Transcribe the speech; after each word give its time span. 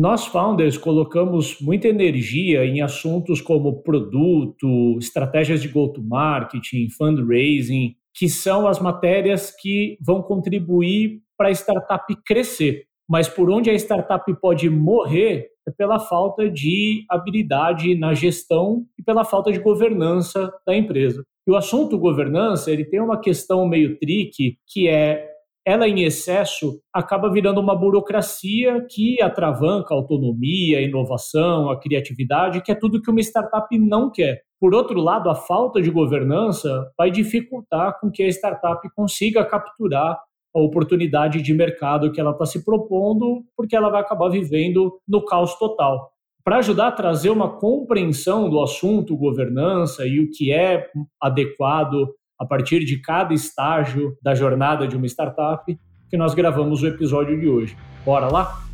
Nós, 0.00 0.26
founders, 0.26 0.78
colocamos 0.78 1.60
muita 1.60 1.88
energia 1.88 2.64
em 2.64 2.80
assuntos 2.80 3.40
como 3.40 3.82
produto, 3.82 4.96
estratégias 4.96 5.60
de 5.60 5.66
go-to-marketing, 5.66 6.88
fundraising, 6.88 7.96
que 8.14 8.28
são 8.28 8.68
as 8.68 8.78
matérias 8.78 9.50
que 9.60 9.98
vão 10.00 10.22
contribuir 10.22 11.20
para 11.36 11.48
a 11.48 11.50
startup 11.50 12.14
crescer. 12.24 12.84
Mas 13.08 13.28
por 13.28 13.50
onde 13.50 13.70
a 13.70 13.74
startup 13.74 14.32
pode 14.40 14.70
morrer 14.70 15.48
é 15.66 15.72
pela 15.72 15.98
falta 15.98 16.48
de 16.48 17.04
habilidade 17.10 17.96
na 17.96 18.14
gestão 18.14 18.86
e 18.96 19.02
pela 19.02 19.24
falta 19.24 19.50
de 19.50 19.58
governança 19.58 20.48
da 20.64 20.76
empresa. 20.76 21.24
E 21.44 21.50
o 21.50 21.56
assunto 21.56 21.98
governança, 21.98 22.70
ele 22.70 22.84
tem 22.84 23.00
uma 23.00 23.20
questão 23.20 23.66
meio 23.66 23.98
tricky, 23.98 24.58
que 24.64 24.86
é 24.86 25.26
ela 25.68 25.86
em 25.86 26.02
excesso 26.02 26.80
acaba 26.90 27.30
virando 27.30 27.60
uma 27.60 27.76
burocracia 27.76 28.86
que 28.88 29.20
atravanca 29.20 29.92
a 29.92 29.98
autonomia, 29.98 30.78
a 30.78 30.80
inovação, 30.80 31.68
a 31.68 31.78
criatividade, 31.78 32.62
que 32.62 32.72
é 32.72 32.74
tudo 32.74 33.02
que 33.02 33.10
uma 33.10 33.20
startup 33.20 33.78
não 33.78 34.10
quer. 34.10 34.40
Por 34.58 34.74
outro 34.74 34.98
lado, 34.98 35.28
a 35.28 35.34
falta 35.34 35.82
de 35.82 35.90
governança 35.90 36.90
vai 36.96 37.10
dificultar 37.10 38.00
com 38.00 38.10
que 38.10 38.22
a 38.22 38.28
startup 38.28 38.80
consiga 38.96 39.44
capturar 39.44 40.18
a 40.56 40.58
oportunidade 40.58 41.42
de 41.42 41.52
mercado 41.52 42.10
que 42.12 42.18
ela 42.20 42.30
está 42.30 42.46
se 42.46 42.64
propondo, 42.64 43.44
porque 43.54 43.76
ela 43.76 43.90
vai 43.90 44.00
acabar 44.00 44.30
vivendo 44.30 44.98
no 45.06 45.22
caos 45.22 45.54
total. 45.58 46.10
Para 46.42 46.60
ajudar 46.60 46.88
a 46.88 46.92
trazer 46.92 47.28
uma 47.28 47.58
compreensão 47.58 48.48
do 48.48 48.58
assunto 48.62 49.14
governança 49.18 50.06
e 50.06 50.18
o 50.18 50.30
que 50.30 50.50
é 50.50 50.86
adequado 51.20 52.08
a 52.38 52.46
partir 52.46 52.84
de 52.84 52.98
cada 52.98 53.34
estágio 53.34 54.16
da 54.22 54.34
jornada 54.34 54.86
de 54.86 54.96
uma 54.96 55.06
startup 55.06 55.78
que 56.08 56.16
nós 56.16 56.34
gravamos 56.34 56.82
o 56.82 56.86
episódio 56.86 57.38
de 57.38 57.48
hoje. 57.48 57.76
Bora 58.04 58.28
lá? 58.28 58.64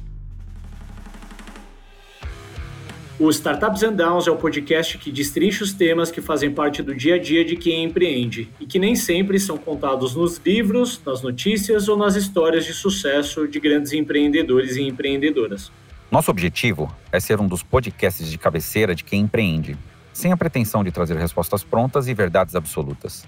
O 3.18 3.30
Startups 3.30 3.84
and 3.84 3.92
Downs 3.92 4.26
é 4.26 4.30
o 4.30 4.36
podcast 4.36 4.98
que 4.98 5.12
destrincha 5.12 5.62
os 5.62 5.72
temas 5.72 6.10
que 6.10 6.20
fazem 6.20 6.50
parte 6.50 6.82
do 6.82 6.92
dia 6.92 7.14
a 7.14 7.18
dia 7.18 7.44
de 7.44 7.54
quem 7.54 7.84
empreende 7.84 8.50
e 8.58 8.66
que 8.66 8.76
nem 8.76 8.96
sempre 8.96 9.38
são 9.38 9.56
contados 9.56 10.16
nos 10.16 10.36
livros, 10.38 11.00
nas 11.06 11.22
notícias 11.22 11.88
ou 11.88 11.96
nas 11.96 12.16
histórias 12.16 12.64
de 12.64 12.74
sucesso 12.74 13.46
de 13.46 13.60
grandes 13.60 13.92
empreendedores 13.92 14.76
e 14.76 14.82
empreendedoras. 14.82 15.70
Nosso 16.10 16.30
objetivo 16.30 16.92
é 17.12 17.20
ser 17.20 17.40
um 17.40 17.46
dos 17.46 17.62
podcasts 17.62 18.28
de 18.28 18.36
cabeceira 18.36 18.96
de 18.96 19.04
quem 19.04 19.22
empreende, 19.22 19.76
sem 20.12 20.32
a 20.32 20.36
pretensão 20.36 20.82
de 20.82 20.90
trazer 20.90 21.16
respostas 21.16 21.62
prontas 21.62 22.08
e 22.08 22.14
verdades 22.14 22.56
absolutas. 22.56 23.24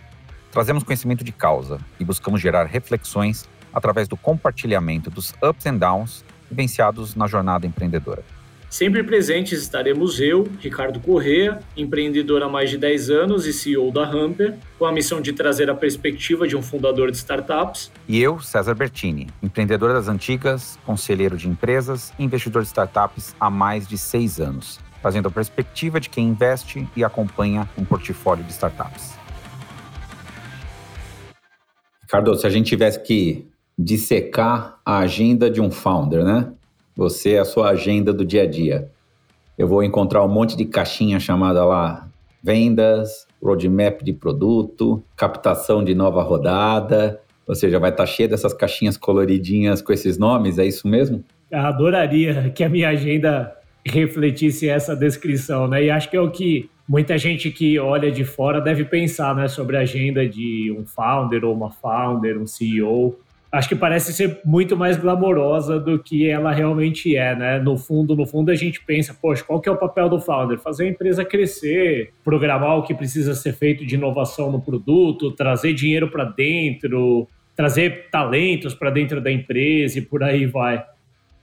Trazemos 0.57 0.83
conhecimento 0.83 1.23
de 1.23 1.33
causa 1.33 1.79
e 2.01 2.05
buscamos 2.05 2.41
gerar 2.41 2.65
reflexões 2.65 3.47
através 3.75 4.09
do 4.09 4.17
compartilhamento 4.17 5.11
dos 5.11 5.35
ups 5.43 5.67
and 5.67 5.77
downs 5.77 6.25
vivenciados 6.51 7.15
na 7.15 7.27
jornada 7.27 7.67
empreendedora. 7.67 8.25
Sempre 8.71 9.03
presentes 9.03 9.61
estaremos 9.61 10.19
eu, 10.19 10.49
Ricardo 10.59 10.99
Correa, 10.99 11.61
empreendedor 11.77 12.43
há 12.43 12.49
mais 12.49 12.71
de 12.71 12.79
10 12.79 13.11
anos 13.11 13.47
e 13.47 13.53
CEO 13.53 13.93
da 13.93 14.05
Hamper, 14.05 14.55
com 14.79 14.87
a 14.87 14.93
missão 14.93 15.21
de 15.21 15.34
trazer 15.34 15.69
a 15.69 15.75
perspectiva 15.75 16.49
de 16.49 16.57
um 16.57 16.62
fundador 16.62 17.11
de 17.11 17.19
startups. 17.19 17.93
E 18.09 18.19
eu, 18.23 18.41
César 18.41 18.75
Bertini, 18.75 19.27
empreendedor 19.43 19.93
das 19.93 20.09
antigas, 20.09 20.79
conselheiro 20.87 21.37
de 21.37 21.47
empresas 21.51 22.15
e 22.19 22.25
investidor 22.25 22.62
de 22.62 22.69
startups 22.69 23.37
há 23.39 23.51
mais 23.51 23.87
de 23.87 23.99
seis 23.99 24.41
anos, 24.41 24.81
trazendo 25.03 25.29
a 25.29 25.31
perspectiva 25.31 26.01
de 26.01 26.09
quem 26.09 26.29
investe 26.29 26.89
e 26.97 27.05
acompanha 27.05 27.69
um 27.77 27.84
portfólio 27.84 28.43
de 28.43 28.53
startups. 28.53 29.16
Ricardo, 32.07 32.37
se 32.37 32.47
a 32.47 32.51
gente 32.51 32.67
tivesse 32.67 33.03
que 33.03 33.49
dissecar 33.77 34.79
a 34.87 34.99
agenda 34.99 35.51
de 35.51 35.61
um 35.61 35.73
founder, 35.73 36.25
né? 36.25 36.53
Você 36.97 37.37
a 37.37 37.45
sua 37.45 37.71
agenda 37.71 38.12
do 38.12 38.25
dia 38.25 38.45
a 38.45 38.47
dia. 38.47 38.89
Eu 39.59 39.67
vou 39.67 39.83
encontrar 39.83 40.25
um 40.25 40.29
monte 40.29 40.57
de 40.57 40.65
caixinha 40.65 41.19
chamada 41.19 41.65
lá 41.65 42.09
vendas, 42.41 43.27
roadmap 43.43 44.05
de 44.05 44.12
produto, 44.12 45.03
captação 45.17 45.83
de 45.83 45.97
nova 45.97 46.22
rodada. 46.22 47.21
Ou 47.44 47.56
seja, 47.56 47.81
vai 47.81 47.91
estar 47.91 48.06
cheia 48.06 48.28
dessas 48.28 48.55
caixinhas 48.55 48.97
coloridinhas 48.97 49.83
com 49.83 49.93
esses 49.93 50.17
nomes, 50.17 50.61
é 50.61 50.65
isso 50.65 50.87
mesmo? 50.87 51.25
Eu 51.50 51.59
adoraria 51.59 52.53
que 52.55 52.62
a 52.62 52.69
minha 52.69 52.88
agenda 52.88 53.53
refletisse 53.84 54.69
essa 54.69 54.94
descrição, 54.94 55.67
né? 55.67 55.83
E 55.83 55.91
acho 55.91 56.09
que 56.09 56.17
é 56.17 56.21
o 56.21 56.31
que 56.31 56.71
muita 56.89 57.19
gente 57.19 57.51
que 57.51 57.79
olha 57.79 58.11
de 58.11 58.25
fora 58.25 58.61
deve 58.61 58.85
pensar 58.85 59.35
né, 59.35 59.49
sobre 59.49 59.77
a 59.77 59.81
agenda 59.81 60.27
de 60.29 60.75
um 60.77 60.87
founder 60.87 61.45
ou 61.45 61.55
uma 61.55 61.71
founder, 61.71 62.39
um 62.39 62.47
CEO. 62.47 63.19
Acho 63.51 63.69
que 63.69 63.77
parece 63.77 64.13
ser 64.13 64.41
muito 64.45 64.77
mais 64.77 64.97
glamourosa 64.97 65.81
do 65.81 65.99
que 65.99 66.29
ela 66.29 66.53
realmente 66.53 67.17
é, 67.17 67.35
né? 67.35 67.59
No 67.59 67.79
fundo, 67.79 68.15
no 68.15 68.27
fundo 68.27 68.51
a 68.51 68.55
gente 68.55 68.85
pensa, 68.85 69.15
poxa, 69.15 69.43
qual 69.45 69.61
que 69.61 69.69
é 69.69 69.73
o 69.73 69.77
papel 69.77 70.09
do 70.09 70.21
founder? 70.21 70.59
Fazer 70.59 70.85
a 70.85 70.89
empresa 70.89 71.25
crescer, 71.25 72.13
programar 72.25 72.77
o 72.77 72.83
que 72.83 72.93
precisa 72.93 73.35
ser 73.35 73.53
feito 73.55 73.87
de 73.87 73.95
inovação 73.95 74.51
no 74.51 74.61
produto, 74.61 75.31
trazer 75.31 75.73
dinheiro 75.73 76.11
para 76.11 76.25
dentro, 76.25 77.27
trazer 77.55 78.11
talentos 78.11 78.75
para 78.75 78.91
dentro 78.91 79.21
da 79.21 79.33
empresa 79.33 79.99
e 79.99 80.03
por 80.03 80.23
aí 80.23 80.45
vai. 80.45 80.85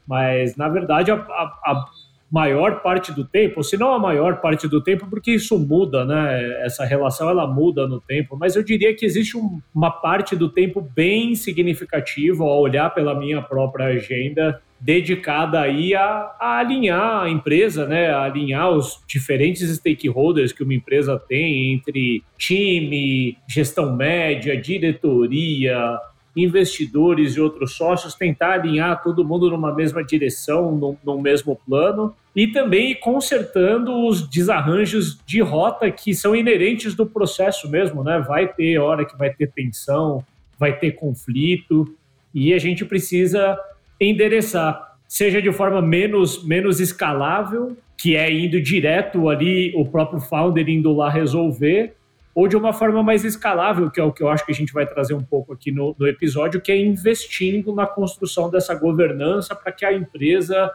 Mas, 0.06 0.56
na 0.56 0.68
verdade, 0.68 1.10
a, 1.10 1.16
a, 1.16 1.60
a 1.66 1.86
maior 2.34 2.82
parte 2.82 3.14
do 3.14 3.24
tempo, 3.24 3.64
se 3.64 3.78
não 3.78 3.94
a 3.94 4.00
maior 4.00 4.42
parte 4.42 4.68
do 4.68 4.82
tempo, 4.82 5.06
porque 5.08 5.36
isso 5.36 5.56
muda, 5.60 6.04
né? 6.04 6.66
Essa 6.66 6.84
relação 6.84 7.30
ela 7.30 7.46
muda 7.46 7.88
no 7.88 8.02
tempo, 8.02 8.36
mas 8.36 8.56
eu 8.56 8.64
diria 8.64 8.92
que 8.96 9.06
existe 9.06 9.38
um, 9.38 9.62
uma 9.72 9.92
parte 9.92 10.36
do 10.36 10.50
tempo 10.50 10.82
bem 10.82 11.36
significativa 11.36 12.44
ao 12.44 12.60
olhar 12.60 12.90
pela 12.90 13.14
minha 13.14 13.40
própria 13.40 13.86
agenda 13.86 14.60
dedicada 14.80 15.62
aí 15.62 15.94
a, 15.94 16.36
a, 16.40 16.58
alinhar 16.58 17.24
a 17.24 17.30
empresa, 17.30 17.86
né, 17.86 18.10
a 18.10 18.24
alinhar 18.24 18.72
os 18.72 19.02
diferentes 19.08 19.70
stakeholders 19.70 20.52
que 20.52 20.64
uma 20.64 20.74
empresa 20.74 21.18
tem 21.18 21.72
entre 21.72 22.24
time, 22.36 23.38
gestão 23.48 23.96
média, 23.96 24.60
diretoria, 24.60 26.00
investidores 26.36 27.36
e 27.36 27.42
outros 27.42 27.76
sócios, 27.76 28.16
tentar 28.16 28.54
alinhar 28.54 29.04
todo 29.04 29.24
mundo 29.24 29.50
numa 29.50 29.74
mesma 29.74 30.04
direção, 30.04 30.72
num, 30.76 30.98
num 31.06 31.22
mesmo 31.22 31.60
plano, 31.68 32.16
e 32.36 32.48
também 32.48 32.96
consertando 33.00 34.08
os 34.08 34.28
desarranjos 34.28 35.20
de 35.26 35.42
rota 35.42 35.92
que 35.92 36.14
são 36.14 36.36
inerentes 36.36 36.96
do 36.96 37.06
processo 37.06 37.70
mesmo, 37.70 38.04
né? 38.04 38.20
Vai 38.20 38.48
ter 38.48 38.80
hora 38.80 39.06
que 39.06 39.16
vai 39.16 39.32
ter 39.32 39.52
tensão, 39.52 40.26
vai 40.58 40.78
ter 40.78 40.94
conflito, 40.94 41.96
e 42.34 42.54
a 42.54 42.58
gente 42.58 42.84
precisa 42.84 43.58
endereçar, 44.00 44.98
seja 45.08 45.40
de 45.42 45.52
forma 45.52 45.82
menos, 45.82 46.44
menos 46.44 46.80
escalável, 46.80 47.78
que 47.96 48.16
é 48.16 48.32
indo 48.32 48.60
direto 48.60 49.30
ali, 49.30 49.72
o 49.76 49.86
próprio 49.86 50.20
founder 50.20 50.68
indo 50.68 50.92
lá 50.94 51.10
resolver, 51.10 51.94
ou 52.36 52.48
de 52.48 52.58
uma 52.58 52.74
forma 52.74 53.04
mais 53.04 53.24
escalável, 53.24 53.92
que 53.92 54.00
é 54.00 54.04
o 54.04 54.12
que 54.12 54.24
eu 54.24 54.30
acho 54.30 54.46
que 54.46 54.52
a 54.52 54.56
gente 54.56 54.74
vai 54.74 54.86
trazer 54.86 55.14
um 55.14 55.24
pouco 55.24 55.54
aqui 55.54 55.72
no, 55.72 55.96
no 55.98 56.08
episódio, 56.08 56.60
que 56.60 56.72
é 56.72 56.78
investindo 56.78 57.74
na 57.74 57.86
construção 57.86 58.50
dessa 58.50 58.74
governança 58.74 59.56
para 59.56 59.72
que 59.72 59.86
a 59.86 59.94
empresa 59.94 60.72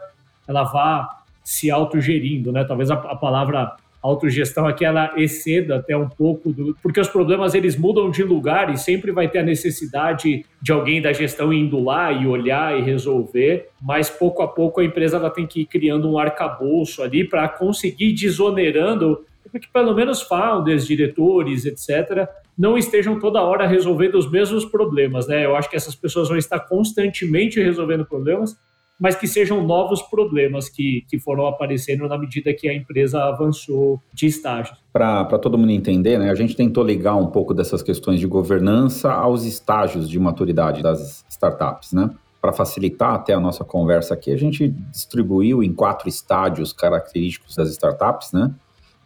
ela 0.46 0.64
vá 0.64 1.22
se 1.42 1.70
autogerindo, 1.70 2.52
né? 2.52 2.64
Talvez 2.64 2.90
a, 2.90 2.94
a 2.94 3.16
palavra 3.16 3.76
autogestão 4.00 4.66
aqui 4.66 4.84
ela 4.84 5.12
exceda 5.16 5.76
até 5.76 5.96
um 5.96 6.08
pouco 6.08 6.52
do, 6.52 6.76
porque 6.82 7.00
os 7.00 7.08
problemas 7.08 7.54
eles 7.54 7.76
mudam 7.76 8.10
de 8.10 8.22
lugar 8.22 8.72
e 8.72 8.78
sempre 8.78 9.10
vai 9.10 9.28
ter 9.28 9.40
a 9.40 9.42
necessidade 9.42 10.44
de 10.62 10.72
alguém 10.72 11.02
da 11.02 11.12
gestão 11.12 11.52
indo 11.52 11.82
lá 11.82 12.12
e 12.12 12.26
olhar 12.26 12.78
e 12.78 12.82
resolver, 12.82 13.68
mas 13.82 14.08
pouco 14.08 14.42
a 14.42 14.48
pouco 14.48 14.80
a 14.80 14.84
empresa 14.84 15.16
ela 15.16 15.30
tem 15.30 15.46
que 15.46 15.62
ir 15.62 15.66
criando 15.66 16.10
um 16.10 16.18
arcabouço 16.18 17.02
ali 17.02 17.24
para 17.24 17.48
conseguir 17.48 18.12
desonerando 18.12 19.24
que 19.50 19.72
pelo 19.72 19.94
menos 19.94 20.22
founders, 20.22 20.86
diretores, 20.86 21.64
etc., 21.64 22.28
não 22.56 22.76
estejam 22.76 23.18
toda 23.20 23.40
hora 23.40 23.66
resolvendo 23.66 24.16
os 24.16 24.30
mesmos 24.30 24.64
problemas. 24.64 25.28
Né? 25.28 25.44
Eu 25.44 25.54
acho 25.54 25.70
que 25.70 25.76
essas 25.76 25.94
pessoas 25.94 26.28
vão 26.28 26.36
estar 26.36 26.58
constantemente 26.60 27.62
resolvendo 27.62 28.04
problemas, 28.04 28.56
mas 28.98 29.14
que 29.14 29.28
sejam 29.28 29.62
novos 29.64 30.02
problemas 30.02 30.68
que, 30.68 31.04
que 31.08 31.20
foram 31.20 31.46
aparecendo 31.46 32.08
na 32.08 32.18
medida 32.18 32.52
que 32.52 32.68
a 32.68 32.74
empresa 32.74 33.22
avançou 33.22 34.02
de 34.12 34.26
estágios. 34.26 34.76
Para 34.92 35.24
todo 35.38 35.56
mundo 35.56 35.70
entender, 35.70 36.18
né, 36.18 36.30
a 36.30 36.34
gente 36.34 36.56
tentou 36.56 36.82
ligar 36.82 37.14
um 37.14 37.28
pouco 37.28 37.54
dessas 37.54 37.80
questões 37.80 38.18
de 38.18 38.26
governança 38.26 39.12
aos 39.12 39.44
estágios 39.44 40.08
de 40.08 40.18
maturidade 40.18 40.82
das 40.82 41.24
startups. 41.30 41.92
Né? 41.92 42.10
Para 42.40 42.52
facilitar 42.52 43.14
até 43.14 43.34
a 43.34 43.40
nossa 43.40 43.64
conversa 43.64 44.14
aqui, 44.14 44.32
a 44.32 44.36
gente 44.36 44.68
distribuiu 44.68 45.62
em 45.62 45.72
quatro 45.72 46.08
estádios 46.08 46.72
característicos 46.72 47.54
das 47.54 47.70
startups, 47.70 48.32
né? 48.32 48.52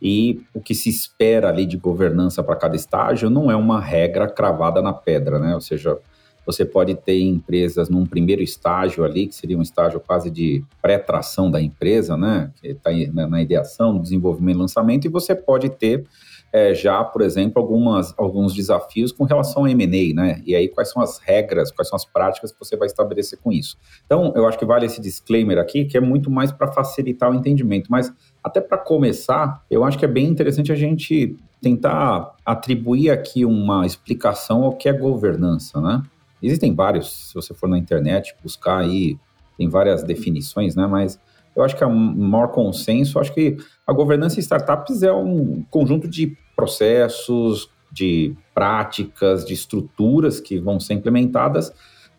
E 0.02 0.42
o 0.52 0.60
que 0.60 0.74
se 0.74 0.88
espera 0.88 1.48
ali 1.48 1.64
de 1.64 1.76
governança 1.76 2.42
para 2.42 2.56
cada 2.56 2.74
estágio 2.74 3.30
não 3.30 3.48
é 3.48 3.54
uma 3.54 3.80
regra 3.80 4.28
cravada 4.28 4.82
na 4.82 4.92
pedra, 4.92 5.38
né? 5.38 5.54
Ou 5.54 5.60
seja, 5.60 5.96
você 6.44 6.64
pode 6.64 6.96
ter 6.96 7.20
empresas 7.20 7.88
num 7.88 8.04
primeiro 8.04 8.42
estágio 8.42 9.04
ali, 9.04 9.28
que 9.28 9.34
seria 9.34 9.56
um 9.56 9.62
estágio 9.62 10.00
quase 10.00 10.28
de 10.28 10.64
pré-tração 10.80 11.48
da 11.48 11.62
empresa, 11.62 12.16
né? 12.16 12.50
Que 12.60 12.68
está 12.68 12.90
na 13.12 13.40
ideação, 13.40 13.96
desenvolvimento 13.96 14.56
e 14.56 14.60
lançamento, 14.60 15.04
e 15.06 15.08
você 15.08 15.36
pode 15.36 15.70
ter 15.70 16.04
é, 16.52 16.74
já, 16.74 17.02
por 17.02 17.22
exemplo, 17.22 17.62
algumas, 17.62 18.12
alguns 18.18 18.52
desafios 18.52 19.10
com 19.10 19.24
relação 19.24 19.62
ao 19.62 19.68
M&A, 19.68 20.14
né? 20.14 20.42
E 20.44 20.54
aí 20.54 20.68
quais 20.68 20.90
são 20.90 21.00
as 21.00 21.18
regras, 21.18 21.70
quais 21.70 21.88
são 21.88 21.96
as 21.96 22.04
práticas 22.04 22.52
que 22.52 22.58
você 22.58 22.76
vai 22.76 22.86
estabelecer 22.86 23.38
com 23.38 23.50
isso. 23.50 23.78
Então, 24.04 24.32
eu 24.36 24.46
acho 24.46 24.58
que 24.58 24.66
vale 24.66 24.84
esse 24.84 25.00
disclaimer 25.00 25.58
aqui, 25.58 25.86
que 25.86 25.96
é 25.96 26.00
muito 26.00 26.30
mais 26.30 26.52
para 26.52 26.70
facilitar 26.70 27.30
o 27.30 27.34
entendimento, 27.34 27.90
mas 27.90 28.12
até 28.42 28.60
para 28.60 28.78
começar, 28.78 29.64
eu 29.70 29.84
acho 29.84 29.98
que 29.98 30.04
é 30.04 30.08
bem 30.08 30.26
interessante 30.26 30.72
a 30.72 30.74
gente 30.74 31.36
tentar 31.60 32.34
atribuir 32.44 33.10
aqui 33.10 33.44
uma 33.44 33.86
explicação 33.86 34.64
ao 34.64 34.76
que 34.76 34.88
é 34.88 34.92
governança, 34.92 35.80
né? 35.80 36.02
Existem 36.42 36.74
vários, 36.74 37.28
se 37.28 37.34
você 37.34 37.54
for 37.54 37.68
na 37.68 37.78
internet 37.78 38.34
buscar 38.42 38.78
aí, 38.78 39.16
tem 39.56 39.68
várias 39.68 40.02
definições, 40.02 40.74
né? 40.74 40.88
Mas 40.88 41.20
eu 41.54 41.62
acho 41.62 41.76
que 41.76 41.84
é 41.84 41.86
um 41.86 41.94
maior 41.94 42.48
consenso, 42.48 43.20
acho 43.20 43.32
que 43.32 43.56
a 43.86 43.92
governança 43.92 44.38
em 44.38 44.42
startups 44.42 45.04
é 45.04 45.12
um 45.12 45.64
conjunto 45.70 46.08
de 46.08 46.36
processos, 46.56 47.70
de 47.92 48.34
práticas, 48.52 49.44
de 49.44 49.54
estruturas 49.54 50.40
que 50.40 50.58
vão 50.58 50.80
ser 50.80 50.94
implementadas 50.94 51.72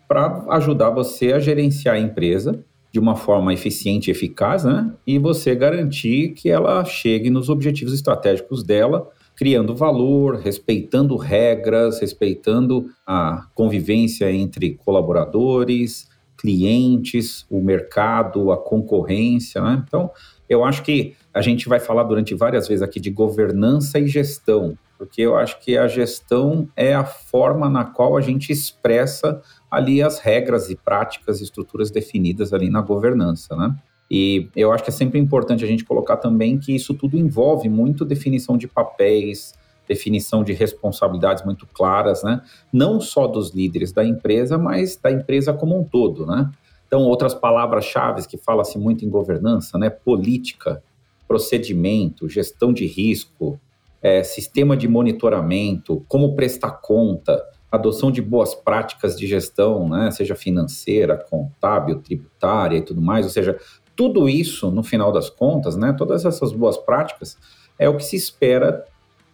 para 0.08 0.44
ajudar 0.50 0.90
você 0.90 1.32
a 1.32 1.38
gerenciar 1.38 1.96
a 1.96 1.98
empresa 1.98 2.64
de 2.94 3.00
uma 3.00 3.16
forma 3.16 3.52
eficiente 3.52 4.06
e 4.06 4.12
eficaz, 4.12 4.62
né? 4.62 4.92
E 5.04 5.18
você 5.18 5.52
garantir 5.52 6.28
que 6.28 6.48
ela 6.48 6.84
chegue 6.84 7.28
nos 7.28 7.48
objetivos 7.48 7.92
estratégicos 7.92 8.62
dela, 8.62 9.10
criando 9.34 9.74
valor, 9.74 10.36
respeitando 10.36 11.16
regras, 11.16 11.98
respeitando 11.98 12.86
a 13.04 13.48
convivência 13.52 14.30
entre 14.30 14.74
colaboradores, 14.74 16.08
clientes, 16.36 17.44
o 17.50 17.60
mercado, 17.60 18.52
a 18.52 18.56
concorrência, 18.56 19.60
né? 19.60 19.82
Então, 19.84 20.08
eu 20.48 20.62
acho 20.64 20.84
que 20.84 21.16
a 21.34 21.42
gente 21.42 21.68
vai 21.68 21.80
falar 21.80 22.04
durante 22.04 22.32
várias 22.32 22.68
vezes 22.68 22.80
aqui 22.80 23.00
de 23.00 23.10
governança 23.10 23.98
e 23.98 24.06
gestão, 24.06 24.78
porque 24.96 25.20
eu 25.20 25.36
acho 25.36 25.58
que 25.58 25.76
a 25.76 25.88
gestão 25.88 26.68
é 26.76 26.94
a 26.94 27.04
forma 27.04 27.68
na 27.68 27.84
qual 27.84 28.16
a 28.16 28.20
gente 28.20 28.52
expressa 28.52 29.42
ali 29.74 30.02
as 30.02 30.18
regras 30.18 30.70
e 30.70 30.76
práticas 30.76 31.40
e 31.40 31.44
estruturas 31.44 31.90
definidas 31.90 32.52
ali 32.52 32.70
na 32.70 32.80
governança, 32.80 33.56
né? 33.56 33.74
E 34.10 34.48
eu 34.54 34.70
acho 34.72 34.84
que 34.84 34.90
é 34.90 34.92
sempre 34.92 35.18
importante 35.18 35.64
a 35.64 35.66
gente 35.66 35.84
colocar 35.84 36.16
também 36.16 36.58
que 36.58 36.74
isso 36.74 36.94
tudo 36.94 37.16
envolve 37.16 37.68
muito 37.68 38.04
definição 38.04 38.56
de 38.56 38.68
papéis, 38.68 39.54
definição 39.88 40.44
de 40.44 40.52
responsabilidades 40.52 41.44
muito 41.44 41.66
claras, 41.66 42.22
né? 42.22 42.42
Não 42.72 43.00
só 43.00 43.26
dos 43.26 43.54
líderes 43.54 43.92
da 43.92 44.04
empresa, 44.04 44.56
mas 44.56 44.96
da 44.96 45.10
empresa 45.10 45.52
como 45.52 45.78
um 45.78 45.84
todo, 45.84 46.26
né? 46.26 46.50
Então, 46.86 47.02
outras 47.02 47.34
palavras-chave 47.34 48.26
que 48.28 48.36
fala-se 48.36 48.78
muito 48.78 49.04
em 49.04 49.08
governança, 49.08 49.78
né? 49.78 49.90
Política, 49.90 50.82
procedimento, 51.26 52.28
gestão 52.28 52.72
de 52.72 52.86
risco, 52.86 53.58
é, 54.00 54.22
sistema 54.22 54.76
de 54.76 54.86
monitoramento, 54.86 56.04
como 56.06 56.36
prestar 56.36 56.72
conta, 56.72 57.42
adoção 57.74 58.10
de 58.10 58.22
boas 58.22 58.54
práticas 58.54 59.16
de 59.18 59.26
gestão, 59.26 59.88
né? 59.88 60.10
Seja 60.10 60.34
financeira, 60.34 61.16
contábil, 61.16 62.00
tributária 62.00 62.78
e 62.78 62.82
tudo 62.82 63.00
mais. 63.00 63.26
Ou 63.26 63.30
seja, 63.30 63.58
tudo 63.96 64.28
isso, 64.28 64.70
no 64.70 64.82
final 64.82 65.12
das 65.12 65.30
contas, 65.30 65.76
né? 65.76 65.92
Todas 65.92 66.24
essas 66.24 66.52
boas 66.52 66.76
práticas 66.76 67.36
é 67.78 67.88
o 67.88 67.96
que 67.96 68.04
se 68.04 68.16
espera 68.16 68.84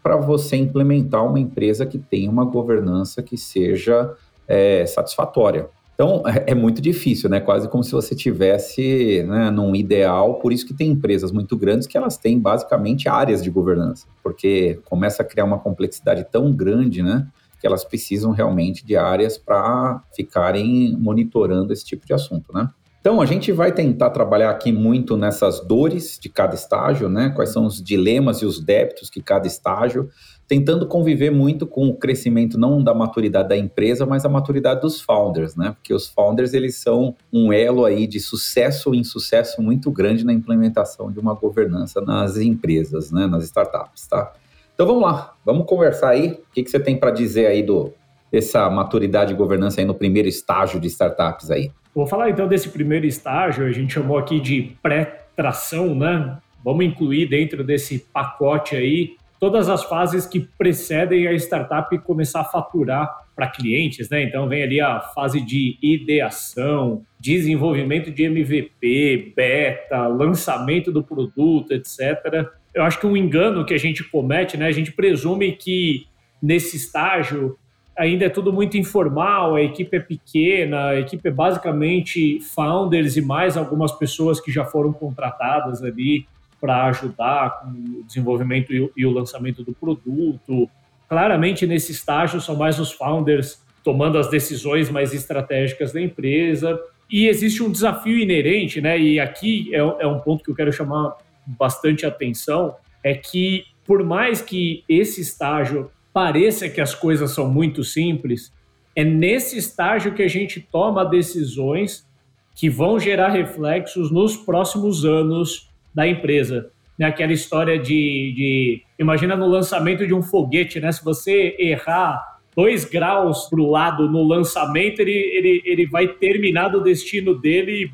para 0.02 0.16
você 0.16 0.56
implementar 0.56 1.24
uma 1.26 1.38
empresa 1.38 1.84
que 1.84 1.98
tenha 1.98 2.30
uma 2.30 2.44
governança 2.44 3.22
que 3.22 3.36
seja 3.36 4.14
é, 4.48 4.84
satisfatória. 4.86 5.68
Então, 5.94 6.22
é, 6.26 6.52
é 6.52 6.54
muito 6.54 6.80
difícil, 6.80 7.28
né? 7.28 7.40
Quase 7.40 7.68
como 7.68 7.84
se 7.84 7.92
você 7.92 8.14
tivesse 8.14 9.22
né, 9.28 9.50
num 9.50 9.76
ideal. 9.76 10.36
Por 10.36 10.50
isso 10.50 10.66
que 10.66 10.72
tem 10.72 10.92
empresas 10.92 11.30
muito 11.30 11.56
grandes 11.58 11.86
que 11.86 11.96
elas 11.96 12.16
têm 12.16 12.38
basicamente 12.38 13.06
áreas 13.06 13.42
de 13.42 13.50
governança, 13.50 14.06
porque 14.22 14.80
começa 14.86 15.22
a 15.22 15.26
criar 15.26 15.44
uma 15.44 15.58
complexidade 15.58 16.26
tão 16.32 16.52
grande, 16.52 17.02
né? 17.02 17.26
Que 17.60 17.66
elas 17.66 17.84
precisam 17.84 18.32
realmente 18.32 18.84
de 18.84 18.96
áreas 18.96 19.36
para 19.36 20.02
ficarem 20.14 20.96
monitorando 20.98 21.72
esse 21.72 21.84
tipo 21.84 22.06
de 22.06 22.12
assunto, 22.12 22.52
né? 22.52 22.70
Então, 23.00 23.18
a 23.20 23.24
gente 23.24 23.50
vai 23.50 23.72
tentar 23.72 24.10
trabalhar 24.10 24.50
aqui 24.50 24.70
muito 24.70 25.16
nessas 25.16 25.60
dores 25.60 26.18
de 26.20 26.28
cada 26.28 26.54
estágio, 26.54 27.08
né? 27.08 27.30
Quais 27.30 27.50
são 27.50 27.64
os 27.64 27.82
dilemas 27.82 28.42
e 28.42 28.44
os 28.44 28.60
débitos 28.60 29.08
que 29.08 29.22
cada 29.22 29.46
estágio 29.46 30.10
tentando 30.50 30.84
conviver 30.84 31.30
muito 31.30 31.64
com 31.64 31.86
o 31.86 31.94
crescimento 31.94 32.58
não 32.58 32.82
da 32.82 32.92
maturidade 32.92 33.50
da 33.50 33.56
empresa, 33.56 34.04
mas 34.04 34.24
a 34.24 34.28
maturidade 34.28 34.80
dos 34.80 35.00
founders, 35.00 35.54
né? 35.54 35.76
Porque 35.76 35.94
os 35.94 36.08
founders 36.08 36.52
eles 36.52 36.74
são 36.74 37.14
um 37.32 37.52
elo 37.52 37.84
aí 37.84 38.04
de 38.04 38.18
sucesso 38.18 38.88
ou 38.88 38.94
insucesso 38.96 39.62
muito 39.62 39.92
grande 39.92 40.24
na 40.24 40.32
implementação 40.32 41.12
de 41.12 41.20
uma 41.20 41.34
governança 41.34 42.00
nas 42.00 42.36
empresas, 42.36 43.12
né? 43.12 43.28
Nas 43.28 43.44
startups, 43.44 44.08
tá? 44.08 44.32
Então 44.80 44.88
vamos 44.88 45.02
lá, 45.02 45.34
vamos 45.44 45.66
conversar 45.66 46.08
aí. 46.08 46.28
O 46.28 46.52
que, 46.54 46.62
que 46.62 46.70
você 46.70 46.80
tem 46.80 46.96
para 46.96 47.10
dizer 47.10 47.44
aí 47.44 47.62
do 47.62 47.92
dessa 48.32 48.70
maturidade 48.70 49.30
de 49.30 49.36
governança 49.36 49.78
aí 49.78 49.84
no 49.84 49.94
primeiro 49.94 50.26
estágio 50.26 50.80
de 50.80 50.86
startups 50.86 51.50
aí? 51.50 51.70
Vou 51.94 52.06
falar 52.06 52.30
então 52.30 52.48
desse 52.48 52.70
primeiro 52.70 53.04
estágio, 53.04 53.66
a 53.66 53.72
gente 53.72 53.92
chamou 53.92 54.16
aqui 54.16 54.40
de 54.40 54.74
pré-tração, 54.82 55.94
né? 55.94 56.38
Vamos 56.64 56.82
incluir 56.86 57.28
dentro 57.28 57.62
desse 57.62 57.98
pacote 58.10 58.74
aí 58.74 59.16
todas 59.38 59.68
as 59.68 59.84
fases 59.84 60.24
que 60.24 60.40
precedem 60.40 61.26
a 61.26 61.34
startup 61.34 61.98
começar 61.98 62.40
a 62.40 62.44
faturar 62.44 63.26
para 63.36 63.48
clientes, 63.48 64.08
né? 64.08 64.22
Então 64.22 64.48
vem 64.48 64.62
ali 64.62 64.80
a 64.80 64.98
fase 64.98 65.42
de 65.42 65.76
ideação, 65.82 67.02
desenvolvimento 67.18 68.10
de 68.10 68.22
MVP, 68.22 69.34
beta, 69.36 70.06
lançamento 70.06 70.90
do 70.90 71.04
produto, 71.04 71.72
etc. 71.72 72.48
Eu 72.74 72.84
acho 72.84 72.98
que 73.00 73.06
um 73.06 73.16
engano 73.16 73.64
que 73.64 73.74
a 73.74 73.78
gente 73.78 74.04
comete, 74.04 74.56
né? 74.56 74.66
A 74.66 74.72
gente 74.72 74.92
presume 74.92 75.52
que 75.52 76.06
nesse 76.42 76.76
estágio 76.76 77.56
ainda 77.98 78.24
é 78.24 78.28
tudo 78.28 78.52
muito 78.52 78.78
informal, 78.78 79.56
a 79.56 79.62
equipe 79.62 79.96
é 79.96 80.00
pequena, 80.00 80.88
a 80.88 81.00
equipe 81.00 81.28
é 81.28 81.30
basicamente 81.30 82.40
founders 82.40 83.16
e 83.16 83.20
mais 83.20 83.56
algumas 83.56 83.92
pessoas 83.92 84.40
que 84.40 84.50
já 84.50 84.64
foram 84.64 84.92
contratadas 84.92 85.82
ali 85.82 86.26
para 86.60 86.86
ajudar 86.86 87.60
com 87.60 87.68
o 87.68 88.04
desenvolvimento 88.06 88.72
e 88.72 89.06
o 89.06 89.10
lançamento 89.10 89.62
do 89.62 89.72
produto. 89.72 90.68
Claramente, 91.08 91.66
nesse 91.66 91.92
estágio, 91.92 92.40
são 92.40 92.56
mais 92.56 92.78
os 92.78 92.92
founders 92.92 93.62
tomando 93.82 94.18
as 94.18 94.28
decisões 94.28 94.90
mais 94.90 95.12
estratégicas 95.12 95.92
da 95.92 96.00
empresa. 96.00 96.78
E 97.10 97.26
existe 97.26 97.62
um 97.62 97.70
desafio 97.70 98.18
inerente, 98.18 98.80
né? 98.80 98.98
E 98.98 99.18
aqui 99.18 99.74
é, 99.74 99.78
é 99.78 100.06
um 100.06 100.20
ponto 100.20 100.44
que 100.44 100.50
eu 100.50 100.54
quero 100.54 100.72
chamar 100.72 101.16
bastante 101.46 102.06
atenção: 102.06 102.76
é 103.02 103.14
que, 103.14 103.64
por 103.86 104.04
mais 104.04 104.40
que 104.40 104.84
esse 104.88 105.20
estágio 105.20 105.90
pareça 106.12 106.68
que 106.68 106.80
as 106.80 106.94
coisas 106.94 107.30
são 107.32 107.48
muito 107.48 107.84
simples, 107.84 108.52
é 108.94 109.04
nesse 109.04 109.56
estágio 109.56 110.14
que 110.14 110.22
a 110.22 110.28
gente 110.28 110.60
toma 110.60 111.04
decisões 111.04 112.08
que 112.54 112.68
vão 112.68 112.98
gerar 112.98 113.28
reflexos 113.28 114.10
nos 114.10 114.36
próximos 114.36 115.04
anos 115.04 115.70
da 115.94 116.06
empresa. 116.06 116.70
Né? 116.98 117.06
Aquela 117.06 117.32
história 117.32 117.78
de, 117.78 118.32
de. 118.36 118.82
Imagina 118.98 119.36
no 119.36 119.46
lançamento 119.46 120.06
de 120.06 120.12
um 120.12 120.22
foguete, 120.22 120.80
né? 120.80 120.92
Se 120.92 121.02
você 121.02 121.56
errar 121.58 122.40
dois 122.54 122.84
graus 122.84 123.48
para 123.48 123.60
o 123.60 123.70
lado 123.70 124.10
no 124.10 124.22
lançamento, 124.22 125.00
ele, 125.00 125.12
ele, 125.12 125.62
ele 125.64 125.86
vai 125.86 126.08
terminar 126.08 126.68
do 126.68 126.82
destino 126.82 127.34
dele 127.34 127.90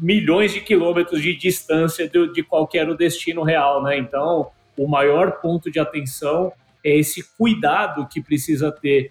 milhões 0.00 0.52
de 0.52 0.60
quilômetros 0.60 1.20
de 1.20 1.34
distância 1.34 2.08
de, 2.08 2.32
de 2.32 2.42
qualquer 2.42 2.92
destino 2.96 3.42
real, 3.42 3.82
né? 3.82 3.98
Então, 3.98 4.50
o 4.76 4.86
maior 4.86 5.40
ponto 5.40 5.70
de 5.70 5.78
atenção 5.78 6.52
é 6.84 6.96
esse 6.96 7.36
cuidado 7.36 8.06
que 8.06 8.20
precisa 8.20 8.70
ter 8.70 9.10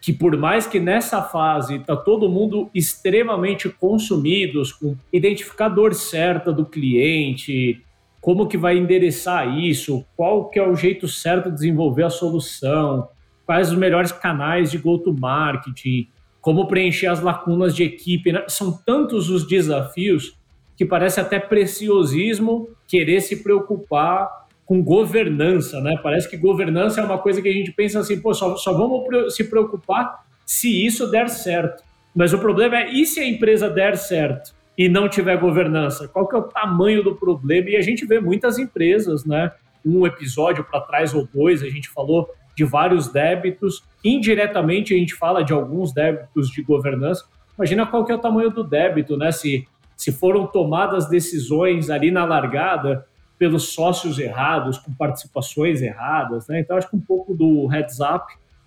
que 0.00 0.12
por 0.12 0.36
mais 0.36 0.66
que 0.66 0.78
nessa 0.78 1.22
fase 1.22 1.76
está 1.76 1.96
todo 1.96 2.28
mundo 2.28 2.70
extremamente 2.72 3.68
consumidos 3.68 4.72
com 4.72 4.96
identificador 5.12 5.92
certa 5.92 6.52
do 6.52 6.64
cliente, 6.64 7.84
como 8.20 8.46
que 8.46 8.56
vai 8.56 8.76
endereçar 8.76 9.58
isso, 9.58 10.04
qual 10.16 10.48
que 10.48 10.58
é 10.58 10.66
o 10.66 10.76
jeito 10.76 11.08
certo 11.08 11.48
de 11.50 11.56
desenvolver 11.56 12.04
a 12.04 12.10
solução, 12.10 13.08
quais 13.44 13.72
os 13.72 13.78
melhores 13.78 14.12
canais 14.12 14.70
de 14.70 14.78
go-to-marketing, 14.78 16.08
como 16.48 16.66
preencher 16.66 17.08
as 17.08 17.20
lacunas 17.20 17.76
de 17.76 17.82
equipe. 17.82 18.32
Né? 18.32 18.42
São 18.48 18.72
tantos 18.72 19.28
os 19.28 19.46
desafios 19.46 20.34
que 20.78 20.86
parece 20.86 21.20
até 21.20 21.38
preciosismo 21.38 22.70
querer 22.86 23.20
se 23.20 23.42
preocupar 23.42 24.46
com 24.64 24.82
governança, 24.82 25.78
né? 25.82 26.00
Parece 26.02 26.26
que 26.26 26.38
governança 26.38 27.02
é 27.02 27.04
uma 27.04 27.18
coisa 27.18 27.42
que 27.42 27.50
a 27.50 27.52
gente 27.52 27.70
pensa 27.72 28.00
assim, 28.00 28.18
pô, 28.18 28.32
só, 28.32 28.56
só 28.56 28.72
vamos 28.72 29.36
se 29.36 29.44
preocupar 29.44 30.24
se 30.46 30.86
isso 30.86 31.10
der 31.10 31.28
certo. 31.28 31.84
Mas 32.16 32.32
o 32.32 32.38
problema 32.38 32.78
é, 32.78 32.92
e 32.94 33.04
se 33.04 33.20
a 33.20 33.28
empresa 33.28 33.68
der 33.68 33.98
certo 33.98 34.54
e 34.78 34.88
não 34.88 35.06
tiver 35.06 35.36
governança? 35.36 36.08
Qual 36.08 36.26
que 36.26 36.34
é 36.34 36.38
o 36.38 36.44
tamanho 36.44 37.04
do 37.04 37.14
problema? 37.14 37.68
E 37.68 37.76
a 37.76 37.82
gente 37.82 38.06
vê 38.06 38.20
muitas 38.20 38.58
empresas, 38.58 39.26
né? 39.26 39.52
Um 39.84 40.06
episódio 40.06 40.64
para 40.64 40.80
trás 40.80 41.12
ou 41.12 41.28
dois, 41.30 41.62
a 41.62 41.68
gente 41.68 41.90
falou 41.90 42.26
de 42.58 42.64
vários 42.64 43.06
débitos. 43.06 43.84
Indiretamente, 44.04 44.92
a 44.92 44.98
gente 44.98 45.14
fala 45.14 45.44
de 45.44 45.52
alguns 45.52 45.92
débitos 45.92 46.50
de 46.50 46.60
governança. 46.60 47.24
Imagina 47.56 47.86
qual 47.86 48.04
que 48.04 48.10
é 48.10 48.16
o 48.16 48.18
tamanho 48.18 48.50
do 48.50 48.64
débito, 48.64 49.16
né? 49.16 49.30
Se, 49.30 49.64
se 49.96 50.10
foram 50.10 50.44
tomadas 50.44 51.08
decisões 51.08 51.88
ali 51.88 52.10
na 52.10 52.24
largada 52.24 53.06
pelos 53.38 53.72
sócios 53.72 54.18
errados, 54.18 54.76
com 54.76 54.92
participações 54.92 55.80
erradas, 55.80 56.48
né? 56.48 56.58
Então 56.58 56.76
acho 56.76 56.90
que 56.90 56.96
um 56.96 57.00
pouco 57.00 57.32
do 57.32 57.66
heads 57.66 58.00
up 58.00 58.26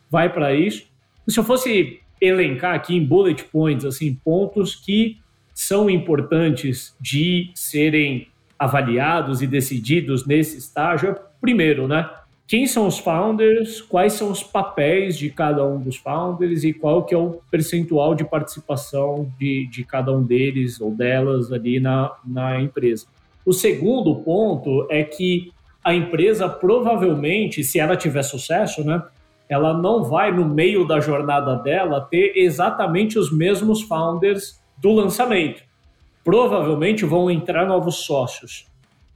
vai 0.09 0.31
para 0.31 0.53
isso. 0.53 0.87
Se 1.27 1.37
eu 1.37 1.43
fosse 1.43 1.99
elencar 2.21 2.73
aqui 2.73 2.95
em 2.95 3.05
bullet 3.05 3.43
points, 3.43 3.83
assim, 3.83 4.15
pontos 4.23 4.73
que 4.73 5.17
são 5.53 5.89
importantes 5.89 6.95
de 7.01 7.51
serem 7.53 8.29
avaliados 8.57 9.41
e 9.41 9.47
decididos 9.47 10.25
nesse 10.25 10.57
estágio, 10.57 11.09
é, 11.09 11.15
primeiro, 11.41 11.89
né? 11.89 12.09
Quem 12.51 12.67
são 12.67 12.85
os 12.85 12.99
founders, 12.99 13.79
quais 13.79 14.11
são 14.11 14.29
os 14.29 14.43
papéis 14.43 15.17
de 15.17 15.29
cada 15.29 15.65
um 15.65 15.79
dos 15.79 15.95
founders 15.95 16.65
e 16.65 16.73
qual 16.73 17.05
que 17.05 17.15
é 17.15 17.17
o 17.17 17.39
percentual 17.49 18.13
de 18.13 18.25
participação 18.25 19.31
de, 19.39 19.67
de 19.67 19.85
cada 19.85 20.11
um 20.11 20.21
deles 20.21 20.81
ou 20.81 20.91
delas 20.91 21.49
ali 21.53 21.79
na, 21.79 22.13
na 22.25 22.59
empresa. 22.59 23.05
O 23.45 23.53
segundo 23.53 24.13
ponto 24.17 24.85
é 24.89 25.01
que 25.01 25.53
a 25.81 25.93
empresa 25.93 26.49
provavelmente, 26.49 27.63
se 27.63 27.79
ela 27.79 27.95
tiver 27.95 28.21
sucesso, 28.21 28.83
né, 28.83 29.01
ela 29.47 29.73
não 29.73 30.03
vai 30.03 30.29
no 30.29 30.43
meio 30.43 30.85
da 30.85 30.99
jornada 30.99 31.55
dela 31.55 32.01
ter 32.01 32.33
exatamente 32.35 33.17
os 33.17 33.31
mesmos 33.31 33.81
founders 33.81 34.61
do 34.77 34.91
lançamento. 34.91 35.63
Provavelmente 36.21 37.05
vão 37.05 37.31
entrar 37.31 37.65
novos 37.65 38.03
sócios, 38.03 38.67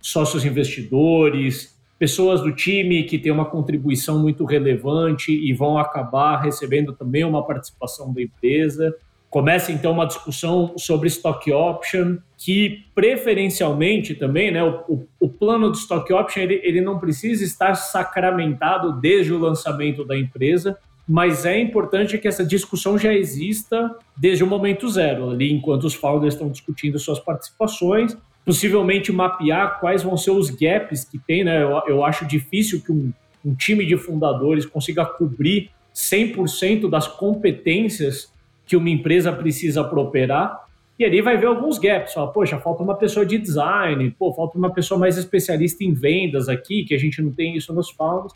sócios 0.01 0.46
investidores, 0.46 1.75
pessoas 1.98 2.42
do 2.42 2.52
time 2.52 3.04
que 3.04 3.18
têm 3.18 3.32
uma 3.32 3.46
contribuição 3.46 4.20
muito 4.20 4.44
relevante 4.46 5.32
e 5.32 5.54
vão 5.54 5.78
acabar 5.78 6.38
recebendo 6.38 6.94
também 6.94 7.24
uma 7.24 7.46
participação 7.46 8.14
da 8.14 8.22
empresa. 8.22 8.96
Começa 9.30 9.72
então 9.72 9.92
uma 9.92 10.06
discussão 10.06 10.78
sobre 10.78 11.08
stock 11.08 11.52
option, 11.52 12.18
que 12.38 12.86
preferencialmente 12.94 14.16
também, 14.16 14.52
né, 14.52 14.64
o, 14.64 15.06
o 15.20 15.28
plano 15.28 15.72
de 15.72 15.78
stock 15.78 16.12
option 16.14 16.42
ele, 16.42 16.62
ele 16.64 16.82
não 16.82 17.00
precisa 17.00 17.44
estar 17.44 17.75
sacramentado 17.75 19.00
desde 19.00 19.34
o 19.34 19.40
lançamento 19.40 20.06
da 20.06 20.18
empresa, 20.18 20.78
mas 21.08 21.46
é 21.46 21.60
importante 21.60 22.18
que 22.18 22.28
essa 22.28 22.46
discussão 22.46 22.98
já 22.98 23.14
exista 23.14 23.96
desde 24.18 24.44
o 24.44 24.48
momento 24.48 24.90
zero, 24.90 25.30
ali 25.30 25.52
enquanto 25.52 25.84
os 25.84 25.94
founders 25.94 26.34
estão 26.34 26.50
discutindo 26.50 26.98
suas 26.98 27.20
participações, 27.20 28.18
possivelmente 28.46 29.12
mapear 29.12 29.80
quais 29.80 30.04
vão 30.04 30.16
ser 30.16 30.32
os 30.32 30.52
gaps 30.52 31.04
que 31.04 31.18
tem, 31.18 31.44
né? 31.44 31.64
Eu, 31.64 31.82
eu 31.88 32.06
acho 32.06 32.25
difícil 32.25 32.80
que 32.82 32.92
um, 32.92 33.12
um 33.44 33.56
time 33.56 33.86
de 33.86 33.98
fundadores 33.98 34.66
consiga 34.66 35.04
cobrir 35.04 35.72
100% 35.94 36.90
das 36.90 37.08
competências 37.08 38.32
que 38.66 38.75
uma 38.75 38.90
empresa 38.90 39.32
precisa 39.32 39.84
para 39.84 40.00
operar. 40.00 40.66
E 40.98 41.04
ali 41.04 41.22
vai 41.22 41.38
ver 41.38 41.48
alguns 41.48 41.78
gaps. 41.78 42.14
Fala, 42.14 42.32
Poxa, 42.32 42.60
falta 42.60 42.84
uma 42.84 42.96
pessoa 42.96 43.25
de 43.25 43.38
design, 43.38 44.12
pô, 44.12 44.34
falta 44.34 44.58
uma 44.58 44.72
pessoa 44.72 45.00
mais 45.00 45.18
especialista 45.18 45.84
em 45.84 45.94
vendas 45.94 46.48
aqui, 46.48 46.86
que 46.86 46.94
a 46.94 46.98
gente 46.98 47.22
não 47.22 47.32
tem 47.32 47.56
isso 47.56 47.74
nos 47.74 47.90
founders. 47.90 48.34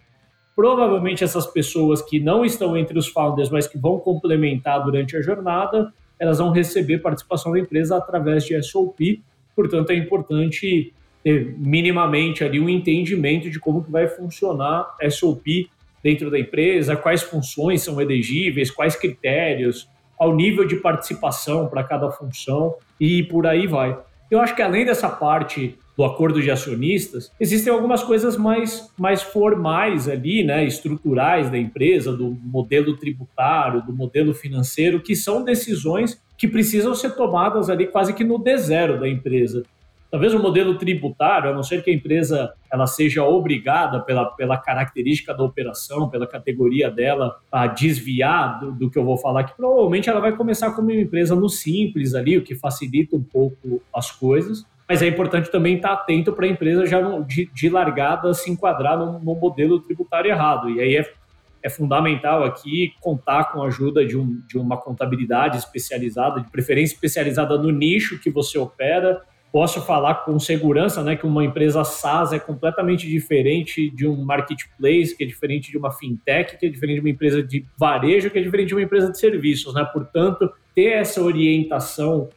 Provavelmente 0.55 1.23
essas 1.23 1.47
pessoas 1.47 2.01
que 2.01 2.19
não 2.19 2.43
estão 2.43 2.75
entre 2.75 2.97
os 2.97 3.07
founders, 3.07 3.49
mas 3.49 3.65
que 3.65 3.77
vão 3.77 3.97
complementar 3.97 4.83
durante 4.83 5.15
a 5.15 5.21
jornada, 5.21 5.93
elas 6.19 6.39
vão 6.39 6.51
receber 6.51 6.97
participação 6.99 7.53
da 7.53 7.59
empresa 7.59 7.95
através 7.95 8.43
de 8.43 8.61
SOP. 8.61 9.23
Portanto, 9.59 9.89
é 9.89 9.95
importante 9.95 10.93
ter 11.21 11.53
minimamente 11.57 12.45
ali 12.45 12.61
um 12.61 12.69
entendimento 12.69 13.49
de 13.49 13.59
como 13.59 13.83
que 13.83 13.91
vai 13.91 14.07
funcionar 14.07 14.95
SOP 15.11 15.69
dentro 16.01 16.31
da 16.31 16.39
empresa, 16.39 16.95
quais 16.95 17.21
funções 17.21 17.81
são 17.81 17.99
elegíveis, 17.99 18.71
quais 18.71 18.95
critérios, 18.95 19.89
ao 20.17 20.33
nível 20.33 20.65
de 20.65 20.77
participação 20.77 21.67
para 21.67 21.83
cada 21.83 22.09
função 22.09 22.75
e 22.97 23.21
por 23.23 23.45
aí 23.45 23.67
vai. 23.67 23.99
Eu 24.31 24.39
acho 24.39 24.55
que 24.55 24.61
além 24.61 24.85
dessa 24.85 25.09
parte 25.09 25.77
do 25.99 26.05
acordo 26.05 26.41
de 26.41 26.49
acionistas, 26.49 27.29
existem 27.37 27.73
algumas 27.73 28.01
coisas 28.01 28.37
mais, 28.37 28.89
mais 28.97 29.21
formais 29.21 30.07
ali, 30.07 30.45
né, 30.45 30.63
estruturais 30.63 31.49
da 31.49 31.57
empresa, 31.57 32.15
do 32.15 32.37
modelo 32.41 32.95
tributário, 32.95 33.85
do 33.85 33.91
modelo 33.91 34.33
financeiro, 34.33 35.01
que 35.01 35.13
são 35.13 35.43
decisões 35.43 36.17
que 36.37 36.47
precisam 36.47 36.95
ser 36.95 37.17
tomadas 37.17 37.69
ali 37.69 37.85
quase 37.85 38.13
que 38.13 38.23
no 38.23 38.37
D 38.37 38.57
zero 38.59 38.97
da 38.97 39.09
empresa. 39.09 39.63
Talvez 40.09 40.33
o 40.33 40.39
modelo 40.39 40.77
tributário, 40.77 41.49
a 41.49 41.53
não 41.53 41.63
ser 41.63 41.83
que 41.83 41.91
a 41.91 41.93
empresa 41.93 42.53
ela 42.71 42.87
seja 42.87 43.25
obrigada 43.25 43.99
pela, 43.99 44.23
pela 44.23 44.57
característica 44.57 45.33
da 45.33 45.43
operação, 45.43 46.09
pela 46.09 46.25
categoria 46.25 46.89
dela, 46.89 47.41
a 47.51 47.67
desviar 47.67 48.61
do, 48.61 48.71
do 48.71 48.89
que 48.89 48.97
eu 48.97 49.03
vou 49.03 49.17
falar 49.17 49.41
aqui, 49.41 49.53
provavelmente 49.53 50.09
ela 50.09 50.21
vai 50.21 50.33
começar 50.33 50.71
como 50.71 50.91
uma 50.91 51.01
empresa 51.01 51.35
no 51.35 51.49
simples 51.49 52.15
ali, 52.15 52.37
o 52.37 52.41
que 52.41 52.55
facilita 52.55 53.17
um 53.17 53.21
pouco 53.21 53.81
as 53.93 54.09
coisas. 54.09 54.65
Mas 54.89 55.03
é 55.03 55.07
importante 55.07 55.51
também 55.51 55.75
estar 55.75 55.93
atento 55.93 56.33
para 56.33 56.45
a 56.45 56.49
empresa 56.49 56.85
já 56.87 56.99
no, 56.99 57.23
de, 57.23 57.45
de, 57.53 57.69
largada 57.69 58.33
se 58.33 58.49
enquadrar 58.49 58.97
no, 58.97 59.19
no 59.19 59.35
modelo 59.35 59.79
tributário 59.79 60.31
errado. 60.31 60.69
E 60.69 60.81
aí 60.81 60.97
é 60.97 61.13
é 61.61 61.69
fundamental 61.69 62.43
aqui 62.43 62.93
contar 63.01 63.51
com 63.51 63.61
a 63.61 63.67
ajuda 63.67 64.05
de, 64.05 64.17
um, 64.17 64.41
de, 64.47 64.57
uma 64.57 64.77
contabilidade 64.77 65.57
especializada, 65.57 66.41
de 66.41 66.49
preferência 66.49 66.93
especializada 66.93 67.57
no 67.57 67.71
nicho 67.71 68.19
que 68.19 68.29
você 68.29 68.57
opera, 68.57 69.21
posso 69.51 69.81
falar 69.81 70.25
com 70.25 70.39
segurança 70.39 71.03
né, 71.03 71.15
que 71.15 71.25
uma 71.25 71.43
empresa 71.43 71.83
SaaS 71.83 72.31
é 72.33 72.39
completamente 72.39 73.07
diferente 73.07 73.89
de 73.89 74.07
um 74.07 74.23
marketplace, 74.23 75.15
que 75.17 75.23
é 75.23 75.27
diferente 75.27 75.71
de 75.71 75.77
uma 75.77 75.91
fintech, 75.91 76.57
que 76.57 76.67
é 76.67 76.69
diferente 76.69 76.95
de 76.95 77.01
uma 77.01 77.09
empresa 77.09 77.41
de 77.41 77.65
varejo, 77.77 78.29
que 78.29 78.37
é 78.37 78.41
diferente 78.41 78.69
de 78.69 78.75
uma 78.75 78.83
empresa 78.83 79.11
de 79.11 79.19
serviços. 79.19 79.73
Né? 79.73 79.83
Portanto, 79.91 80.49
ter 80.75 80.93
essa 80.93 81.21
orientação 81.21 82.29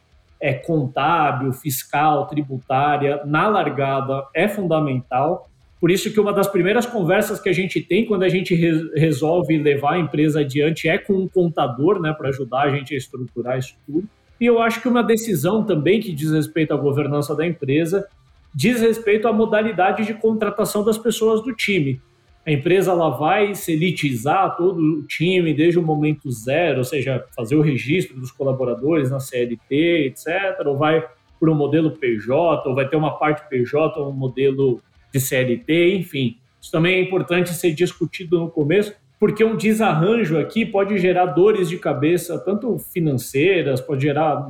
é, 0.43 0.53
contábil, 0.53 1.53
fiscal, 1.53 2.27
tributária 2.27 3.21
na 3.25 3.47
largada 3.47 4.25
é 4.35 4.45
fundamental. 4.45 5.49
Por 5.79 5.89
isso 5.89 6.11
que 6.11 6.19
uma 6.19 6.33
das 6.33 6.49
primeiras 6.49 6.85
conversas 6.85 7.39
que 7.39 7.47
a 7.47 7.53
gente 7.53 7.79
tem 7.79 8.05
quando 8.05 8.23
a 8.23 8.29
gente 8.29 8.53
re 8.53 8.91
resolve 8.93 9.57
levar 9.57 9.93
a 9.93 9.99
empresa 9.99 10.41
adiante 10.41 10.89
é 10.89 10.97
com 10.97 11.13
um 11.13 11.29
contador, 11.29 11.97
né, 12.01 12.11
para 12.11 12.27
ajudar 12.27 12.63
a 12.63 12.69
gente 12.69 12.93
a 12.93 12.97
estruturar 12.97 13.57
isso 13.57 13.73
tudo. 13.85 14.05
E 14.37 14.45
eu 14.45 14.61
acho 14.61 14.81
que 14.81 14.89
uma 14.89 15.01
decisão 15.01 15.63
também 15.63 16.01
que 16.01 16.11
diz 16.11 16.29
respeito 16.29 16.73
à 16.73 16.77
governança 16.77 17.33
da 17.33 17.47
empresa 17.47 18.05
diz 18.53 18.81
respeito 18.81 19.29
à 19.29 19.31
modalidade 19.31 20.05
de 20.05 20.13
contratação 20.13 20.83
das 20.83 20.97
pessoas 20.97 21.41
do 21.41 21.55
time. 21.55 22.01
A 22.45 22.51
empresa 22.51 22.91
ela 22.91 23.09
vai 23.09 23.55
selitizar 23.55 24.57
todo 24.57 24.77
o 24.77 25.07
time 25.07 25.53
desde 25.53 25.79
o 25.79 25.83
momento 25.83 26.29
zero, 26.29 26.79
ou 26.79 26.83
seja, 26.83 27.25
fazer 27.35 27.55
o 27.55 27.61
registro 27.61 28.19
dos 28.19 28.31
colaboradores 28.31 29.09
na 29.09 29.19
CLT, 29.19 30.07
etc., 30.07 30.65
ou 30.65 30.77
vai 30.77 31.07
para 31.39 31.51
um 31.51 31.55
modelo 31.55 31.91
PJ, 31.91 32.67
ou 32.67 32.75
vai 32.75 32.87
ter 32.87 32.97
uma 32.97 33.17
parte 33.17 33.47
PJ, 33.47 33.97
ou 33.97 34.09
um 34.09 34.13
modelo 34.13 34.81
de 35.13 35.21
CLT, 35.21 35.95
enfim. 35.95 36.37
Isso 36.61 36.71
também 36.71 36.95
é 36.95 37.01
importante 37.01 37.53
ser 37.53 37.71
discutido 37.71 38.37
no 38.39 38.49
começo, 38.49 38.93
porque 39.17 39.43
um 39.43 39.55
desarranjo 39.55 40.37
aqui 40.37 40.65
pode 40.65 40.97
gerar 40.97 41.27
dores 41.27 41.69
de 41.69 41.77
cabeça, 41.77 42.37
tanto 42.39 42.77
financeiras, 42.77 43.79
pode 43.79 44.01
gerar 44.01 44.49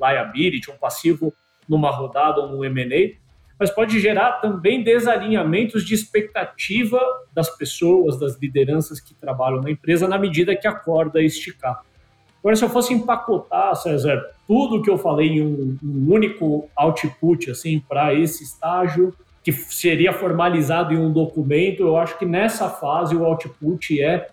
liability, 0.00 0.70
um 0.70 0.78
passivo 0.78 1.32
numa 1.68 1.90
rodada 1.90 2.40
ou 2.40 2.48
no 2.48 2.64
M&A, 2.64 3.22
mas 3.58 3.70
pode 3.70 4.00
gerar 4.00 4.40
também 4.40 4.82
desalinhamentos 4.82 5.84
de 5.84 5.94
expectativa 5.94 7.00
das 7.32 7.48
pessoas, 7.56 8.18
das 8.18 8.36
lideranças 8.38 9.00
que 9.00 9.14
trabalham 9.14 9.60
na 9.60 9.70
empresa, 9.70 10.08
na 10.08 10.18
medida 10.18 10.56
que 10.56 10.66
a 10.66 10.74
corda 10.74 11.22
esticar. 11.22 11.80
Agora, 12.40 12.56
se 12.56 12.64
eu 12.64 12.68
fosse 12.68 12.92
empacotar, 12.92 13.74
César, 13.74 14.22
tudo 14.46 14.82
que 14.82 14.90
eu 14.90 14.98
falei 14.98 15.28
em 15.28 15.42
um, 15.42 15.78
um 15.82 16.12
único 16.12 16.68
output 16.76 17.50
assim 17.50 17.80
para 17.80 18.12
esse 18.12 18.44
estágio, 18.44 19.14
que 19.42 19.52
seria 19.52 20.12
formalizado 20.12 20.92
em 20.92 20.98
um 20.98 21.12
documento, 21.12 21.82
eu 21.82 21.96
acho 21.96 22.18
que 22.18 22.26
nessa 22.26 22.68
fase 22.68 23.14
o 23.14 23.24
output 23.24 24.02
é 24.02 24.28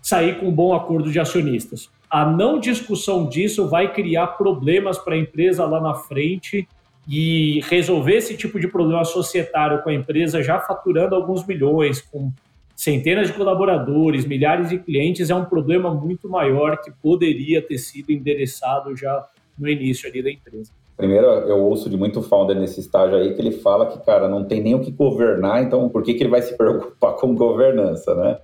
sair 0.00 0.38
com 0.38 0.48
um 0.48 0.52
bom 0.52 0.74
acordo 0.74 1.10
de 1.10 1.18
acionistas. 1.18 1.90
A 2.10 2.24
não 2.26 2.58
discussão 2.58 3.28
disso 3.28 3.68
vai 3.68 3.92
criar 3.92 4.28
problemas 4.28 4.98
para 4.98 5.14
a 5.14 5.18
empresa 5.18 5.64
lá 5.64 5.80
na 5.80 5.94
frente 5.94 6.68
e 7.08 7.60
resolver 7.68 8.16
esse 8.16 8.36
tipo 8.36 8.60
de 8.60 8.68
problema 8.68 9.04
societário 9.04 9.82
com 9.82 9.90
a 9.90 9.94
empresa 9.94 10.42
já 10.42 10.60
faturando 10.60 11.14
alguns 11.14 11.44
milhões, 11.46 12.00
com 12.00 12.30
centenas 12.76 13.28
de 13.28 13.34
colaboradores, 13.34 14.24
milhares 14.24 14.68
de 14.68 14.78
clientes, 14.78 15.30
é 15.30 15.34
um 15.34 15.44
problema 15.44 15.92
muito 15.92 16.28
maior 16.28 16.78
que 16.78 16.90
poderia 16.90 17.60
ter 17.60 17.78
sido 17.78 18.10
endereçado 18.10 18.96
já 18.96 19.24
no 19.58 19.68
início 19.68 20.08
ali 20.08 20.22
da 20.22 20.30
empresa. 20.30 20.70
Primeiro, 20.96 21.26
eu 21.26 21.58
ouço 21.58 21.90
de 21.90 21.96
muito 21.96 22.22
founder 22.22 22.56
nesse 22.56 22.80
estágio 22.80 23.16
aí 23.16 23.34
que 23.34 23.40
ele 23.40 23.52
fala 23.52 23.86
que, 23.86 23.98
cara, 24.04 24.28
não 24.28 24.44
tem 24.44 24.62
nem 24.62 24.74
o 24.74 24.80
que 24.80 24.90
governar, 24.90 25.62
então 25.62 25.88
por 25.88 26.02
que, 26.02 26.14
que 26.14 26.22
ele 26.22 26.30
vai 26.30 26.42
se 26.42 26.54
preocupar 26.58 27.14
com 27.14 27.34
governança, 27.34 28.14
né? 28.14 28.38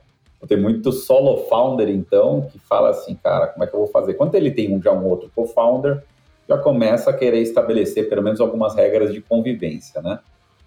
Tem 0.47 0.57
muito 0.57 0.93
solo 0.93 1.49
founder, 1.49 1.89
então, 1.89 2.49
que 2.53 2.61
fala 2.61 2.91
assim, 2.91 3.17
cara, 3.17 3.49
como 3.49 3.65
é 3.65 3.67
que 3.67 3.75
eu 3.75 3.81
vou 3.81 3.89
fazer? 3.89 4.15
Quando 4.15 4.37
ele 4.37 4.53
tem 4.53 4.75
um, 4.75 4.81
já 4.81 4.93
um 4.93 5.05
outro 5.05 5.29
co-founder, 5.35 6.03
já 6.49 6.57
começa 6.57 7.11
a 7.11 7.13
querer 7.13 7.41
estabelecer 7.41 8.09
pelo 8.09 8.23
menos 8.23 8.41
algumas 8.41 8.75
regras 8.75 9.13
de 9.13 9.21
convivência, 9.21 10.01
né? 10.01 10.19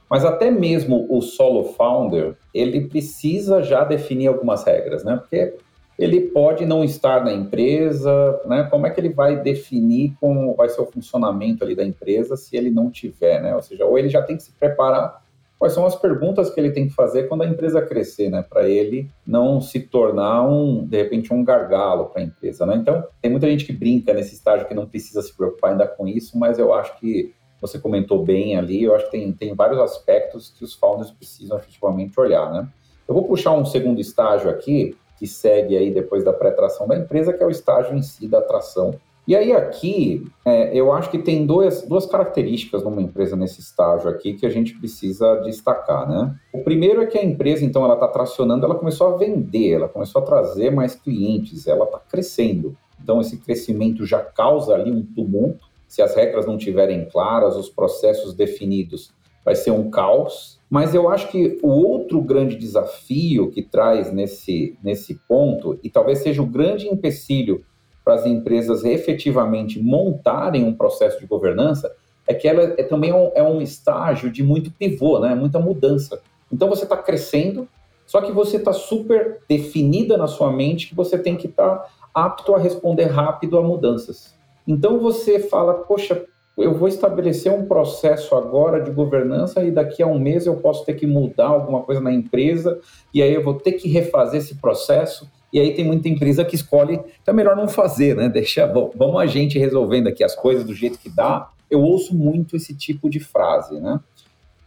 Mas 0.09 0.25
até 0.25 0.51
mesmo 0.51 1.07
o 1.09 1.21
solo 1.21 1.73
founder, 1.73 2.35
ele 2.53 2.81
precisa 2.87 3.63
já 3.63 3.83
definir 3.85 4.27
algumas 4.27 4.63
regras, 4.65 5.03
né? 5.03 5.15
Porque 5.15 5.55
ele 5.97 6.19
pode 6.19 6.65
não 6.65 6.83
estar 6.83 7.23
na 7.23 7.31
empresa, 7.31 8.41
né? 8.45 8.67
Como 8.69 8.85
é 8.85 8.89
que 8.89 8.99
ele 8.99 9.09
vai 9.09 9.39
definir 9.39 10.13
como 10.19 10.53
vai 10.55 10.67
ser 10.67 10.81
o 10.81 10.85
funcionamento 10.85 11.63
ali 11.63 11.75
da 11.75 11.85
empresa 11.85 12.35
se 12.35 12.57
ele 12.57 12.69
não 12.69 12.89
tiver, 12.89 13.41
né? 13.41 13.55
Ou 13.55 13.61
seja, 13.61 13.85
ou 13.85 13.97
ele 13.97 14.09
já 14.09 14.21
tem 14.21 14.35
que 14.35 14.43
se 14.43 14.51
preparar 14.51 15.20
quais 15.61 15.73
são 15.73 15.85
as 15.85 15.95
perguntas 15.95 16.49
que 16.49 16.59
ele 16.59 16.71
tem 16.71 16.87
que 16.87 16.93
fazer 16.95 17.27
quando 17.27 17.43
a 17.43 17.45
empresa 17.45 17.83
crescer, 17.83 18.31
né? 18.31 18.41
Para 18.41 18.67
ele 18.67 19.11
não 19.23 19.61
se 19.61 19.79
tornar 19.79 20.43
um, 20.49 20.83
de 20.83 20.97
repente, 20.97 21.31
um 21.31 21.43
gargalo 21.43 22.05
para 22.05 22.19
a 22.19 22.25
empresa, 22.25 22.65
né? 22.65 22.77
Então, 22.77 23.05
tem 23.21 23.29
muita 23.29 23.45
gente 23.45 23.65
que 23.65 23.71
brinca 23.71 24.11
nesse 24.11 24.33
estágio 24.33 24.67
que 24.67 24.73
não 24.73 24.87
precisa 24.87 25.21
se 25.21 25.37
preocupar 25.37 25.73
ainda 25.73 25.85
com 25.85 26.07
isso, 26.07 26.35
mas 26.35 26.57
eu 26.57 26.73
acho 26.73 26.99
que 26.99 27.31
você 27.61 27.77
comentou 27.77 28.25
bem 28.25 28.57
ali, 28.57 28.81
eu 28.81 28.95
acho 28.95 29.05
que 29.05 29.11
tem, 29.11 29.31
tem 29.33 29.53
vários 29.53 29.77
aspectos 29.77 30.49
que 30.49 30.63
os 30.63 30.73
founders 30.73 31.11
precisam 31.11 31.59
efetivamente 31.59 32.19
olhar, 32.19 32.51
né? 32.51 32.67
Eu 33.07 33.13
vou 33.13 33.25
puxar 33.25 33.51
um 33.51 33.63
segundo 33.63 34.01
estágio 34.01 34.49
aqui, 34.49 34.97
que 35.19 35.27
segue 35.27 35.77
aí 35.77 35.91
depois 35.91 36.23
da 36.23 36.33
pré-tração 36.33 36.87
da 36.87 36.97
empresa, 36.97 37.33
que 37.33 37.43
é 37.43 37.45
o 37.45 37.51
estágio 37.51 37.95
em 37.95 38.01
si 38.01 38.27
da 38.27 38.39
atração 38.39 38.95
e 39.27 39.35
aí 39.35 39.53
aqui, 39.53 40.25
é, 40.43 40.75
eu 40.75 40.91
acho 40.91 41.09
que 41.11 41.19
tem 41.19 41.45
dois, 41.45 41.83
duas 41.83 42.05
características 42.05 42.83
numa 42.83 43.01
empresa 43.01 43.35
nesse 43.35 43.59
estágio 43.59 44.09
aqui 44.09 44.33
que 44.33 44.45
a 44.45 44.49
gente 44.49 44.77
precisa 44.77 45.35
destacar, 45.41 46.09
né? 46.09 46.35
O 46.51 46.63
primeiro 46.63 47.01
é 47.01 47.05
que 47.05 47.17
a 47.17 47.23
empresa, 47.23 47.63
então, 47.63 47.83
ela 47.85 47.93
está 47.93 48.07
tracionando, 48.07 48.65
ela 48.65 48.75
começou 48.75 49.13
a 49.13 49.17
vender, 49.17 49.73
ela 49.73 49.87
começou 49.87 50.21
a 50.21 50.25
trazer 50.25 50.71
mais 50.71 50.95
clientes, 50.95 51.67
ela 51.67 51.85
está 51.85 51.99
crescendo. 51.99 52.75
Então, 53.01 53.21
esse 53.21 53.37
crescimento 53.37 54.05
já 54.05 54.19
causa 54.19 54.73
ali 54.73 54.91
um 54.91 55.03
tumulto. 55.03 55.67
Se 55.87 56.01
as 56.01 56.15
regras 56.15 56.45
não 56.45 56.57
estiverem 56.57 57.07
claras, 57.09 57.55
os 57.55 57.69
processos 57.69 58.33
definidos, 58.33 59.11
vai 59.45 59.55
ser 59.55 59.71
um 59.71 59.89
caos. 59.89 60.59
Mas 60.69 60.95
eu 60.95 61.09
acho 61.09 61.29
que 61.29 61.59
o 61.61 61.69
outro 61.69 62.21
grande 62.21 62.55
desafio 62.55 63.51
que 63.51 63.61
traz 63.61 64.11
nesse, 64.11 64.77
nesse 64.83 65.15
ponto, 65.27 65.77
e 65.83 65.89
talvez 65.89 66.19
seja 66.19 66.41
o 66.41 66.45
grande 66.45 66.87
empecilho 66.87 67.63
para 68.11 68.15
as 68.15 68.25
empresas 68.25 68.83
efetivamente 68.83 69.81
montarem 69.81 70.65
um 70.65 70.73
processo 70.73 71.17
de 71.19 71.25
governança 71.25 71.93
é 72.27 72.33
que 72.33 72.45
ela 72.45 72.61
é 72.77 72.83
também 72.83 73.13
um, 73.13 73.31
é 73.33 73.41
um 73.41 73.61
estágio 73.61 74.29
de 74.29 74.43
muito 74.43 74.69
pivô, 74.71 75.19
né? 75.19 75.33
muita 75.33 75.59
mudança. 75.59 76.21
Então 76.51 76.67
você 76.67 76.83
está 76.83 76.97
crescendo, 76.97 77.67
só 78.05 78.21
que 78.21 78.31
você 78.31 78.57
está 78.57 78.73
super 78.73 79.39
definida 79.47 80.17
na 80.17 80.27
sua 80.27 80.51
mente 80.51 80.89
que 80.89 80.95
você 80.95 81.17
tem 81.17 81.37
que 81.37 81.47
estar 81.47 81.77
tá 81.77 81.89
apto 82.13 82.53
a 82.53 82.59
responder 82.59 83.05
rápido 83.05 83.57
a 83.57 83.61
mudanças. 83.61 84.35
Então 84.67 84.99
você 84.99 85.39
fala, 85.39 85.73
poxa, 85.73 86.25
eu 86.57 86.73
vou 86.73 86.89
estabelecer 86.89 87.51
um 87.51 87.65
processo 87.65 88.35
agora 88.35 88.81
de 88.81 88.91
governança 88.91 89.63
e 89.63 89.71
daqui 89.71 90.03
a 90.03 90.07
um 90.07 90.19
mês 90.19 90.45
eu 90.45 90.57
posso 90.57 90.85
ter 90.85 90.95
que 90.95 91.07
mudar 91.07 91.47
alguma 91.47 91.81
coisa 91.81 92.01
na 92.01 92.11
empresa 92.11 92.79
e 93.13 93.23
aí 93.23 93.33
eu 93.33 93.43
vou 93.43 93.53
ter 93.53 93.71
que 93.73 93.87
refazer 93.87 94.41
esse 94.41 94.55
processo 94.55 95.27
e 95.53 95.59
aí 95.59 95.73
tem 95.73 95.83
muita 95.83 96.07
empresa 96.07 96.45
que 96.45 96.55
escolhe, 96.55 96.93
então 97.21 97.33
é 97.33 97.33
melhor 97.33 97.55
não 97.55 97.67
fazer, 97.67 98.15
né? 98.15 98.29
Deixa, 98.29 98.65
vamos 98.65 99.19
a 99.19 99.25
gente 99.25 99.59
resolvendo 99.59 100.07
aqui 100.07 100.23
as 100.23 100.35
coisas 100.35 100.63
do 100.63 100.73
jeito 100.73 100.97
que 100.97 101.09
dá. 101.09 101.49
Eu 101.69 101.81
ouço 101.81 102.15
muito 102.15 102.55
esse 102.55 102.73
tipo 102.75 103.09
de 103.09 103.19
frase, 103.19 103.79
né? 103.79 103.99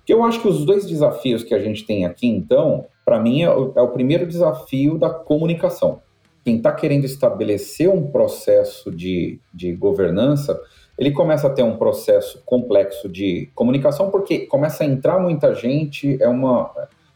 Que 0.04 0.12
eu 0.12 0.22
acho 0.22 0.40
que 0.40 0.48
os 0.48 0.64
dois 0.64 0.86
desafios 0.86 1.42
que 1.42 1.54
a 1.54 1.58
gente 1.58 1.84
tem 1.86 2.04
aqui, 2.04 2.26
então, 2.26 2.84
para 3.04 3.18
mim 3.18 3.42
é 3.42 3.50
o, 3.50 3.72
é 3.74 3.80
o 3.80 3.88
primeiro 3.88 4.26
desafio 4.26 4.98
da 4.98 5.08
comunicação. 5.08 6.02
Quem 6.44 6.56
está 6.58 6.70
querendo 6.72 7.06
estabelecer 7.06 7.88
um 7.88 8.06
processo 8.06 8.90
de, 8.90 9.40
de 9.52 9.72
governança, 9.72 10.60
ele 10.98 11.10
começa 11.10 11.46
a 11.46 11.50
ter 11.50 11.62
um 11.62 11.78
processo 11.78 12.42
complexo 12.44 13.08
de 13.08 13.48
comunicação, 13.54 14.10
porque 14.10 14.40
começa 14.40 14.84
a 14.84 14.86
entrar 14.86 15.18
muita 15.18 15.54
gente, 15.54 16.22
é 16.22 16.28
uma 16.28 16.70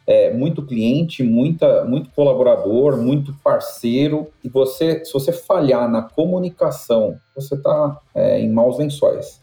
é, 0.09 0.33
muito 0.33 0.63
cliente, 0.63 1.23
muita, 1.23 1.85
muito 1.85 2.09
colaborador, 2.13 2.97
muito 2.97 3.35
parceiro, 3.45 4.29
e 4.43 4.49
você, 4.49 5.05
se 5.05 5.13
você 5.13 5.31
falhar 5.31 5.87
na 5.87 6.01
comunicação, 6.01 7.19
você 7.37 7.55
está 7.55 8.01
é, 8.15 8.41
em 8.41 8.51
maus 8.51 8.79
lençóis. 8.79 9.43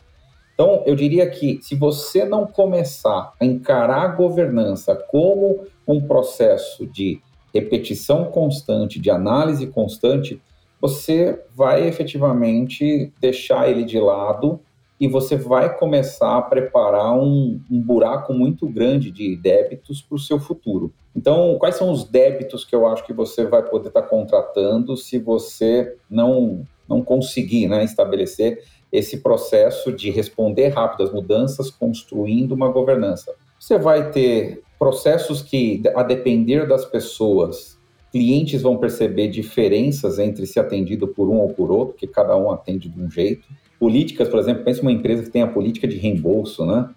Então, 0.56 0.82
eu 0.88 0.96
diria 0.96 1.30
que 1.30 1.60
se 1.62 1.76
você 1.76 2.26
não 2.26 2.48
começar 2.48 3.34
a 3.40 3.46
encarar 3.46 4.02
a 4.06 4.08
governança 4.08 4.96
como 4.96 5.68
um 5.88 6.02
processo 6.02 6.88
de 6.88 7.22
repetição 7.54 8.26
constante, 8.26 9.00
de 9.00 9.12
análise 9.12 9.68
constante, 9.68 10.42
você 10.82 11.44
vai 11.54 11.88
efetivamente 11.88 13.14
deixar 13.22 13.70
ele 13.70 13.84
de 13.84 14.00
lado 14.00 14.60
e 15.00 15.08
você 15.08 15.36
vai 15.36 15.78
começar 15.78 16.38
a 16.38 16.42
preparar 16.42 17.14
um, 17.18 17.60
um 17.70 17.82
buraco 17.82 18.34
muito 18.34 18.68
grande 18.68 19.12
de 19.12 19.36
débitos 19.36 20.02
para 20.02 20.16
o 20.16 20.20
seu 20.20 20.40
futuro. 20.40 20.94
Então, 21.16 21.58
quais 21.60 21.76
são 21.76 21.92
os 21.92 22.06
débitos 22.06 22.64
que 22.64 22.76
eu 22.76 22.88
acho 22.88 23.06
que 23.06 23.14
você 23.14 23.46
vai 23.46 23.64
poder 23.64 23.90
estar 23.90 24.02
tá 24.02 24.08
contratando 24.08 24.96
se 24.96 25.18
você 25.20 25.96
não, 26.10 26.66
não 26.88 27.02
conseguir 27.02 27.68
né, 27.68 27.84
estabelecer 27.84 28.64
esse 28.92 29.18
processo 29.18 29.92
de 29.92 30.10
responder 30.10 30.70
rápido 30.70 31.04
às 31.04 31.12
mudanças, 31.12 31.70
construindo 31.70 32.54
uma 32.54 32.70
governança? 32.70 33.34
Você 33.60 33.78
vai 33.78 34.12
ter 34.12 34.62
processos 34.80 35.42
que, 35.42 35.82
a 35.96 36.04
depender 36.04 36.68
das 36.68 36.86
pessoas, 36.86 37.78
clientes 38.12 38.62
vão 38.62 38.78
perceber 38.78 39.28
diferenças 39.28 40.20
entre 40.20 40.46
ser 40.46 40.62
atendido 40.62 41.08
por 41.08 41.30
um 41.30 41.38
ou 41.38 41.50
por 41.50 41.72
outro, 41.72 41.94
porque 41.94 42.08
cada 42.08 42.38
um 42.38 42.52
atende 42.52 42.88
de 42.88 43.02
um 43.02 43.10
jeito 43.10 43.48
políticas, 43.86 44.28
por 44.28 44.40
exemplo, 44.40 44.64
pense 44.64 44.82
uma 44.82 44.92
empresa 44.92 45.22
que 45.22 45.30
tem 45.30 45.44
a 45.44 45.48
política 45.48 45.88
de 45.88 45.96
reembolso, 45.96 46.66
né? 46.66 46.90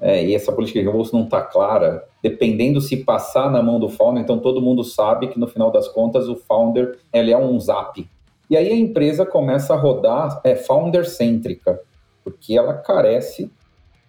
É, 0.00 0.24
e 0.24 0.32
essa 0.32 0.52
política 0.52 0.78
de 0.78 0.84
reembolso 0.84 1.12
não 1.12 1.24
está 1.24 1.42
clara, 1.42 2.04
dependendo 2.22 2.80
se 2.80 2.98
passar 2.98 3.50
na 3.50 3.60
mão 3.60 3.80
do 3.80 3.88
founder, 3.88 4.22
então 4.22 4.38
todo 4.38 4.62
mundo 4.62 4.84
sabe 4.84 5.26
que 5.26 5.40
no 5.40 5.48
final 5.48 5.72
das 5.72 5.88
contas 5.88 6.28
o 6.28 6.36
founder 6.36 7.00
ele 7.12 7.32
é 7.32 7.36
um 7.36 7.58
zap. 7.58 8.08
E 8.48 8.56
aí 8.56 8.70
a 8.70 8.76
empresa 8.76 9.26
começa 9.26 9.74
a 9.74 9.76
rodar 9.76 10.40
é, 10.44 10.54
founder-cêntrica, 10.54 11.80
porque 12.22 12.56
ela 12.56 12.74
carece 12.74 13.50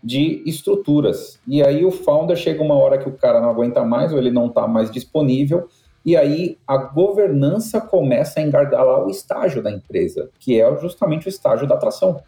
de 0.04 0.44
estruturas. 0.46 1.40
E 1.48 1.64
aí 1.64 1.84
o 1.84 1.90
founder 1.90 2.38
chega 2.38 2.62
uma 2.62 2.76
hora 2.76 3.00
que 3.00 3.10
o 3.10 3.14
cara 3.14 3.42
não 3.42 3.50
aguenta 3.50 3.84
mais 3.84 4.14
ou 4.14 4.20
ele 4.20 4.30
não 4.30 4.46
está 4.46 4.68
mais 4.68 4.92
disponível 4.92 5.68
e 6.08 6.16
aí 6.16 6.58
a 6.66 6.78
governança 6.78 7.82
começa 7.82 8.40
a 8.40 8.44
engargalar 8.44 9.06
o 9.06 9.10
estágio 9.10 9.62
da 9.62 9.70
empresa, 9.70 10.30
que 10.40 10.58
é 10.58 10.78
justamente 10.78 11.28
o 11.28 11.30
estágio 11.30 11.68
da 11.68 11.76
atração. 11.76 12.24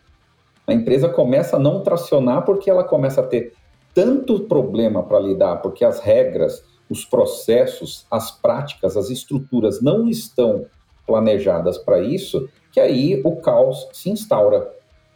A 0.68 0.74
empresa 0.74 1.08
começa 1.08 1.56
a 1.56 1.60
não 1.60 1.82
tracionar 1.82 2.44
porque 2.44 2.70
ela 2.70 2.84
começa 2.84 3.22
a 3.22 3.24
ter 3.26 3.54
tanto 3.94 4.42
problema 4.42 5.02
para 5.02 5.18
lidar, 5.22 5.62
porque 5.62 5.86
as 5.86 6.02
regras, 6.02 6.62
os 6.90 7.06
processos, 7.06 8.06
as 8.12 8.32
práticas, 8.32 8.98
as 8.98 9.10
estruturas 9.10 9.82
não 9.82 10.10
estão 10.10 10.66
planejadas 11.08 11.78
para 11.78 12.02
isso, 12.02 12.50
que 12.74 12.82
aí 12.82 13.22
o 13.24 13.38
caos 13.38 13.88
se 13.94 14.10
instaura. 14.10 14.70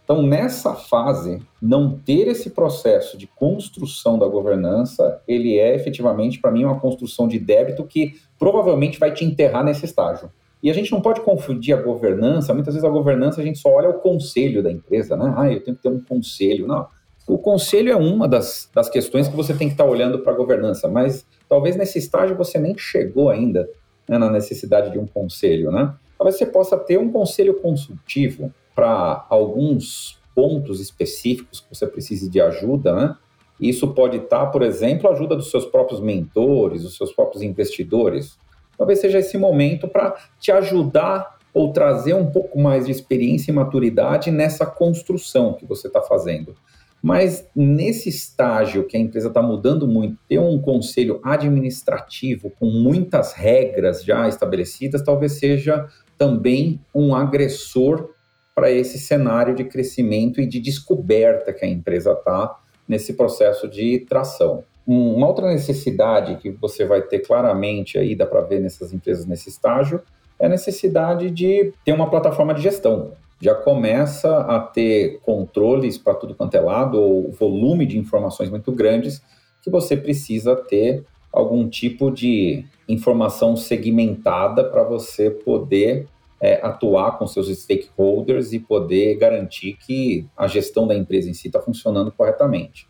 Então, 0.03 0.21
nessa 0.21 0.75
fase, 0.75 1.41
não 1.61 1.97
ter 1.97 2.27
esse 2.27 2.49
processo 2.49 3.17
de 3.17 3.25
construção 3.25 4.19
da 4.19 4.27
governança, 4.27 5.21
ele 5.25 5.57
é 5.57 5.73
efetivamente, 5.73 6.39
para 6.39 6.51
mim, 6.51 6.65
uma 6.65 6.79
construção 6.79 7.27
de 7.27 7.39
débito 7.39 7.85
que 7.85 8.19
provavelmente 8.43 8.99
vai 8.99 9.13
te 9.13 9.23
enterrar 9.23 9.63
nesse 9.63 9.85
estágio. 9.85 10.29
E 10.61 10.69
a 10.69 10.73
gente 10.73 10.91
não 10.91 10.99
pode 10.99 11.21
confundir 11.21 11.73
a 11.73 11.81
governança, 11.81 12.53
muitas 12.53 12.73
vezes 12.73 12.87
a 12.87 12.91
governança 12.91 13.39
a 13.39 13.43
gente 13.43 13.57
só 13.57 13.69
olha 13.69 13.89
o 13.89 13.93
conselho 13.93 14.61
da 14.61 14.69
empresa, 14.69 15.15
né? 15.15 15.33
Ah, 15.37 15.49
eu 15.49 15.63
tenho 15.63 15.77
que 15.77 15.83
ter 15.83 15.89
um 15.89 16.01
conselho. 16.01 16.67
Não. 16.67 16.85
O 17.25 17.37
conselho 17.37 17.89
é 17.89 17.95
uma 17.95 18.27
das, 18.27 18.69
das 18.75 18.89
questões 18.89 19.29
que 19.29 19.35
você 19.35 19.53
tem 19.53 19.69
que 19.69 19.75
estar 19.75 19.85
olhando 19.85 20.19
para 20.19 20.33
a 20.33 20.35
governança, 20.35 20.89
mas 20.89 21.25
talvez 21.47 21.77
nesse 21.77 21.97
estágio 21.99 22.35
você 22.35 22.59
nem 22.59 22.77
chegou 22.77 23.29
ainda 23.29 23.69
né, 24.09 24.17
na 24.17 24.29
necessidade 24.29 24.91
de 24.91 24.99
um 24.99 25.07
conselho, 25.07 25.71
né? 25.71 25.93
Talvez 26.17 26.37
você 26.37 26.45
possa 26.45 26.77
ter 26.77 26.97
um 26.99 27.11
conselho 27.13 27.53
consultivo, 27.55 28.53
para 28.75 29.25
alguns 29.29 30.19
pontos 30.35 30.81
específicos 30.81 31.61
que 31.61 31.73
você 31.73 31.87
precise 31.87 32.29
de 32.29 32.41
ajuda, 32.41 32.93
né? 32.93 33.15
Isso 33.59 33.93
pode 33.93 34.17
estar, 34.17 34.47
por 34.47 34.61
exemplo, 34.61 35.09
a 35.09 35.13
ajuda 35.13 35.35
dos 35.35 35.49
seus 35.51 35.65
próprios 35.65 35.99
mentores, 35.99 36.83
dos 36.83 36.97
seus 36.97 37.13
próprios 37.13 37.43
investidores. 37.43 38.37
Talvez 38.77 38.99
seja 38.99 39.19
esse 39.19 39.37
momento 39.37 39.87
para 39.87 40.15
te 40.39 40.51
ajudar 40.51 41.37
ou 41.53 41.71
trazer 41.71 42.15
um 42.15 42.25
pouco 42.31 42.59
mais 42.59 42.85
de 42.85 42.91
experiência 42.91 43.51
e 43.51 43.53
maturidade 43.53 44.31
nessa 44.31 44.65
construção 44.65 45.53
que 45.53 45.65
você 45.65 45.87
está 45.87 46.01
fazendo. 46.01 46.55
Mas 47.01 47.45
nesse 47.53 48.07
estágio 48.07 48.85
que 48.85 48.95
a 48.95 48.99
empresa 48.99 49.27
está 49.27 49.41
mudando 49.41 49.85
muito, 49.85 50.17
ter 50.27 50.39
um 50.39 50.57
conselho 50.57 51.19
administrativo 51.21 52.49
com 52.51 52.65
muitas 52.67 53.33
regras 53.33 54.03
já 54.03 54.27
estabelecidas 54.27 55.03
talvez 55.03 55.33
seja 55.33 55.85
também 56.17 56.79
um 56.95 57.13
agressor 57.13 58.09
para 58.55 58.71
esse 58.71 58.97
cenário 58.97 59.53
de 59.53 59.65
crescimento 59.65 60.39
e 60.39 60.45
de 60.45 60.61
descoberta 60.61 61.51
que 61.51 61.65
a 61.65 61.67
empresa 61.67 62.13
está 62.13 62.57
nesse 62.87 63.13
processo 63.13 63.67
de 63.67 63.99
tração. 63.99 64.63
Uma 64.85 65.27
outra 65.27 65.47
necessidade 65.47 66.35
que 66.37 66.49
você 66.51 66.85
vai 66.85 67.01
ter 67.01 67.19
claramente 67.19 67.97
aí, 67.97 68.15
dá 68.15 68.25
para 68.25 68.41
ver 68.41 68.59
nessas 68.59 68.93
empresas 68.93 69.25
nesse 69.25 69.49
estágio, 69.49 70.01
é 70.39 70.45
a 70.45 70.49
necessidade 70.49 71.31
de 71.31 71.73
ter 71.85 71.93
uma 71.93 72.09
plataforma 72.09 72.53
de 72.53 72.61
gestão. 72.61 73.13
Já 73.41 73.55
começa 73.55 74.39
a 74.39 74.59
ter 74.59 75.19
controles 75.21 75.97
para 75.97 76.13
tudo 76.13 76.35
quanto 76.35 76.55
é 76.55 76.59
lado, 76.59 76.99
ou 76.99 77.31
volume 77.31 77.85
de 77.85 77.97
informações 77.97 78.49
muito 78.49 78.71
grandes, 78.71 79.21
que 79.61 79.69
você 79.69 79.95
precisa 79.95 80.55
ter 80.55 81.05
algum 81.31 81.67
tipo 81.67 82.11
de 82.11 82.65
informação 82.87 83.55
segmentada 83.55 84.63
para 84.63 84.83
você 84.83 85.31
poder 85.31 86.07
é, 86.43 86.59
atuar 86.61 87.17
com 87.17 87.25
seus 87.25 87.47
stakeholders 87.47 88.51
e 88.51 88.59
poder 88.59 89.15
garantir 89.15 89.77
que 89.77 90.27
a 90.35 90.45
gestão 90.45 90.85
da 90.85 90.93
empresa 90.93 91.29
em 91.29 91.33
si 91.33 91.47
está 91.47 91.61
funcionando 91.61 92.11
corretamente. 92.11 92.85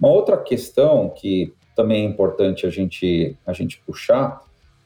Uma 0.00 0.10
outra 0.10 0.36
questão 0.36 1.08
que 1.08 1.54
também 1.76 2.04
é 2.04 2.08
importante 2.08 2.66
a 2.66 2.70
gente, 2.70 3.38
a 3.46 3.52
gente 3.52 3.80
puxar 3.86 4.42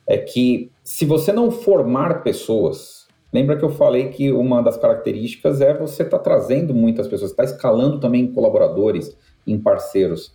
é 0.07 0.19
que 0.19 0.71
se 0.85 1.07
você 1.07 1.33
não 1.33 1.51
formar 1.51 2.23
pessoas, 2.23 3.09
lembra 3.33 3.57
que 3.57 3.65
eu 3.65 3.71
falei 3.71 4.11
que 4.11 4.31
uma 4.31 4.61
das 4.61 4.77
características 4.77 5.63
é 5.63 5.73
você 5.73 6.03
estar 6.03 6.19
tá 6.19 6.23
trazendo 6.23 6.75
muitas 6.75 7.09
pessoas, 7.09 7.31
está 7.31 7.45
escalando 7.45 7.99
também 7.99 8.31
colaboradores, 8.31 9.17
em 9.47 9.59
parceiros. 9.59 10.35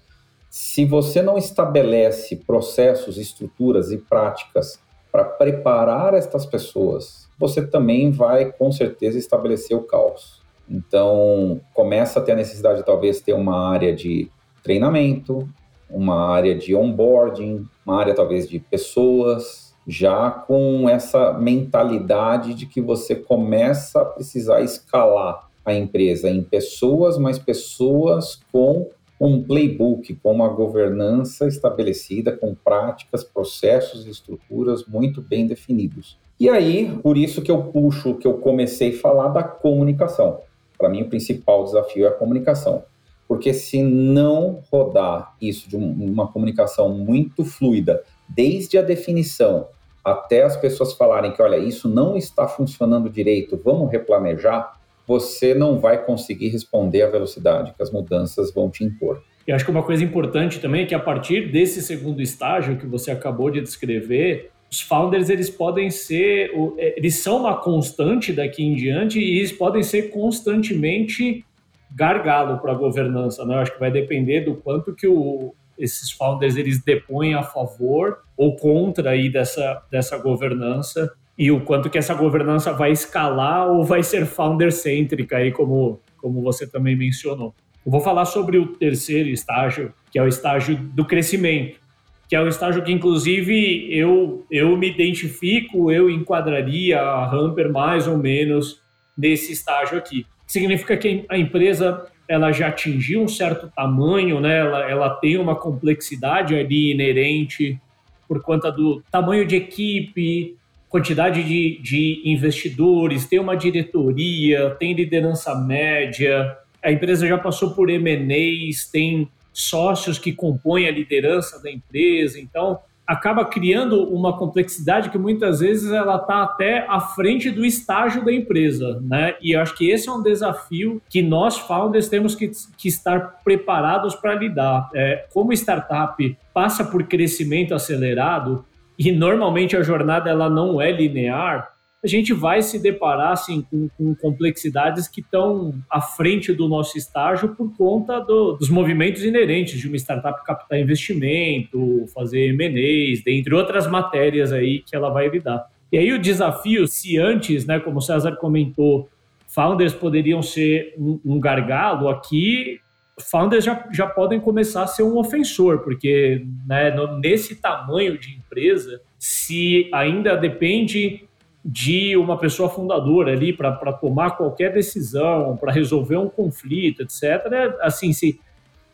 Se 0.50 0.84
você 0.84 1.22
não 1.22 1.38
estabelece 1.38 2.38
processos, 2.38 3.20
estruturas 3.20 3.92
e 3.92 3.98
práticas 4.00 4.80
para 5.12 5.24
preparar 5.24 6.16
estas 6.16 6.44
pessoas, 6.44 7.27
você 7.38 7.66
também 7.66 8.12
vai 8.12 8.52
com 8.52 8.72
certeza 8.72 9.18
estabelecer 9.18 9.76
o 9.78 9.84
caos. 9.84 10.42
Então, 10.70 11.62
começa 11.74 12.20
a 12.20 12.22
ter 12.22 12.34
a 12.34 12.36
necessidade 12.36 12.80
de 12.80 12.86
talvez 12.86 13.22
ter 13.22 13.34
uma 13.34 13.70
área 13.70 13.96
de 13.96 14.30
treinamento, 14.64 15.48
uma 15.90 16.30
área 16.30 16.54
de 16.54 16.76
onboarding, 16.76 17.66
uma 17.86 18.00
área 18.00 18.14
talvez 18.14 18.50
de 18.50 18.60
pessoas, 18.60 19.74
já 19.88 20.30
com 20.30 20.90
essa 20.90 21.32
mentalidade 21.32 22.54
de 22.54 22.66
que 22.66 22.82
você 22.82 23.16
começa 23.16 24.02
a 24.02 24.06
precisar 24.06 24.62
escalar 24.62 25.48
a 25.64 25.74
empresa 25.74 26.30
em 26.30 26.44
pessoas, 26.44 27.18
mas 27.18 27.40
pessoas 27.40 28.42
com 28.52 28.90
um 29.20 29.42
playbook, 29.42 30.14
com 30.16 30.32
uma 30.32 30.50
governança 30.50 31.48
estabelecida, 31.48 32.32
com 32.32 32.54
práticas, 32.54 33.24
processos 33.24 34.06
e 34.06 34.10
estruturas 34.10 34.86
muito 34.86 35.22
bem 35.22 35.48
definidos. 35.48 36.20
E 36.40 36.50
aí, 36.50 36.96
por 37.02 37.18
isso 37.18 37.42
que 37.42 37.50
eu 37.50 37.64
puxo, 37.64 38.16
que 38.16 38.28
eu 38.28 38.36
comecei 38.36 38.96
a 38.96 39.00
falar 39.00 39.30
da 39.30 39.44
comunicação. 39.44 40.40
Para 40.78 40.90
mim, 40.90 41.02
o 41.02 41.10
principal 41.10 41.64
desafio 41.64 42.06
é 42.06 42.10
a 42.10 42.14
comunicação. 42.14 42.84
Porque 43.28 43.54
se 43.54 43.82
não 43.82 44.62
rodar 44.72 45.36
isso 45.42 45.68
de 45.68 45.76
uma 45.76 46.28
comunicação 46.28 46.90
muito 46.90 47.44
fluida, 47.44 48.04
desde 48.30 48.78
a 48.78 48.82
definição 48.82 49.68
até 50.04 50.44
as 50.44 50.56
pessoas 50.56 50.94
falarem 50.94 51.34
que, 51.34 51.42
olha, 51.42 51.58
isso 51.58 51.90
não 51.90 52.16
está 52.16 52.48
funcionando 52.48 53.10
direito, 53.10 53.60
vamos 53.62 53.92
replanejar, 53.92 54.80
você 55.06 55.54
não 55.54 55.80
vai 55.80 56.06
conseguir 56.06 56.48
responder 56.50 57.02
à 57.02 57.10
velocidade 57.10 57.74
que 57.76 57.84
as 57.84 57.92
mudanças 57.92 58.54
vão 58.54 58.70
te 58.70 58.86
impor. 58.86 59.22
E 59.46 59.52
acho 59.52 59.66
que 59.66 59.72
uma 59.72 59.84
coisa 59.84 60.04
importante 60.04 60.60
também 60.60 60.84
é 60.84 60.86
que 60.86 60.96
a 60.96 61.00
partir 61.00 61.52
desse 61.52 61.82
segundo 61.82 62.22
estágio 62.22 62.78
que 62.78 62.86
você 62.86 63.12
acabou 63.12 63.50
de 63.50 63.60
descrever, 63.60 64.52
os 64.70 64.82
founders 64.82 65.30
eles 65.30 65.50
podem 65.50 65.90
ser, 65.90 66.52
é, 66.78 66.94
eles 66.98 67.16
são 67.16 67.38
uma 67.38 67.56
constante 67.56 68.34
daqui 68.34 68.64
em 68.64 68.76
diante 68.76 69.20
e 69.20 69.40
eles 69.40 69.52
podem 69.52 69.82
ser 69.82 70.10
constantemente 70.10 71.46
gargalo 71.92 72.58
para 72.60 72.74
a 72.74 72.76
governança, 72.76 73.46
né? 73.46 73.56
Eu 73.56 73.60
acho 73.60 73.74
que 73.74 73.80
vai 73.80 73.90
depender 73.90 74.42
do 74.42 74.56
quanto 74.56 74.94
que 74.94 75.08
o, 75.08 75.54
esses 75.78 76.12
founders 76.12 76.58
eles 76.58 76.84
depõem 76.84 77.34
a 77.34 77.44
favor 77.44 78.20
ou 78.36 78.56
contra 78.58 79.12
aí 79.12 79.32
dessa, 79.32 79.82
dessa 79.90 80.18
governança 80.18 81.14
e 81.38 81.50
o 81.50 81.62
quanto 81.62 81.90
que 81.90 81.98
essa 81.98 82.14
governança 82.14 82.74
vai 82.74 82.92
escalar 82.92 83.70
ou 83.70 83.86
vai 83.86 84.04
ser 84.04 84.26
founder-cêntrica 84.26 85.38
aí, 85.38 85.52
como, 85.52 86.02
como 86.18 86.42
você 86.42 86.68
também 86.68 86.96
mencionou. 86.96 87.54
Eu 87.86 87.92
vou 87.92 88.02
falar 88.02 88.26
sobre 88.26 88.58
o 88.58 88.68
terceiro 88.68 89.30
estágio, 89.30 89.94
que 90.12 90.20
é 90.20 90.22
o 90.22 90.28
estágio 90.28 90.76
do 90.76 91.06
crescimento 91.06 91.80
que 92.28 92.36
é 92.36 92.42
um 92.42 92.48
estágio 92.48 92.84
que, 92.84 92.92
inclusive, 92.92 93.88
eu, 93.90 94.46
eu 94.52 94.76
me 94.78 94.90
identifico, 94.90 95.92
eu 95.92 96.10
enquadraria 96.10 97.00
a 97.00 97.26
Hamper 97.34 97.72
mais 97.72 98.08
ou 98.08 98.18
menos 98.18 98.82
nesse 99.18 99.54
estágio 99.54 99.98
aqui. 99.98 100.26
Significa 100.46 100.98
que 100.98 101.26
a 101.30 101.38
empresa 101.38 102.06
ela 102.28 102.52
já 102.52 102.68
atingiu 102.68 103.22
um 103.22 103.28
certo 103.28 103.72
tamanho, 103.74 104.40
né? 104.42 104.60
ela, 104.60 104.90
ela 104.90 105.10
tem 105.12 105.38
uma 105.38 105.56
complexidade 105.56 106.54
ali 106.54 106.92
inerente 106.92 107.80
por 108.28 108.42
conta 108.42 108.70
do 108.70 109.02
tamanho 109.10 109.48
de 109.48 109.56
equipe, 109.56 110.58
quantidade 110.90 111.42
de, 111.44 111.80
de 111.82 112.22
investidores, 112.26 113.26
tem 113.26 113.40
uma 113.40 113.56
diretoria, 113.56 114.72
tem 114.72 114.94
liderança 114.94 115.56
média, 115.56 116.58
a 116.84 116.92
empresa 116.92 117.26
já 117.26 117.38
passou 117.38 117.72
por 117.72 117.90
M&As, 117.90 118.86
tem 118.90 119.30
sócios 119.58 120.20
que 120.20 120.32
compõem 120.32 120.88
a 120.88 120.92
liderança 120.92 121.60
da 121.62 121.72
empresa. 121.72 122.40
Então, 122.40 122.80
acaba 123.08 123.44
criando 123.44 124.04
uma 124.04 124.38
complexidade 124.38 125.10
que 125.10 125.18
muitas 125.18 125.62
vezes 125.62 125.92
ela 125.92 126.18
está 126.18 126.44
até 126.44 126.86
à 126.88 127.00
frente 127.00 127.50
do 127.50 127.66
estágio 127.66 128.24
da 128.24 128.32
empresa, 128.32 129.02
né? 129.02 129.36
E 129.42 129.54
eu 129.54 129.62
acho 129.62 129.76
que 129.76 129.90
esse 129.90 130.08
é 130.10 130.12
um 130.12 130.22
desafio 130.22 131.02
que 131.10 131.24
nós 131.24 131.58
founders 131.58 132.08
temos 132.08 132.36
que, 132.36 132.52
que 132.78 132.88
estar 132.88 133.42
preparados 133.44 134.14
para 134.14 134.36
lidar. 134.36 134.92
É, 134.94 135.26
como 135.34 135.52
startup 135.54 136.38
passa 136.54 136.84
por 136.84 137.04
crescimento 137.06 137.74
acelerado 137.74 138.64
e 139.00 139.12
normalmente 139.12 139.76
a 139.76 139.82
jornada 139.82 140.30
ela 140.30 140.50
não 140.50 140.80
é 140.80 140.92
linear, 140.92 141.77
a 142.04 142.08
gente 142.08 142.32
vai 142.32 142.62
se 142.62 142.80
deparar 142.80 143.32
assim, 143.32 143.62
com, 143.62 143.90
com 143.98 144.16
complexidades 144.16 145.08
que 145.08 145.22
estão 145.22 145.74
à 145.90 146.00
frente 146.00 146.54
do 146.54 146.68
nosso 146.68 146.98
estágio 146.98 147.56
por 147.56 147.76
conta 147.76 148.20
do, 148.20 148.54
dos 148.54 148.70
movimentos 148.70 149.24
inerentes 149.24 149.80
de 149.80 149.88
uma 149.88 149.98
startup 149.98 150.44
captar 150.46 150.80
investimento, 150.80 152.06
fazer 152.14 152.50
M&As, 152.54 153.24
dentre 153.24 153.54
outras 153.54 153.88
matérias 153.88 154.54
aí 154.54 154.84
que 154.86 154.96
ela 154.96 155.10
vai 155.10 155.28
lidar. 155.28 155.66
E 155.92 155.98
aí 155.98 156.12
o 156.14 156.20
desafio, 156.20 156.86
se 156.88 157.18
antes, 157.18 157.66
né, 157.66 157.80
como 157.80 157.98
o 157.98 158.02
César 158.02 158.36
comentou, 158.36 159.10
founders 159.48 159.94
poderiam 159.94 160.44
ser 160.44 160.94
um, 160.98 161.20
um 161.26 161.40
gargalo, 161.40 162.10
aqui 162.10 162.80
founders 163.20 163.66
já, 163.66 163.88
já 163.92 164.06
podem 164.06 164.40
começar 164.40 164.84
a 164.84 164.88
ser 164.88 165.02
um 165.02 165.18
ofensor, 165.18 165.80
porque 165.80 166.46
né, 166.68 166.94
nesse 167.20 167.56
tamanho 167.56 168.18
de 168.20 168.36
empresa, 168.36 169.02
se 169.18 169.90
ainda 169.92 170.36
depende 170.36 171.27
de 171.70 172.16
uma 172.16 172.38
pessoa 172.38 172.70
fundadora 172.70 173.34
ali 173.34 173.52
para 173.52 173.74
tomar 173.92 174.38
qualquer 174.38 174.72
decisão, 174.72 175.58
para 175.58 175.74
resolver 175.74 176.16
um 176.16 176.30
conflito, 176.30 177.02
etc. 177.02 177.76
Assim, 177.82 178.14
se, 178.14 178.40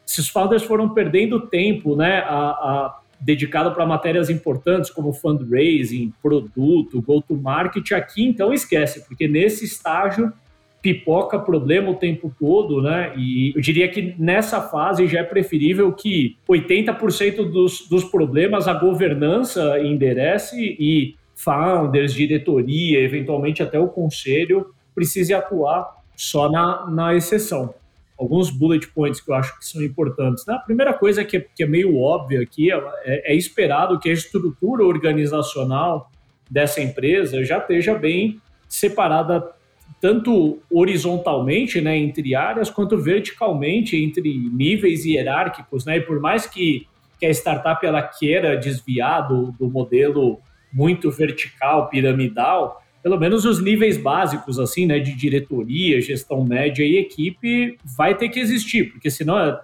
se 0.03 0.19
os 0.19 0.27
founders 0.27 0.63
foram 0.63 0.89
perdendo 0.89 1.39
tempo, 1.41 1.95
né, 1.95 2.21
a, 2.21 2.49
a 2.49 2.99
dedicado 3.21 3.71
para 3.73 3.85
matérias 3.85 4.27
importantes 4.27 4.89
como 4.89 5.13
fundraising, 5.13 6.11
produto, 6.19 6.99
go-to-market, 6.99 7.91
aqui 7.91 8.25
então 8.25 8.51
esquece, 8.51 9.05
porque 9.05 9.27
nesse 9.27 9.63
estágio 9.65 10.33
pipoca 10.81 11.37
problema 11.39 11.91
o 11.91 11.95
tempo 11.95 12.33
todo, 12.37 12.81
né? 12.81 13.13
E 13.15 13.53
eu 13.55 13.61
diria 13.61 13.87
que 13.87 14.15
nessa 14.17 14.59
fase 14.59 15.07
já 15.07 15.19
é 15.19 15.23
preferível 15.23 15.93
que 15.93 16.37
80% 16.49 17.49
dos, 17.51 17.87
dos 17.87 18.03
problemas 18.03 18.67
a 18.67 18.73
governança 18.73 19.79
enderece 19.79 20.75
e 20.77 21.15
founders, 21.35 22.13
diretoria, 22.13 22.99
eventualmente 22.99 23.61
até 23.61 23.79
o 23.79 23.87
conselho, 23.87 24.73
precise 24.93 25.33
atuar 25.33 26.03
só 26.15 26.49
na, 26.49 26.89
na 26.89 27.15
exceção. 27.15 27.73
Alguns 28.17 28.49
bullet 28.49 28.87
points 28.89 29.19
que 29.19 29.31
eu 29.31 29.35
acho 29.35 29.57
que 29.57 29.65
são 29.65 29.81
importantes. 29.81 30.47
A 30.47 30.59
primeira 30.59 30.93
coisa 30.93 31.25
que 31.25 31.37
é, 31.37 31.45
que 31.55 31.63
é 31.63 31.67
meio 31.67 31.97
óbvia 31.97 32.41
aqui 32.41 32.71
é, 32.71 33.33
é 33.33 33.35
esperado 33.35 33.99
que 33.99 34.09
a 34.09 34.13
estrutura 34.13 34.85
organizacional 34.85 36.09
dessa 36.49 36.81
empresa 36.81 37.43
já 37.43 37.57
esteja 37.57 37.95
bem 37.95 38.39
separada 38.69 39.51
tanto 39.99 40.59
horizontalmente, 40.69 41.79
né, 41.79 41.97
entre 41.97 42.35
áreas, 42.35 42.69
quanto 42.69 42.97
verticalmente 42.97 43.95
entre 43.95 44.37
níveis 44.51 45.05
hierárquicos, 45.05 45.85
né? 45.85 45.97
E 45.97 46.01
por 46.01 46.19
mais 46.19 46.45
que, 46.45 46.85
que 47.17 47.25
a 47.25 47.29
startup 47.29 47.85
ela 47.85 48.01
queira 48.03 48.57
desviar 48.57 49.25
do, 49.27 49.53
do 49.53 49.69
modelo 49.69 50.41
muito 50.73 51.11
vertical, 51.11 51.89
piramidal, 51.89 52.83
pelo 53.03 53.19
menos 53.19 53.43
os 53.43 53.61
níveis 53.61 53.97
básicos, 53.97 54.57
assim, 54.57 54.85
né, 54.85 54.97
de 54.97 55.13
diretoria, 55.13 56.01
gestão 56.01 56.45
média 56.45 56.83
e 56.85 56.95
equipe, 56.95 57.77
vai 57.97 58.15
ter 58.15 58.29
que 58.29 58.39
existir, 58.39 58.91
porque 58.91 59.11
senão 59.11 59.37
é, 59.37 59.59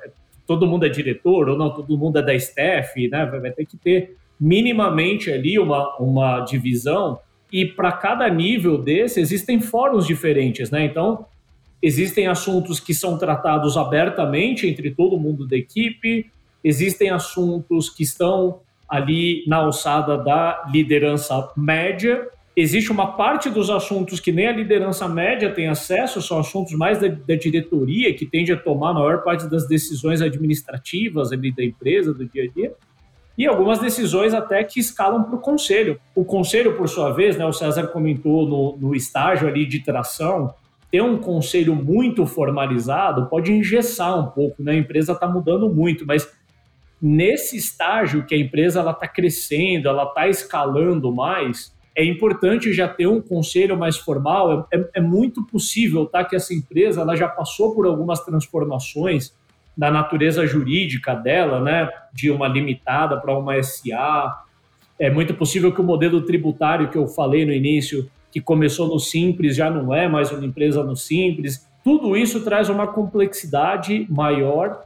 todo 0.45 0.67
mundo 0.67 0.85
é 0.85 0.89
diretor 0.89 1.47
ou 1.47 1.57
não, 1.57 1.73
todo 1.73 1.97
mundo 1.97 2.19
é 2.19 2.21
da 2.21 2.35
staff, 2.35 3.07
né, 3.07 3.25
vai 3.25 3.51
ter 3.51 3.65
que 3.65 3.77
ter 3.77 4.17
minimamente 4.37 5.31
ali 5.31 5.57
uma, 5.57 5.95
uma 5.97 6.41
divisão. 6.41 7.19
E 7.51 7.65
para 7.65 7.93
cada 7.93 8.29
nível 8.29 8.77
desse 8.77 9.21
existem 9.21 9.61
fóruns 9.61 10.05
diferentes, 10.05 10.69
né, 10.69 10.83
então 10.83 11.25
existem 11.81 12.27
assuntos 12.27 12.77
que 12.77 12.93
são 12.93 13.17
tratados 13.17 13.77
abertamente 13.77 14.67
entre 14.67 14.91
todo 14.91 15.17
mundo 15.17 15.47
da 15.47 15.55
equipe, 15.55 16.29
existem 16.61 17.09
assuntos 17.09 17.89
que 17.89 18.03
estão 18.03 18.59
ali 18.89 19.43
na 19.47 19.57
alçada 19.57 20.17
da 20.17 20.63
liderança 20.71 21.51
média. 21.55 22.27
Existe 22.55 22.91
uma 22.91 23.13
parte 23.13 23.49
dos 23.49 23.69
assuntos 23.69 24.19
que 24.19 24.31
nem 24.31 24.47
a 24.47 24.51
liderança 24.51 25.07
média 25.07 25.51
tem 25.51 25.67
acesso, 25.67 26.21
são 26.21 26.39
assuntos 26.39 26.73
mais 26.73 26.99
da, 26.99 27.07
da 27.07 27.35
diretoria, 27.35 28.13
que 28.13 28.25
tende 28.25 28.51
a 28.51 28.57
tomar 28.57 28.89
a 28.89 28.93
maior 28.93 29.23
parte 29.23 29.49
das 29.49 29.67
decisões 29.67 30.21
administrativas 30.21 31.31
ali 31.31 31.55
da 31.55 31.63
empresa, 31.63 32.13
do 32.13 32.25
dia 32.25 32.43
a 32.43 32.47
dia 32.47 32.73
e 33.39 33.47
algumas 33.47 33.79
decisões 33.79 34.33
até 34.33 34.61
que 34.65 34.81
escalam 34.81 35.23
para 35.23 35.35
o 35.35 35.39
conselho. 35.39 35.97
O 36.13 36.25
conselho, 36.25 36.75
por 36.75 36.89
sua 36.89 37.13
vez, 37.13 37.37
né, 37.37 37.45
o 37.45 37.53
César 37.53 37.87
comentou 37.87 38.45
no, 38.45 38.77
no, 38.77 38.93
estágio 38.93 39.47
ali 39.47 39.65
de 39.65 39.79
tração, 39.79 40.53
ter 40.91 41.01
um 41.01 41.17
conselho 41.17 41.73
muito 41.73 42.25
formalizado 42.25 43.27
pode 43.27 43.53
engessar 43.53 44.19
um 44.19 44.25
pouco, 44.25 44.61
né? 44.61 44.73
A 44.73 44.75
empresa 44.75 45.13
está 45.13 45.25
mudando 45.25 45.69
muito, 45.69 46.05
mas 46.05 46.29
nesse 47.01 47.55
estágio 47.57 48.25
que 48.25 48.35
a 48.35 48.37
empresa 48.37 48.81
está 48.81 49.07
crescendo, 49.07 49.87
ela 49.87 50.03
está 50.03 50.27
escalando 50.27 51.13
mais, 51.13 51.73
é 51.95 52.03
importante 52.03 52.71
já 52.73 52.87
ter 52.87 53.07
um 53.07 53.21
conselho 53.21 53.77
mais 53.77 53.97
formal. 53.97 54.67
É, 54.71 54.77
é, 54.77 54.89
é, 54.95 55.01
muito 55.01 55.45
possível 55.45 56.05
tá, 56.05 56.23
que 56.23 56.35
essa 56.35 56.53
empresa 56.53 57.01
ela 57.01 57.15
já 57.15 57.27
passou 57.27 57.75
por 57.75 57.85
algumas 57.85 58.23
transformações 58.23 59.33
da 59.75 59.89
natureza 59.89 60.45
jurídica 60.45 61.13
dela, 61.13 61.61
né, 61.61 61.89
de 62.13 62.29
uma 62.29 62.47
limitada 62.47 63.17
para 63.17 63.37
uma 63.37 63.61
SA. 63.61 64.43
É 64.97 65.09
muito 65.09 65.33
possível 65.33 65.73
que 65.73 65.79
o 65.79 65.83
modelo 65.83 66.21
tributário 66.21 66.89
que 66.89 66.97
eu 66.97 67.07
falei 67.07 67.45
no 67.45 67.53
início, 67.53 68.09
que 68.31 68.41
começou 68.41 68.87
no 68.87 68.99
Simples, 68.99 69.55
já 69.55 69.69
não 69.69 69.93
é 69.93 70.07
mais 70.07 70.31
uma 70.31 70.45
empresa 70.45 70.83
no 70.83 70.95
Simples. 70.95 71.65
Tudo 71.83 72.15
isso 72.15 72.43
traz 72.43 72.69
uma 72.69 72.87
complexidade 72.87 74.05
maior 74.09 74.85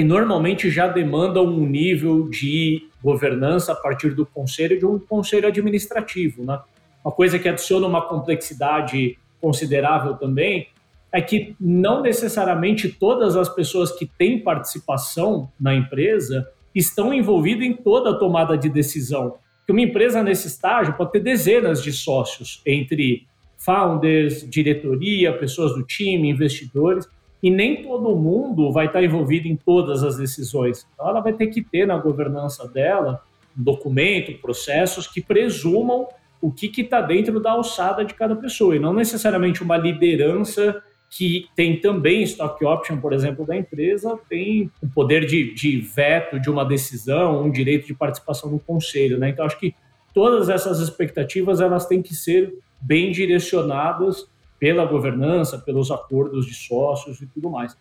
e 0.00 0.04
normalmente 0.04 0.70
já 0.70 0.88
demanda 0.88 1.42
um 1.42 1.66
nível 1.66 2.26
de 2.30 2.88
governança 3.02 3.72
a 3.72 3.74
partir 3.74 4.14
do 4.14 4.24
conselho 4.24 4.78
de 4.78 4.86
um 4.86 4.98
conselho 4.98 5.46
administrativo. 5.46 6.42
Né? 6.42 6.58
Uma 7.04 7.12
coisa 7.12 7.38
que 7.38 7.46
adiciona 7.46 7.86
uma 7.86 8.00
complexidade 8.08 9.18
considerável 9.42 10.14
também 10.14 10.68
é 11.12 11.20
que 11.20 11.54
não 11.60 12.00
necessariamente 12.00 12.88
todas 12.88 13.36
as 13.36 13.50
pessoas 13.50 13.92
que 13.92 14.06
têm 14.06 14.38
participação 14.38 15.50
na 15.60 15.74
empresa 15.74 16.48
estão 16.74 17.12
envolvidas 17.12 17.66
em 17.66 17.74
toda 17.74 18.12
a 18.12 18.18
tomada 18.18 18.56
de 18.56 18.70
decisão. 18.70 19.34
Porque 19.58 19.72
uma 19.72 19.82
empresa 19.82 20.22
nesse 20.22 20.46
estágio 20.46 20.94
pode 20.94 21.12
ter 21.12 21.20
dezenas 21.20 21.82
de 21.82 21.92
sócios, 21.92 22.62
entre 22.64 23.26
founders, 23.58 24.48
diretoria, 24.48 25.36
pessoas 25.36 25.74
do 25.74 25.84
time, 25.84 26.30
investidores 26.30 27.06
e 27.42 27.50
nem 27.50 27.82
todo 27.82 28.14
mundo 28.16 28.70
vai 28.70 28.86
estar 28.86 29.02
envolvido 29.02 29.48
em 29.48 29.56
todas 29.56 30.02
as 30.02 30.16
decisões. 30.16 30.86
Então, 30.94 31.08
ela 31.08 31.20
vai 31.20 31.32
ter 31.32 31.46
que 31.46 31.62
ter 31.62 31.86
na 31.86 31.96
governança 31.96 32.68
dela 32.68 33.22
um 33.58 33.62
documento, 33.62 34.38
processos 34.40 35.06
que 35.06 35.20
presumam 35.20 36.06
o 36.40 36.50
que 36.50 36.70
está 36.80 37.00
dentro 37.00 37.40
da 37.40 37.52
alçada 37.52 38.04
de 38.04 38.14
cada 38.14 38.34
pessoa, 38.34 38.74
e 38.74 38.78
não 38.78 38.94
necessariamente 38.94 39.62
uma 39.62 39.76
liderança 39.76 40.82
que 41.10 41.48
tem 41.56 41.80
também 41.80 42.22
stock 42.22 42.64
option, 42.64 42.98
por 42.98 43.12
exemplo, 43.12 43.44
da 43.44 43.56
empresa, 43.56 44.16
tem 44.28 44.70
o 44.80 44.88
poder 44.88 45.26
de, 45.26 45.52
de 45.52 45.80
veto 45.80 46.38
de 46.38 46.48
uma 46.48 46.64
decisão, 46.64 47.42
um 47.42 47.50
direito 47.50 47.86
de 47.86 47.94
participação 47.94 48.48
no 48.48 48.60
conselho. 48.60 49.18
Né? 49.18 49.30
Então, 49.30 49.44
acho 49.44 49.58
que 49.58 49.74
todas 50.14 50.48
essas 50.48 50.78
expectativas 50.78 51.60
elas 51.60 51.84
têm 51.86 52.00
que 52.00 52.14
ser 52.14 52.54
bem 52.80 53.10
direcionadas 53.10 54.28
pela 54.60 54.84
governança, 54.84 55.58
pelos 55.58 55.90
acordos 55.90 56.46
de 56.46 56.54
sócios 56.54 57.20
e 57.22 57.26
tudo 57.26 57.50
mais. 57.50 57.76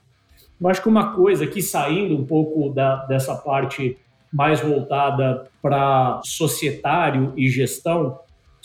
Eu 0.60 0.68
acho 0.70 0.82
que 0.82 0.88
uma 0.88 1.14
coisa 1.14 1.46
que 1.46 1.62
saindo 1.62 2.16
um 2.16 2.26
pouco 2.26 2.74
da, 2.74 3.06
dessa 3.06 3.36
parte 3.36 3.98
mais 4.32 4.62
voltada 4.62 5.48
para 5.62 6.22
societário 6.24 7.34
e 7.36 7.50
gestão, 7.50 8.20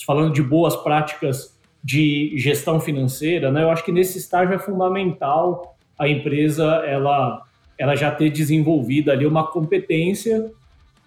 falando 0.06 0.32
de 0.32 0.42
boas 0.42 0.76
práticas 0.76 1.58
de 1.82 2.32
gestão 2.36 2.80
financeira, 2.80 3.50
né? 3.50 3.62
Eu 3.62 3.70
acho 3.70 3.84
que 3.84 3.92
nesse 3.92 4.16
estágio 4.16 4.54
é 4.54 4.58
fundamental 4.58 5.76
a 5.98 6.08
empresa 6.08 6.64
ela 6.86 7.42
ela 7.76 7.96
já 7.96 8.08
ter 8.10 8.30
desenvolvido 8.30 9.10
ali 9.10 9.26
uma 9.26 9.48
competência 9.48 10.52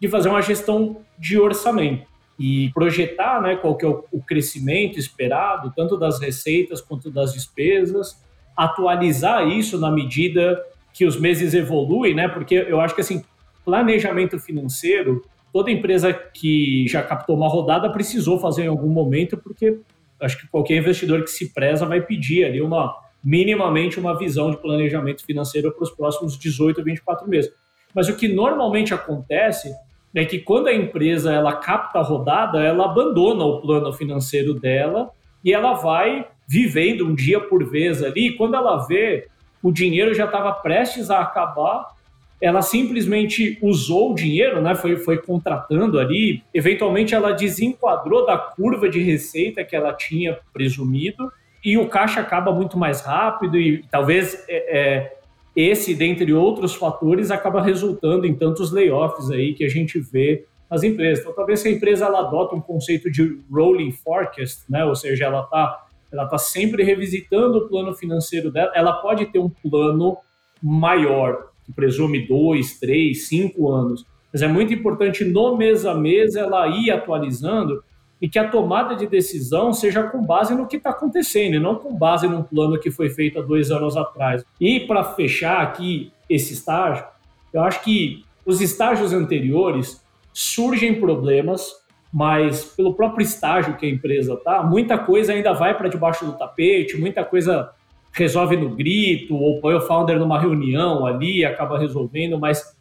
de 0.02 0.10
fazer 0.10 0.28
uma 0.28 0.42
gestão 0.42 0.98
de 1.18 1.40
orçamento 1.40 2.06
e 2.40 2.70
projetar 2.74 3.42
né, 3.42 3.56
qual 3.56 3.76
que 3.76 3.86
é 3.86 3.88
o, 3.88 4.04
o 4.12 4.22
crescimento 4.22 5.00
esperado, 5.00 5.74
tanto 5.76 5.98
das 5.98 6.20
receitas 6.20 6.82
quanto 6.82 7.10
das 7.10 7.34
despesas, 7.34 8.22
atualizar 8.56 9.48
isso 9.48 9.80
na 9.80 9.92
medida 9.92 10.64
que 10.94 11.06
os 11.06 11.20
meses 11.20 11.54
evoluem, 11.54 12.16
né? 12.16 12.28
Porque 12.28 12.56
eu 12.56 12.80
acho 12.80 12.96
que 12.96 13.02
assim, 13.02 13.24
planejamento 13.64 14.40
financeiro, 14.40 15.24
toda 15.54 15.72
empresa 15.72 16.14
que 16.14 16.88
já 16.88 17.04
captou 17.04 17.36
uma 17.36 17.48
rodada 17.48 17.92
precisou 17.92 18.40
fazer 18.40 18.64
em 18.64 18.68
algum 18.68 18.90
momento, 18.90 19.38
porque 19.38 19.80
acho 20.20 20.40
que 20.40 20.48
qualquer 20.48 20.78
investidor 20.78 21.24
que 21.24 21.30
se 21.30 21.54
preza 21.54 21.86
vai 21.86 22.02
pedir 22.02 22.46
ali 22.46 22.62
uma 22.62 22.96
minimamente 23.24 24.00
uma 24.00 24.18
visão 24.18 24.52
de 24.52 24.58
planejamento 24.58 25.26
financeiro 25.26 25.72
para 25.72 25.84
os 25.84 25.92
próximos 25.92 26.38
18 26.38 26.82
a 26.82 26.84
24 26.84 27.28
meses. 27.28 27.52
Mas 27.94 28.08
o 28.08 28.16
que 28.16 28.28
normalmente 28.28 28.94
acontece 28.94 29.74
é 30.16 30.26
que 30.26 30.40
quando 30.40 30.68
a 30.68 30.74
empresa 30.74 31.32
ela 31.32 31.54
capta 31.56 32.00
a 32.00 32.04
rodada, 32.04 32.62
ela 32.62 32.86
abandona 32.86 33.44
o 33.44 33.62
plano 33.62 33.92
financeiro 33.94 34.54
dela 34.54 35.10
e 35.44 35.54
ela 35.54 35.74
vai 35.74 36.26
vivendo 36.48 37.06
um 37.06 37.14
dia 37.14 37.40
por 37.40 37.64
vez 37.70 38.02
ali. 38.02 38.30
E 38.30 38.36
quando 38.36 38.56
ela 38.56 38.86
vê 38.88 39.28
o 39.62 39.72
dinheiro 39.72 40.14
já 40.14 40.26
estava 40.26 40.52
prestes 40.54 41.10
a 41.12 41.20
acabar, 41.20 41.96
ela 42.40 42.62
simplesmente 42.62 43.58
usou 43.62 44.12
o 44.12 44.16
dinheiro, 44.16 44.62
né? 44.62 44.76
Foi, 44.76 44.96
foi 44.98 45.18
contratando 45.18 46.00
ali. 46.00 46.44
Eventualmente, 46.54 47.16
ela 47.16 47.32
desenquadrou 47.32 48.26
da 48.26 48.38
curva 48.38 48.88
de 48.88 49.02
receita 49.02 49.64
que 49.64 49.76
ela 49.76 49.94
tinha 49.94 50.38
presumido 50.54 51.32
e 51.66 51.78
o 51.78 51.88
caixa 51.88 52.22
acaba 52.22 52.52
muito 52.52 52.78
mais 52.78 53.02
rápido 53.02 53.60
e 53.60 53.84
talvez 53.90 54.46
é, 54.48 54.78
é, 54.80 55.17
esse, 55.58 55.96
dentre 55.96 56.32
outros 56.34 56.76
fatores, 56.76 57.32
acaba 57.32 57.64
resultando 57.64 58.28
em 58.28 58.36
tantos 58.36 58.72
layoffs 58.72 59.32
aí 59.32 59.56
que 59.56 59.64
a 59.64 59.70
gente 59.70 60.00
vê 60.00 60.46
nas 60.70 60.84
empresas. 60.84 61.22
Então, 61.22 61.34
talvez 61.34 61.62
se 61.62 61.68
a 61.68 61.72
empresa 61.72 62.06
ela 62.06 62.20
adota 62.20 62.56
um 62.56 62.62
conceito 62.62 63.10
de 63.10 63.40
rolling 63.52 63.92
forecast, 63.92 64.62
né? 64.70 64.86
ou 64.86 64.96
seja, 64.96 65.26
ela 65.26 65.42
está 65.42 65.84
ela 66.10 66.26
tá 66.26 66.38
sempre 66.38 66.84
revisitando 66.84 67.58
o 67.58 67.68
plano 67.68 67.94
financeiro 67.94 68.50
dela, 68.50 68.72
ela 68.74 68.94
pode 68.94 69.26
ter 69.26 69.40
um 69.40 69.50
plano 69.50 70.18
maior, 70.64 71.50
que 71.66 71.74
presume 71.74 72.26
dois, 72.26 72.80
três, 72.80 73.28
cinco 73.28 73.70
anos. 73.70 74.06
Mas 74.32 74.42
é 74.42 74.48
muito 74.48 74.74
importante 74.74 75.26
no 75.26 75.58
mês 75.58 75.86
a 75.86 75.94
mês 75.94 76.36
ela 76.36 76.68
ir 76.68 76.92
atualizando 76.92 77.84
e 78.22 78.28
que 78.28 78.40
a 78.40 78.50
tomada 78.50 78.96
de 78.96 79.08
decisão 79.08 79.74
seja 79.74 80.04
com 80.04 80.24
base 80.24 80.56
no 80.56 80.68
que 80.68 80.78
está 80.78 80.90
acontecendo 80.90 81.56
e 81.56 81.60
não 81.60 81.76
com 81.76 81.96
base 81.96 82.28
num 82.28 82.44
plano 82.44 82.80
que 82.80 82.90
foi 82.90 83.10
feito 83.10 83.40
há 83.40 83.42
dois 83.42 83.72
anos 83.72 83.96
atrás. 83.96 84.44
E 84.60 84.80
para 84.82 85.04
fechar 85.04 85.62
aqui 85.62 86.12
esse 86.30 86.54
estágio, 86.54 87.06
eu 87.54 87.62
acho 87.62 87.84
que 87.84 88.26
os 88.46 88.62
estágios 88.62 89.14
anteriores 89.14 90.04
surgem 90.34 91.00
problemas, 91.00 91.72
mas 92.12 92.64
pelo 92.64 92.94
próprio 92.94 93.24
estágio 93.24 93.76
que 93.76 93.86
a 93.86 93.90
empresa 93.90 94.34
está, 94.34 94.64
muita 94.64 94.98
coisa 94.98 95.34
ainda 95.34 95.54
vai 95.54 95.78
para 95.78 95.90
debaixo 95.90 96.26
do 96.26 96.34
tapete, 96.34 96.98
muita 96.98 97.24
coisa 97.24 97.72
resolve 98.12 98.58
no 98.58 98.70
grito, 98.70 99.36
ou 99.36 99.62
põe 99.62 99.76
o 99.76 99.82
founder 99.82 100.18
numa 100.18 100.40
reunião 100.40 101.06
ali, 101.06 101.46
acaba 101.46 101.78
resolvendo, 101.78 102.40
mas 102.40 102.76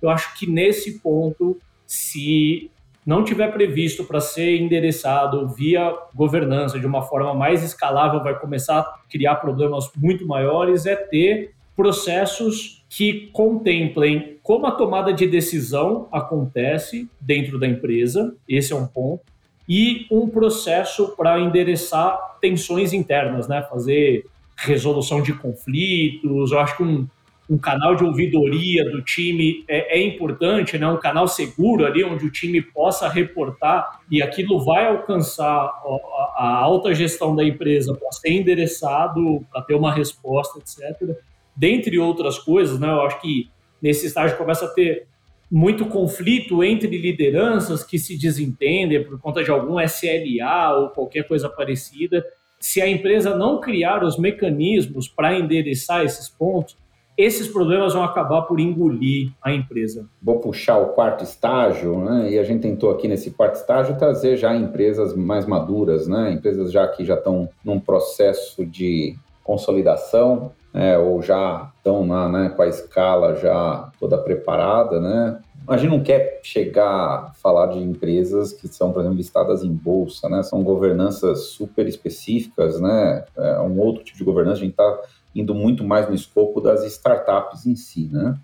eu 0.00 0.08
acho 0.08 0.38
que 0.38 0.46
nesse 0.46 1.00
ponto, 1.00 1.58
se 1.84 2.70
não 3.08 3.24
tiver 3.24 3.50
previsto 3.50 4.04
para 4.04 4.20
ser 4.20 4.60
endereçado 4.60 5.48
via 5.48 5.96
governança 6.14 6.78
de 6.78 6.84
uma 6.84 7.00
forma 7.00 7.32
mais 7.32 7.64
escalável, 7.64 8.22
vai 8.22 8.38
começar 8.38 8.80
a 8.80 8.98
criar 9.10 9.36
problemas 9.36 9.90
muito 9.96 10.26
maiores, 10.26 10.84
é 10.84 10.94
ter 10.94 11.54
processos 11.74 12.84
que 12.86 13.30
contemplem 13.32 14.36
como 14.42 14.66
a 14.66 14.72
tomada 14.72 15.10
de 15.10 15.26
decisão 15.26 16.06
acontece 16.12 17.08
dentro 17.18 17.58
da 17.58 17.66
empresa, 17.66 18.36
esse 18.46 18.74
é 18.74 18.76
um 18.76 18.86
ponto, 18.86 19.22
e 19.66 20.06
um 20.10 20.28
processo 20.28 21.14
para 21.16 21.40
endereçar 21.40 22.36
tensões 22.42 22.92
internas, 22.92 23.48
né? 23.48 23.62
fazer 23.70 24.26
resolução 24.54 25.22
de 25.22 25.32
conflitos. 25.32 26.52
Eu 26.52 26.58
acho 26.58 26.76
que 26.76 26.82
um, 26.82 27.06
um 27.48 27.56
canal 27.56 27.94
de 27.94 28.04
ouvidoria 28.04 28.84
do 28.90 29.00
time 29.00 29.64
é, 29.66 29.98
é, 29.98 30.02
importante, 30.02 30.76
né? 30.76 30.86
um 30.86 30.98
canal 30.98 31.26
seguro 31.26 31.86
ali 31.86 32.04
onde 32.04 32.26
o 32.26 32.30
time 32.30 32.60
possa 32.60 33.08
reportar 33.08 34.00
e 34.10 34.20
aquilo 34.20 34.62
vai 34.62 34.86
alcançar 34.86 35.46
a, 35.46 36.34
a 36.36 36.56
alta 36.58 36.94
gestão 36.94 37.34
da 37.34 37.42
empresa 37.42 37.94
para 37.94 38.12
ser 38.12 38.32
endereçado, 38.32 39.44
para 39.50 39.62
ter 39.62 39.74
uma 39.74 39.92
resposta, 39.92 40.58
etc. 40.58 41.16
Dentre 41.56 41.98
outras 41.98 42.38
coisas, 42.38 42.78
né? 42.78 42.88
eu 42.88 43.00
acho 43.00 43.20
que 43.20 43.48
nesse 43.80 44.06
estágio 44.06 44.36
começa 44.36 44.66
a 44.66 44.68
ter 44.68 45.06
muito 45.50 45.86
conflito 45.86 46.62
entre 46.62 46.98
lideranças 46.98 47.82
que 47.82 47.98
se 47.98 48.18
desentendem 48.18 49.02
por 49.02 49.18
conta 49.18 49.42
de 49.42 49.50
algum 49.50 49.80
SLA 49.80 50.76
ou 50.76 50.90
qualquer 50.90 51.26
coisa 51.26 51.48
parecida. 51.48 52.22
Se 52.60 52.82
a 52.82 52.88
empresa 52.88 53.34
não 53.34 53.58
criar 53.58 54.04
os 54.04 54.18
mecanismos 54.18 55.08
para 55.08 55.38
endereçar 55.38 56.04
esses 56.04 56.28
pontos, 56.28 56.76
esses 57.18 57.48
problemas 57.48 57.94
vão 57.94 58.04
acabar 58.04 58.42
por 58.42 58.60
engolir 58.60 59.32
a 59.42 59.52
empresa. 59.52 60.08
Vou 60.22 60.38
puxar 60.38 60.78
o 60.78 60.90
quarto 60.90 61.24
estágio, 61.24 61.98
né? 61.98 62.30
E 62.30 62.38
a 62.38 62.44
gente 62.44 62.62
tentou 62.62 62.92
aqui 62.92 63.08
nesse 63.08 63.32
quarto 63.32 63.56
estágio 63.56 63.98
trazer 63.98 64.36
já 64.36 64.54
empresas 64.54 65.16
mais 65.16 65.44
maduras, 65.44 66.06
né? 66.06 66.30
Empresas 66.30 66.70
já 66.70 66.86
que 66.86 67.04
já 67.04 67.14
estão 67.14 67.48
num 67.64 67.80
processo 67.80 68.64
de 68.64 69.16
consolidação, 69.42 70.52
né? 70.72 70.96
ou 70.96 71.20
já 71.20 71.72
estão 71.76 72.06
na, 72.06 72.28
né, 72.28 72.48
com 72.50 72.62
a 72.62 72.68
escala 72.68 73.34
já 73.34 73.90
toda 73.98 74.18
preparada, 74.18 75.00
né? 75.00 75.40
A 75.66 75.76
gente 75.76 75.90
não 75.90 76.02
quer 76.02 76.40
chegar 76.42 76.86
a 76.86 77.32
falar 77.42 77.66
de 77.66 77.78
empresas 77.78 78.52
que 78.52 78.68
são, 78.68 78.92
por 78.92 79.00
exemplo, 79.00 79.18
listadas 79.18 79.62
em 79.62 79.72
bolsa, 79.72 80.28
né? 80.28 80.42
São 80.42 80.62
governanças 80.62 81.46
super 81.48 81.86
específicas, 81.86 82.80
né? 82.80 83.24
É 83.36 83.60
um 83.60 83.78
outro 83.78 84.04
tipo 84.04 84.18
de 84.18 84.24
governança. 84.24 84.58
A 84.58 84.60
gente 84.60 84.70
está 84.70 84.98
indo 85.34 85.54
muito 85.54 85.84
mais 85.84 86.08
no 86.08 86.14
escopo 86.14 86.60
das 86.60 86.84
startups 86.84 87.66
em 87.66 87.76
si, 87.76 88.08
né? 88.12 88.38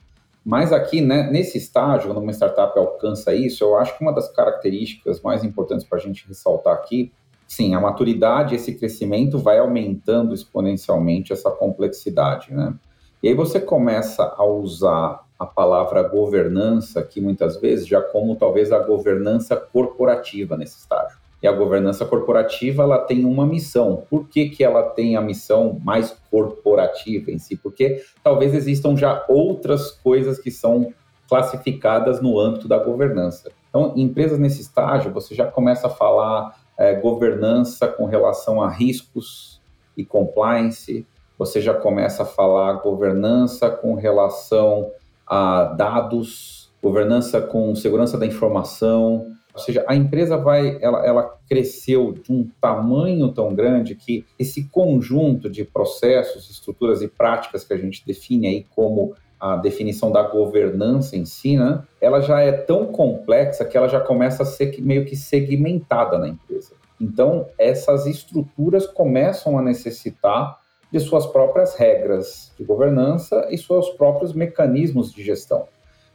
Mas 0.44 0.72
aqui, 0.72 1.00
né, 1.00 1.30
nesse 1.30 1.56
estágio, 1.56 2.08
quando 2.08 2.22
uma 2.22 2.32
startup 2.32 2.78
alcança 2.78 3.34
isso, 3.34 3.64
eu 3.64 3.76
acho 3.76 3.96
que 3.96 4.02
uma 4.02 4.12
das 4.12 4.30
características 4.30 5.22
mais 5.22 5.42
importantes 5.42 5.86
para 5.86 5.96
a 5.96 6.00
gente 6.00 6.28
ressaltar 6.28 6.74
aqui, 6.74 7.10
sim, 7.48 7.74
a 7.74 7.80
maturidade, 7.80 8.54
esse 8.54 8.74
crescimento 8.74 9.38
vai 9.38 9.58
aumentando 9.58 10.34
exponencialmente 10.34 11.32
essa 11.32 11.50
complexidade, 11.50 12.52
né? 12.52 12.74
E 13.22 13.28
aí 13.28 13.34
você 13.34 13.58
começa 13.58 14.22
a 14.36 14.44
usar 14.44 15.24
a 15.38 15.46
palavra 15.46 16.02
governança, 16.02 17.02
que 17.02 17.22
muitas 17.22 17.58
vezes 17.58 17.86
já 17.86 18.02
como 18.02 18.36
talvez 18.36 18.70
a 18.70 18.78
governança 18.78 19.56
corporativa 19.56 20.58
nesse 20.58 20.78
estágio. 20.78 21.23
E 21.44 21.46
a 21.46 21.52
governança 21.52 22.06
corporativa 22.06 22.84
ela 22.84 22.96
tem 22.96 23.26
uma 23.26 23.44
missão. 23.44 24.06
Por 24.08 24.26
que, 24.26 24.48
que 24.48 24.64
ela 24.64 24.82
tem 24.82 25.14
a 25.14 25.20
missão 25.20 25.78
mais 25.84 26.16
corporativa 26.30 27.30
em 27.30 27.38
si? 27.38 27.54
Porque 27.54 28.02
talvez 28.22 28.54
existam 28.54 28.96
já 28.96 29.22
outras 29.28 29.90
coisas 29.90 30.38
que 30.38 30.50
são 30.50 30.94
classificadas 31.28 32.22
no 32.22 32.40
âmbito 32.40 32.66
da 32.66 32.78
governança. 32.78 33.52
Então, 33.68 33.92
em 33.94 34.04
empresas 34.04 34.38
nesse 34.38 34.62
estágio, 34.62 35.12
você 35.12 35.34
já 35.34 35.44
começa 35.44 35.86
a 35.86 35.90
falar 35.90 36.58
é, 36.78 36.94
governança 36.94 37.88
com 37.88 38.06
relação 38.06 38.62
a 38.62 38.70
riscos 38.70 39.60
e 39.94 40.02
compliance, 40.02 41.06
você 41.38 41.60
já 41.60 41.74
começa 41.74 42.22
a 42.22 42.26
falar 42.26 42.72
governança 42.80 43.68
com 43.68 43.94
relação 43.96 44.90
a 45.26 45.64
dados, 45.64 46.72
governança 46.82 47.42
com 47.42 47.74
segurança 47.74 48.16
da 48.16 48.24
informação. 48.24 49.26
Ou 49.54 49.60
seja, 49.60 49.84
a 49.86 49.94
empresa 49.94 50.36
vai, 50.36 50.78
ela, 50.82 51.06
ela 51.06 51.38
cresceu 51.48 52.12
de 52.12 52.32
um 52.32 52.50
tamanho 52.60 53.32
tão 53.32 53.54
grande 53.54 53.94
que 53.94 54.26
esse 54.36 54.68
conjunto 54.68 55.48
de 55.48 55.64
processos, 55.64 56.50
estruturas 56.50 57.02
e 57.02 57.08
práticas 57.08 57.64
que 57.64 57.72
a 57.72 57.76
gente 57.76 58.04
define 58.04 58.48
aí 58.48 58.66
como 58.74 59.14
a 59.38 59.56
definição 59.56 60.10
da 60.10 60.22
governança 60.22 61.16
em 61.16 61.24
si, 61.24 61.56
né, 61.56 61.82
ela 62.00 62.20
já 62.20 62.40
é 62.40 62.50
tão 62.50 62.86
complexa 62.86 63.64
que 63.64 63.76
ela 63.76 63.88
já 63.88 64.00
começa 64.00 64.42
a 64.42 64.46
ser 64.46 64.80
meio 64.80 65.04
que 65.04 65.14
segmentada 65.14 66.18
na 66.18 66.28
empresa. 66.28 66.72
Então, 67.00 67.46
essas 67.58 68.06
estruturas 68.06 68.86
começam 68.86 69.58
a 69.58 69.62
necessitar 69.62 70.58
de 70.90 70.98
suas 70.98 71.26
próprias 71.26 71.74
regras 71.74 72.52
de 72.56 72.64
governança 72.64 73.46
e 73.50 73.58
seus 73.58 73.90
próprios 73.90 74.32
mecanismos 74.32 75.12
de 75.12 75.22
gestão. 75.22 75.66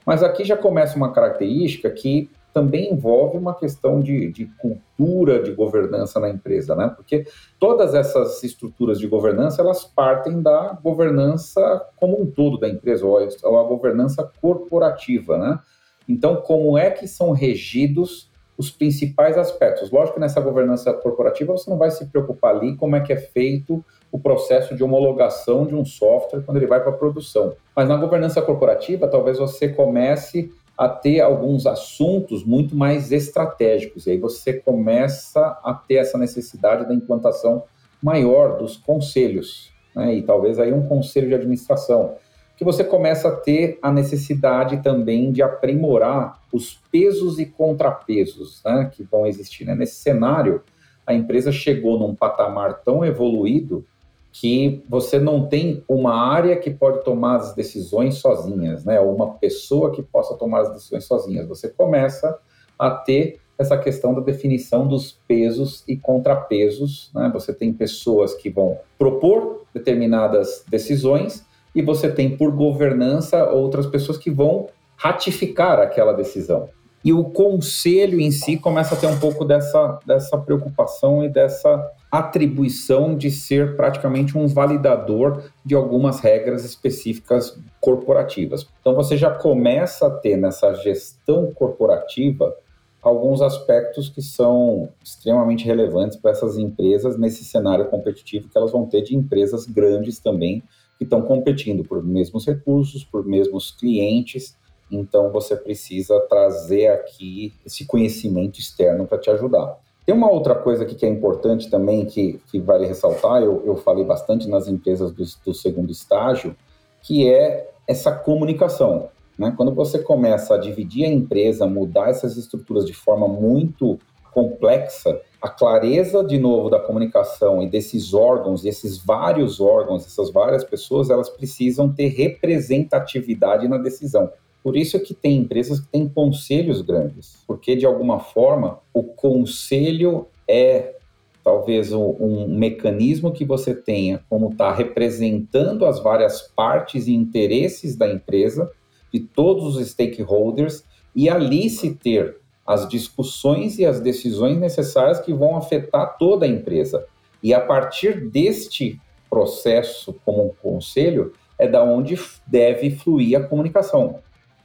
Mas 0.06 0.24
aqui 0.24 0.44
já 0.44 0.58
começa 0.58 0.96
uma 0.96 1.12
característica 1.12 1.90
que 1.90 2.30
também 2.54 2.92
envolve 2.92 3.38
uma 3.38 3.54
questão 3.54 4.00
de, 4.00 4.32
de, 4.32 4.46
cultura 4.58 5.42
de 5.42 5.52
governança 5.52 6.20
na 6.20 6.30
empresa, 6.30 6.76
né? 6.76 6.92
Porque 6.96 7.26
todas 7.60 7.94
essas 7.94 8.44
estruturas 8.44 9.00
de 9.00 9.08
governança 9.08 9.62
elas 9.62 9.84
partem 9.84 10.42
da 10.42 10.78
governança 10.84 11.88
como 11.96 12.20
um 12.22 12.26
todo 12.26 12.58
da 12.58 12.68
empresa, 12.68 13.06
ou 13.06 13.60
a 13.60 13.64
governança 13.64 14.30
corporativa, 14.42 15.38
né? 15.38 15.60
Então, 16.08 16.38
como 16.38 16.78
é 16.78 16.90
que 16.90 17.08
são 17.08 17.32
regidos 17.32 18.30
os 18.58 18.72
principais 18.72 19.38
aspectos? 19.38 19.92
Lógico 19.92 20.16
que 20.16 20.20
nessa 20.20 20.42
governança 20.42 20.92
corporativa 20.92 21.54
você 21.54 21.70
não 21.70 21.78
vai 21.78 21.92
se 21.92 22.08
preocupar 22.08 22.56
ali 22.56 22.76
como 22.76 22.96
é 22.96 23.00
que 23.00 23.14
é 23.14 23.18
feito 23.18 23.86
o 24.12 24.20
processo 24.20 24.76
de 24.76 24.84
homologação 24.84 25.68
de 25.68 25.76
um 25.76 25.86
software 25.86 26.42
quando 26.42 26.58
ele 26.58 26.66
vai 26.66 26.82
para 26.82 26.90
a 26.90 26.98
produção. 26.98 27.54
Mas 27.76 27.88
na 27.88 27.96
governança 27.96 28.42
corporativa, 28.42 29.08
talvez 29.08 29.38
você 29.38 29.70
comece 29.70 30.52
a 30.80 30.88
ter 30.88 31.20
alguns 31.20 31.68
assuntos 31.68 32.46
muito 32.46 32.74
mais 32.74 33.12
estratégicos. 33.12 34.08
E 34.08 34.12
aí 34.12 34.18
você 34.18 34.54
começa 34.54 35.60
a 35.62 35.74
ter 35.74 35.96
essa 35.96 36.18
necessidade 36.18 36.88
da 36.88 36.94
implantação 36.94 37.66
maior 38.02 38.58
dos 38.58 38.78
conselhos, 38.78 39.74
né? 39.94 40.16
e 40.16 40.22
talvez 40.22 40.58
aí 40.58 40.72
um 40.72 40.88
conselho 40.88 41.28
de 41.28 41.36
administração, 41.36 42.16
que 42.56 42.64
você 42.64 42.82
começa 42.82 43.28
a 43.28 43.36
ter 43.36 43.78
a 43.82 43.92
necessidade 43.92 44.82
também 44.82 45.34
de 45.34 45.42
aprimorar 45.42 46.40
os 46.50 46.80
pesos 46.90 47.40
e 47.40 47.46
contrapesos 47.46 48.62
né? 48.64 48.90
que 48.90 49.04
vão 49.04 49.28
existir. 49.28 49.66
Né? 49.66 49.76
Nesse 49.76 49.96
cenário, 49.96 50.64
a 51.06 51.14
empresa 51.14 51.52
chegou 51.52 52.00
num 52.00 52.16
patamar 52.16 52.80
tão 52.86 53.04
evoluído 53.04 53.86
que 54.32 54.84
você 54.88 55.20
não 55.20 55.48
tem 55.48 55.84
uma 55.88 56.14
área 56.14 56.56
que 56.56 56.70
pode 56.70 57.04
tomar 57.04 57.38
as 57.38 57.54
decisões 57.54 58.16
sozinhas, 58.16 58.86
né? 58.86 59.00
Ou 59.00 59.14
uma 59.14 59.34
pessoa 59.34 59.92
que 59.92 60.04
possa 60.04 60.36
tomar 60.36 60.62
as 60.62 60.74
decisões 60.74 61.06
sozinhas. 61.06 61.48
Você 61.48 61.68
começa 61.70 62.38
a 62.78 62.92
ter 62.92 63.40
essa 63.58 63.78
questão 63.78 64.14
da 64.14 64.22
definição 64.22 64.88
dos 64.88 65.20
pesos 65.28 65.84
e 65.88 65.98
contrapesos, 65.98 67.12
né? 67.14 67.30
Você 67.34 67.54
tem 67.54 67.74
pessoas 67.74 68.34
que 68.34 68.50
vão 68.50 68.78
propor 68.98 69.66
determinadas 69.74 70.64
decisões 70.70 71.46
e 71.76 71.82
você 71.82 72.10
tem 72.10 72.38
por 72.38 72.52
governança 72.52 73.50
outras 73.52 73.86
pessoas 73.88 74.18
que 74.18 74.32
vão 74.32 74.68
ratificar 74.96 75.80
aquela 75.80 76.14
decisão. 76.14 76.70
E 77.04 77.14
o 77.14 77.24
conselho 77.26 78.20
em 78.20 78.32
si 78.32 78.58
começa 78.58 78.96
a 78.96 78.98
ter 78.98 79.08
um 79.08 79.20
pouco 79.20 79.46
dessa, 79.46 80.00
dessa 80.06 80.38
preocupação 80.38 81.24
e 81.24 81.30
dessa 81.30 81.92
atribuição 82.12 83.16
de 83.16 83.30
ser 83.30 83.76
praticamente 83.76 84.38
um 84.38 84.48
validador 84.48 85.44
de 85.64 85.76
algumas 85.76 86.20
regras 86.20 86.66
específicas 86.66 87.58
corporativas. 87.80 88.68
Então 88.82 88.96
você 88.96 89.16
já 89.16 89.30
começa 89.30 90.08
a 90.08 90.12
ter 90.12 90.36
nessa 90.36 90.74
gestão 90.74 91.52
corporativa 91.54 92.56
alguns 93.02 93.42
aspectos 93.42 94.10
que 94.10 94.22
são 94.22 94.90
extremamente 95.04 95.66
relevantes 95.66 96.18
para 96.18 96.32
essas 96.32 96.58
empresas 96.58 97.18
nesse 97.18 97.46
cenário 97.46 97.86
competitivo 97.86 98.50
que 98.50 98.58
elas 98.58 98.72
vão 98.72 98.86
ter 98.86 99.02
de 99.04 99.16
empresas 99.16 99.66
grandes 99.66 100.20
também 100.20 100.64
que 100.98 101.04
estão 101.06 101.22
competindo 101.22 101.84
por 101.84 102.04
mesmos 102.04 102.46
recursos, 102.46 103.06
por 103.06 103.26
mesmos 103.26 103.72
clientes. 103.72 104.58
Então 104.92 105.32
você 105.32 105.56
precisa 105.56 106.20
trazer 106.22 106.88
aqui 106.88 107.54
esse 107.66 107.86
conhecimento 107.86 108.60
externo 108.60 109.06
para 109.06 109.18
te 109.18 109.30
ajudar. 109.30 109.78
Tem 110.10 110.18
uma 110.18 110.32
outra 110.32 110.56
coisa 110.56 110.86
aqui 110.86 110.96
que 110.96 111.06
é 111.06 111.08
importante 111.08 111.70
também, 111.70 112.04
que, 112.04 112.42
que 112.50 112.60
vale 112.60 112.88
ressaltar, 112.88 113.44
eu, 113.44 113.62
eu 113.64 113.76
falei 113.76 114.04
bastante 114.04 114.50
nas 114.50 114.68
empresas 114.68 115.12
do, 115.12 115.24
do 115.46 115.54
segundo 115.54 115.92
estágio, 115.92 116.56
que 117.04 117.32
é 117.32 117.70
essa 117.88 118.12
comunicação. 118.12 119.10
Né? 119.38 119.54
Quando 119.56 119.72
você 119.72 120.00
começa 120.00 120.56
a 120.56 120.58
dividir 120.58 121.06
a 121.06 121.08
empresa, 121.08 121.68
mudar 121.68 122.10
essas 122.10 122.38
estruturas 122.38 122.88
de 122.88 122.94
forma 122.94 123.28
muito 123.28 124.00
complexa, 124.34 125.22
a 125.40 125.48
clareza, 125.48 126.24
de 126.24 126.40
novo, 126.40 126.72
da 126.72 126.80
comunicação 126.80 127.62
e 127.62 127.70
desses 127.70 128.12
órgãos, 128.12 128.66
esses 128.66 128.98
vários 128.98 129.62
órgãos, 129.62 130.08
essas 130.08 130.32
várias 130.32 130.64
pessoas, 130.64 131.12
elas 131.12 131.30
precisam 131.30 131.88
ter 131.88 132.08
representatividade 132.08 133.68
na 133.68 133.78
decisão. 133.78 134.32
Por 134.64 134.76
isso 134.76 135.00
que 135.00 135.14
tem 135.14 135.38
empresas 135.38 135.80
que 135.80 135.88
têm 135.88 136.08
conselhos 136.08 136.82
grandes, 136.82 137.44
porque 137.48 137.76
de 137.76 137.86
alguma 137.86 138.20
forma 138.20 138.80
o 138.94 139.04
conselho 139.04 140.28
é 140.48 140.96
talvez 141.44 141.94
um, 141.94 142.16
um 142.20 142.48
mecanismo 142.48 143.32
que 143.32 143.46
você 143.46 143.74
tenha 143.74 144.24
como 144.30 144.52
está 144.52 144.74
representando 144.74 145.86
as 145.86 146.00
várias 146.00 146.42
partes 146.42 147.08
e 147.08 147.14
interesses 147.14 147.96
da 147.96 148.12
empresa, 148.12 148.70
de 149.12 149.22
todos 149.22 149.76
os 149.76 149.88
stakeholders, 149.88 150.84
e 151.16 151.30
ali 151.30 151.70
se 151.70 151.96
ter 151.96 152.38
as 152.66 152.88
discussões 152.88 153.80
e 153.80 153.86
as 153.86 154.00
decisões 154.00 154.58
necessárias 154.58 155.20
que 155.20 155.34
vão 155.34 155.56
afetar 155.58 156.18
toda 156.20 156.46
a 156.46 156.50
empresa. 156.50 157.04
E 157.42 157.54
a 157.54 157.60
partir 157.60 158.30
deste 158.30 159.02
processo 159.30 160.14
como 160.24 160.46
um 160.46 160.54
conselho 160.62 161.34
é 161.58 161.68
da 161.68 161.84
onde 161.84 162.16
deve 162.46 162.92
fluir 162.92 163.38
a 163.38 163.44
comunicação. 163.44 164.20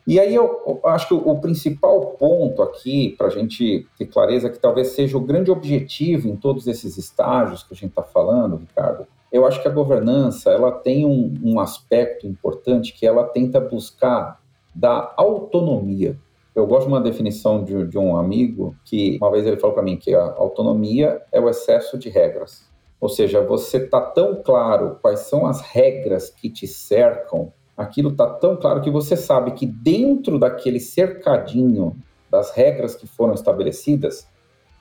E 0.06 0.20
aí 0.20 0.34
eu, 0.34 0.80
acho 0.84 1.08
que 1.08 1.14
o, 1.14 1.38
principal 1.38 2.16
ponto 2.18 2.62
aqui, 2.62 3.14
para 3.16 3.28
a 3.28 3.30
gente 3.30 3.86
ter 3.96 4.06
clareza, 4.06 4.50
que 4.50 4.58
talvez 4.58 4.88
seja 4.88 5.16
o 5.16 5.20
grande 5.20 5.50
objetivo 5.50 6.28
em 6.28 6.36
todos 6.36 6.66
esses 6.66 6.98
estágios 6.98 7.62
que 7.62 7.72
a 7.72 7.76
gente 7.76 7.90
está 7.90 8.02
falando, 8.02 8.56
Ricardo, 8.56 9.06
eu 9.32 9.46
acho 9.46 9.62
que 9.62 9.68
a 9.68 9.70
governança 9.70 10.50
ela 10.50 10.70
tem 10.70 11.06
um, 11.06 11.34
um 11.42 11.58
aspecto 11.58 12.26
importante 12.26 12.92
que 12.92 13.06
ela 13.06 13.24
tenta 13.24 13.58
buscar 13.58 14.40
da 14.74 15.14
autonomia. 15.16 16.18
Eu 16.54 16.66
gosto 16.66 16.86
de 16.86 16.92
uma 16.92 17.00
definição 17.00 17.64
de, 17.64 17.86
de 17.86 17.98
um 17.98 18.16
amigo 18.16 18.76
que 18.84 19.16
uma 19.20 19.30
vez 19.30 19.46
ele 19.46 19.56
falou 19.56 19.74
para 19.74 19.82
mim 19.82 19.96
que 19.96 20.14
a 20.14 20.34
autonomia 20.36 21.22
é 21.32 21.40
o 21.40 21.48
excesso 21.48 21.98
de 21.98 22.10
regras. 22.10 22.70
Ou 23.00 23.08
seja, 23.08 23.40
você 23.40 23.78
está 23.78 24.00
tão 24.00 24.42
claro 24.42 24.98
quais 25.02 25.20
são 25.20 25.46
as 25.46 25.60
regras 25.62 26.30
que 26.30 26.48
te 26.48 26.66
cercam 26.66 27.52
aquilo 27.76 28.10
está 28.10 28.26
tão 28.26 28.56
claro 28.56 28.80
que 28.80 28.90
você 28.90 29.16
sabe 29.16 29.52
que 29.52 29.66
dentro 29.66 30.38
daquele 30.38 30.80
cercadinho 30.80 31.96
das 32.30 32.50
regras 32.50 32.94
que 32.94 33.06
foram 33.06 33.34
estabelecidas, 33.34 34.26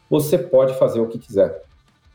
você 0.09 0.37
pode 0.37 0.73
fazer 0.75 0.99
o 0.99 1.07
que 1.07 1.19
quiser. 1.19 1.63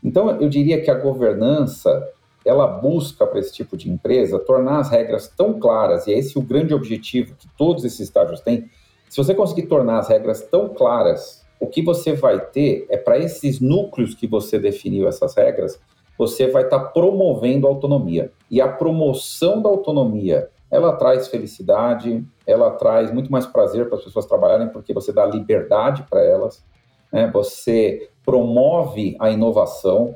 Então, 0.03 0.29
eu 0.39 0.49
diria 0.49 0.81
que 0.81 0.89
a 0.89 0.95
governança, 0.95 2.07
ela 2.45 2.67
busca 2.67 3.27
para 3.27 3.39
esse 3.39 3.53
tipo 3.53 3.75
de 3.75 3.89
empresa 3.89 4.39
tornar 4.39 4.79
as 4.79 4.89
regras 4.89 5.27
tão 5.27 5.59
claras, 5.59 6.07
e 6.07 6.13
é 6.13 6.17
esse 6.17 6.37
o 6.37 6.41
grande 6.41 6.73
objetivo 6.73 7.35
que 7.35 7.47
todos 7.57 7.83
esses 7.83 7.99
estágios 7.99 8.39
têm. 8.41 8.69
Se 9.09 9.17
você 9.17 9.33
conseguir 9.33 9.63
tornar 9.63 9.99
as 9.99 10.07
regras 10.07 10.41
tão 10.41 10.69
claras, 10.69 11.45
o 11.59 11.67
que 11.67 11.81
você 11.81 12.13
vai 12.13 12.39
ter 12.39 12.85
é 12.89 12.95
para 12.95 13.17
esses 13.17 13.59
núcleos 13.59 14.13
que 14.13 14.27
você 14.27 14.57
definiu 14.57 15.07
essas 15.07 15.35
regras, 15.35 15.79
você 16.17 16.47
vai 16.47 16.63
estar 16.63 16.79
tá 16.79 16.85
promovendo 16.85 17.67
a 17.67 17.69
autonomia. 17.69 18.31
E 18.49 18.61
a 18.61 18.67
promoção 18.67 19.61
da 19.61 19.69
autonomia 19.69 20.49
ela 20.71 20.93
traz 20.93 21.27
felicidade, 21.27 22.23
ela 22.45 22.71
traz 22.71 23.11
muito 23.11 23.31
mais 23.31 23.45
prazer 23.45 23.87
para 23.87 23.97
as 23.97 24.03
pessoas 24.03 24.25
trabalharem 24.25 24.69
porque 24.69 24.93
você 24.93 25.11
dá 25.11 25.25
liberdade 25.25 26.05
para 26.09 26.23
elas, 26.23 26.63
né? 27.11 27.29
você 27.31 28.09
promove 28.23 29.15
a 29.19 29.29
inovação, 29.29 30.15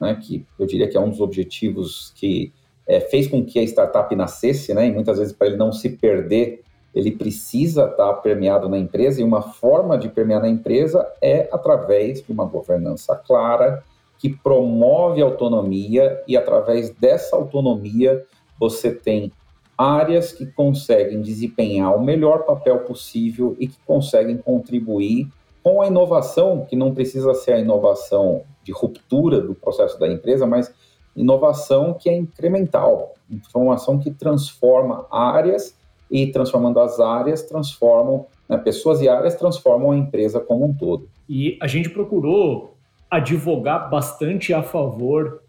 né? 0.00 0.18
que 0.20 0.44
eu 0.58 0.66
diria 0.66 0.88
que 0.88 0.96
é 0.96 1.00
um 1.00 1.10
dos 1.10 1.20
objetivos 1.20 2.12
que 2.16 2.52
é, 2.86 3.00
fez 3.00 3.28
com 3.28 3.44
que 3.44 3.58
a 3.58 3.62
startup 3.62 4.14
nascesse, 4.16 4.74
né? 4.74 4.86
e 4.86 4.92
muitas 4.92 5.18
vezes 5.18 5.32
para 5.32 5.46
ele 5.46 5.56
não 5.56 5.72
se 5.72 5.90
perder, 5.90 6.62
ele 6.92 7.12
precisa 7.12 7.86
estar 7.86 8.12
permeado 8.14 8.68
na 8.68 8.78
empresa, 8.78 9.20
e 9.20 9.24
uma 9.24 9.42
forma 9.42 9.98
de 9.98 10.08
permear 10.08 10.40
na 10.40 10.48
empresa 10.48 11.06
é 11.20 11.48
através 11.52 12.22
de 12.22 12.32
uma 12.32 12.44
governança 12.44 13.16
clara, 13.16 13.82
que 14.16 14.30
promove 14.30 15.20
autonomia, 15.20 16.22
e 16.26 16.36
através 16.36 16.90
dessa 16.90 17.34
autonomia 17.34 18.24
você 18.58 18.94
tem 18.94 19.32
áreas 19.76 20.32
que 20.32 20.46
conseguem 20.46 21.20
desempenhar 21.20 21.94
o 21.96 22.02
melhor 22.02 22.44
papel 22.44 22.80
possível 22.80 23.56
e 23.58 23.66
que 23.66 23.76
conseguem 23.86 24.36
contribuir 24.36 25.28
com 25.62 25.80
a 25.80 25.86
inovação, 25.86 26.66
que 26.68 26.76
não 26.76 26.94
precisa 26.94 27.32
ser 27.34 27.52
a 27.52 27.58
inovação 27.58 28.42
de 28.62 28.72
ruptura 28.72 29.40
do 29.40 29.54
processo 29.54 29.98
da 29.98 30.06
empresa, 30.06 30.46
mas 30.46 30.72
inovação 31.16 31.94
que 31.94 32.08
é 32.08 32.14
incremental, 32.14 33.14
informação 33.30 33.98
que 33.98 34.10
transforma 34.10 35.06
áreas 35.10 35.74
e 36.10 36.26
transformando 36.26 36.80
as 36.80 37.00
áreas, 37.00 37.42
transformam 37.42 38.26
né, 38.48 38.58
pessoas 38.58 39.00
e 39.00 39.08
áreas 39.08 39.34
transformam 39.34 39.92
a 39.92 39.96
empresa 39.96 40.38
como 40.38 40.66
um 40.66 40.74
todo. 40.74 41.08
E 41.28 41.56
a 41.60 41.66
gente 41.66 41.88
procurou 41.88 42.74
advogar 43.10 43.88
bastante 43.88 44.52
a 44.52 44.62
favor 44.62 45.40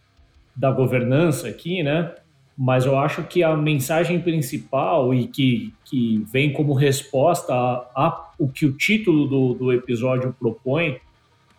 da 0.56 0.72
governança 0.72 1.48
aqui, 1.48 1.84
né? 1.84 2.16
Mas 2.58 2.86
eu 2.86 2.98
acho 2.98 3.24
que 3.24 3.44
a 3.44 3.56
mensagem 3.56 4.22
principal 4.22 5.14
e 5.14 5.28
que, 5.28 5.74
que 5.84 6.24
vem 6.32 6.54
como 6.54 6.74
resposta 6.74 7.54
a, 7.54 7.86
a 7.96 8.26
o 8.40 8.48
que 8.48 8.66
o 8.66 8.74
título 8.74 9.28
do, 9.28 9.54
do 9.54 9.74
episódio 9.74 10.34
propõe 10.38 11.00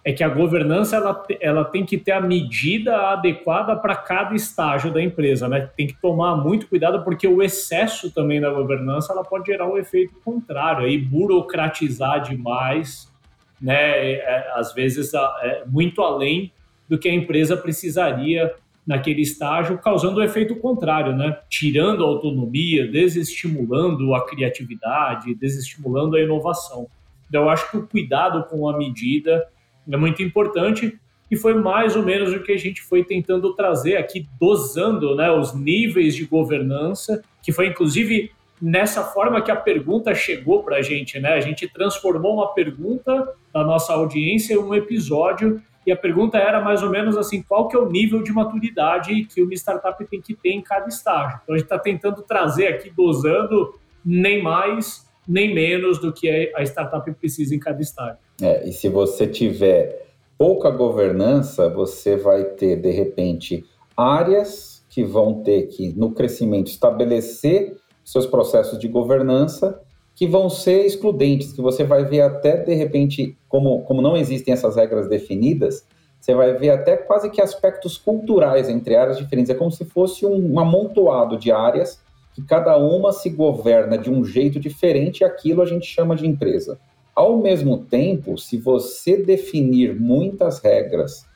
é 0.07 0.13
que 0.13 0.23
a 0.23 0.29
governança 0.29 0.97
ela, 0.97 1.27
ela 1.41 1.65
tem 1.65 1.85
que 1.85 1.99
ter 1.99 2.13
a 2.13 2.21
medida 2.21 2.97
adequada 3.11 3.75
para 3.75 3.97
cada 3.97 4.37
estágio 4.37 4.93
da 4.93 5.03
empresa, 5.03 5.49
né? 5.49 5.69
Tem 5.77 5.87
que 5.87 6.01
tomar 6.01 6.37
muito 6.37 6.69
cuidado 6.69 7.03
porque 7.03 7.27
o 7.27 7.43
excesso 7.43 8.13
também 8.13 8.41
da 8.41 8.49
governança 8.49 9.13
ela 9.13 9.25
pode 9.25 9.47
gerar 9.47 9.69
um 9.69 9.77
efeito 9.77 10.15
contrário, 10.25 10.85
aí 10.85 10.97
burocratizar 10.97 12.23
demais, 12.23 13.13
né? 13.61 13.75
É, 13.75 14.13
é 14.19 14.53
às 14.55 14.73
vezes 14.73 15.13
é, 15.13 15.65
muito 15.67 16.01
além 16.01 16.53
do 16.89 16.97
que 16.97 17.09
a 17.09 17.13
empresa 17.13 17.57
precisaria 17.57 18.55
naquele 18.87 19.21
estágio, 19.21 19.79
causando 19.79 20.21
o 20.21 20.23
efeito 20.23 20.55
contrário, 20.57 21.15
né? 21.15 21.37
Tirando 21.49 22.05
a 22.05 22.07
autonomia, 22.07 22.87
desestimulando 22.87 24.15
a 24.15 24.25
criatividade, 24.25 25.35
desestimulando 25.35 26.17
a 26.17 26.21
inovação. 26.21 26.87
Então, 27.29 27.43
eu 27.43 27.51
acho 27.51 27.69
que 27.71 27.77
o 27.77 27.87
cuidado 27.87 28.45
com 28.45 28.69
a 28.69 28.79
medida 28.79 29.49
é 29.91 29.97
muito 29.97 30.23
importante 30.23 30.97
e 31.29 31.37
foi 31.37 31.55
mais 31.55 31.97
ou 31.97 32.05
menos 32.05 32.33
o 32.33 32.43
que 32.43 32.53
a 32.53 32.57
gente 32.57 32.81
foi 32.81 33.03
tentando 33.03 33.53
trazer 33.55 33.97
aqui, 33.97 34.29
dosando 34.41 35.17
né, 35.17 35.31
os 35.31 35.53
níveis 35.53 36.15
de 36.15 36.25
governança, 36.25 37.23
que 37.43 37.51
foi 37.51 37.67
inclusive 37.67 38.31
nessa 38.63 39.03
forma 39.03 39.43
que 39.43 39.51
a 39.51 39.57
pergunta 39.57 40.15
chegou 40.15 40.63
para 40.63 40.77
a 40.77 40.83
gente. 40.83 41.19
Né? 41.19 41.31
A 41.31 41.41
gente 41.41 41.69
transformou 41.69 42.35
uma 42.35 42.55
pergunta 42.55 43.35
da 43.53 43.65
nossa 43.65 43.93
audiência 43.93 44.55
em 44.55 44.59
um 44.59 44.73
episódio 44.73 45.61
e 45.87 45.93
a 45.93 45.97
pergunta 45.97 46.37
era 46.37 46.61
mais 46.61 46.83
ou 46.83 46.91
menos 46.91 47.17
assim, 47.17 47.43
qual 47.43 47.69
que 47.69 47.77
é 47.77 47.79
o 47.79 47.89
nível 47.89 48.23
de 48.23 48.33
maturidade 48.33 49.25
que 49.25 49.41
uma 49.41 49.55
startup 49.55 50.05
tem 50.07 50.21
que 50.21 50.35
ter 50.35 50.51
em 50.51 50.61
cada 50.61 50.89
estágio. 50.89 51.41
Então 51.43 51.55
a 51.55 51.59
gente 51.59 51.67
está 51.67 51.79
tentando 51.79 52.23
trazer 52.23 52.67
aqui, 52.67 52.91
dosando 52.91 53.75
nem 54.05 54.43
mais 54.43 55.07
nem 55.29 55.53
menos 55.53 55.99
do 55.99 56.13
que 56.13 56.53
a 56.55 56.63
startup 56.63 57.11
precisa 57.15 57.55
em 57.55 57.59
cada 57.59 57.83
estágio. 57.83 58.19
É, 58.41 58.69
e 58.69 58.73
se 58.73 58.89
você 58.89 59.27
tiver 59.27 60.07
pouca 60.39 60.71
governança, 60.71 61.69
você 61.69 62.17
vai 62.17 62.45
ter, 62.45 62.77
de 62.77 62.91
repente, 62.91 63.65
áreas 63.97 64.85
que 64.89 65.03
vão 65.03 65.43
ter 65.43 65.67
que, 65.67 65.93
no 65.95 66.13
crescimento, 66.13 66.69
estabelecer 66.69 67.77
seus 68.05 68.27
processos 68.27 68.79
de 68.79 68.87
governança 68.87 69.81
que 70.17 70.27
vão 70.27 70.49
ser 70.49 70.87
excludentes, 70.87 71.53
que 71.53 71.61
você 71.61 71.85
vai 71.85 72.05
ver 72.05 72.23
até, 72.23 72.57
de 72.57 72.75
repente, 72.75 73.37
como, 73.49 73.83
como 73.83 74.01
não 74.01 74.17
existem 74.17 74.55
essas 74.55 74.75
regras 74.75 75.09
definidas, 75.09 75.87
você 76.19 76.35
vai 76.35 76.55
ver 76.55 76.71
até 76.71 76.97
quase 76.97 77.31
que 77.31 77.41
aspectos 77.41 77.99
culturais 77.99 78.69
entre 78.69 78.97
áreas 78.97 79.19
diferentes. 79.19 79.51
É 79.51 79.55
como 79.55 79.71
se 79.71 79.85
fosse 79.85 80.25
um, 80.25 80.55
um 80.55 80.59
amontoado 80.59 81.39
de 81.39 81.53
áreas 81.53 82.01
que 82.35 82.43
cada 82.43 82.77
uma 82.79 83.13
se 83.13 83.31
governa 83.31 83.97
de 83.97 84.11
um 84.11 84.25
jeito 84.25 84.59
diferente 84.59 85.21
e 85.21 85.25
aquilo 85.25 85.63
a 85.63 85.67
gente 85.67 85.87
chama 85.87 86.17
de 86.17 86.27
empresa. 86.27 86.79
Ao 87.15 87.37
mesmo 87.39 87.79
tempo, 87.79 88.37
se 88.37 88.59
você 88.59 89.23
definir 89.23 89.99
muitas 89.99 90.59
regras 90.59 91.27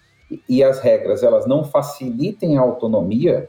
e 0.48 0.64
as 0.64 0.80
regras 0.80 1.22
elas 1.22 1.46
não 1.46 1.64
facilitem 1.64 2.56
a 2.58 2.62
autonomia 2.62 3.48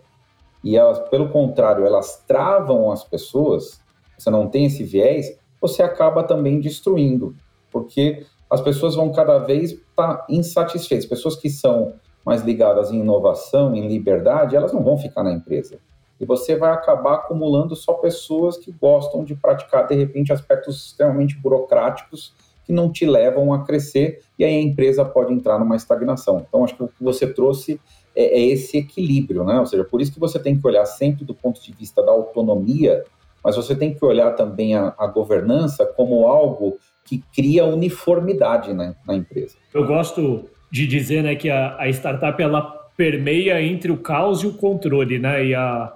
e 0.64 0.78
elas, 0.78 1.00
pelo 1.10 1.30
contrário, 1.30 1.86
elas 1.86 2.24
travam 2.28 2.92
as 2.92 3.04
pessoas, 3.04 3.81
você 4.22 4.30
não 4.30 4.48
tem 4.48 4.66
esse 4.66 4.84
viés, 4.84 5.38
você 5.60 5.84
acaba 5.84 6.24
também 6.24 6.60
destruindo, 6.60 7.36
porque 7.72 8.26
as 8.50 8.60
pessoas 8.62 8.96
vão 8.96 9.12
cada 9.12 9.40
vez 9.40 9.72
estar 9.72 10.16
tá 10.16 10.26
insatisfeitas. 10.30 11.06
Pessoas 11.06 11.36
que 11.36 11.50
são 11.50 11.94
mais 12.26 12.44
ligadas 12.44 12.92
em 12.92 13.00
inovação, 13.00 13.76
em 13.76 13.88
liberdade, 13.88 14.56
elas 14.56 14.74
não 14.74 14.84
vão 14.84 14.98
ficar 14.98 15.24
na 15.24 15.32
empresa. 15.32 15.80
E 16.20 16.26
você 16.26 16.56
vai 16.56 16.72
acabar 16.72 17.16
acumulando 17.16 17.76
só 17.76 17.94
pessoas 17.94 18.58
que 18.58 18.72
gostam 18.72 19.24
de 19.24 19.36
praticar, 19.36 19.88
de 19.88 19.96
repente, 19.96 20.32
aspectos 20.32 20.88
extremamente 20.88 21.36
burocráticos 21.38 22.34
que 22.64 22.72
não 22.72 22.92
te 22.92 23.06
levam 23.06 23.54
a 23.54 23.64
crescer, 23.64 24.22
e 24.38 24.46
aí 24.46 24.56
a 24.56 24.62
empresa 24.62 25.04
pode 25.04 25.34
entrar 25.34 25.58
numa 25.58 25.76
estagnação. 25.76 26.46
Então, 26.48 26.64
acho 26.64 26.76
que 26.76 26.84
o 26.84 26.88
que 26.88 27.04
você 27.04 27.26
trouxe 27.26 27.80
é, 28.16 28.40
é 28.40 28.46
esse 28.48 28.78
equilíbrio, 28.78 29.44
né? 29.44 29.60
Ou 29.60 29.66
seja, 29.66 29.84
por 29.84 30.00
isso 30.00 30.14
que 30.14 30.20
você 30.20 30.38
tem 30.38 30.60
que 30.60 30.68
olhar 30.68 30.86
sempre 30.86 31.26
do 31.26 31.34
ponto 31.34 31.60
de 31.62 31.72
vista 31.72 32.04
da 32.04 32.12
autonomia 32.12 33.04
mas 33.44 33.56
você 33.56 33.76
tem 33.76 33.94
que 33.94 34.04
olhar 34.04 34.32
também 34.32 34.76
a, 34.76 34.94
a 34.98 35.08
governança 35.08 35.86
como 35.86 36.28
algo 36.28 36.78
que 37.04 37.24
cria 37.34 37.66
uniformidade 37.66 38.74
né, 38.74 38.96
na 39.06 39.16
empresa. 39.16 39.56
Eu 39.74 39.86
gosto 39.86 40.46
de 40.72 40.88
dizer 40.88 41.24
né, 41.24 41.36
que 41.36 41.50
a, 41.50 41.76
a 41.78 41.90
startup 41.90 42.42
ela 42.42 42.62
permeia 42.96 43.62
entre 43.62 43.92
o 43.92 43.98
caos 43.98 44.44
e 44.44 44.48
o 44.48 44.54
controle, 44.54 45.18
né? 45.18 45.46
E 45.46 45.56
a, 45.56 45.92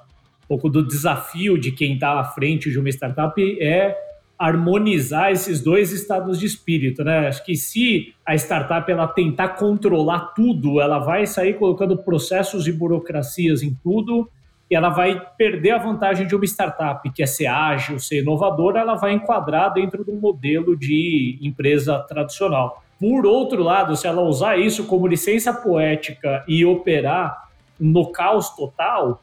um 0.45 0.47
pouco 0.47 0.69
do 0.69 0.85
desafio 0.85 1.57
de 1.57 1.71
quem 1.71 1.93
está 1.93 2.19
à 2.19 2.23
frente 2.23 2.71
de 2.71 2.79
uma 2.79 2.89
startup 2.89 3.39
é 3.61 3.95
harmonizar 4.37 5.31
esses 5.31 5.61
dois 5.61 5.91
estados 5.91 6.39
de 6.39 6.45
espírito, 6.45 7.03
né? 7.03 7.27
Acho 7.27 7.45
que 7.45 7.55
se 7.55 8.13
a 8.25 8.35
startup 8.35 8.91
ela 8.91 9.07
tentar 9.07 9.49
controlar 9.49 10.33
tudo, 10.35 10.81
ela 10.81 10.99
vai 10.99 11.25
sair 11.25 11.53
colocando 11.57 11.97
processos 11.97 12.67
e 12.67 12.71
burocracias 12.71 13.63
em 13.63 13.73
tudo 13.83 14.29
e 14.69 14.75
ela 14.75 14.89
vai 14.89 15.21
perder 15.37 15.71
a 15.71 15.77
vantagem 15.77 16.25
de 16.25 16.35
uma 16.35 16.45
startup, 16.45 17.07
que 17.11 17.21
é 17.21 17.25
ser 17.25 17.47
ágil, 17.47 17.99
ser 17.99 18.21
inovadora, 18.21 18.79
ela 18.79 18.95
vai 18.95 19.13
enquadrar 19.13 19.73
dentro 19.73 20.03
do 20.03 20.13
modelo 20.13 20.75
de 20.75 21.37
empresa 21.41 21.99
tradicional. 21.99 22.83
Por 22.99 23.25
outro 23.25 23.61
lado, 23.61 23.95
se 23.95 24.07
ela 24.07 24.21
usar 24.21 24.57
isso 24.57 24.85
como 24.87 25.05
licença 25.05 25.53
poética 25.53 26.43
e 26.47 26.65
operar 26.65 27.49
no 27.79 28.11
caos 28.11 28.49
total, 28.55 29.21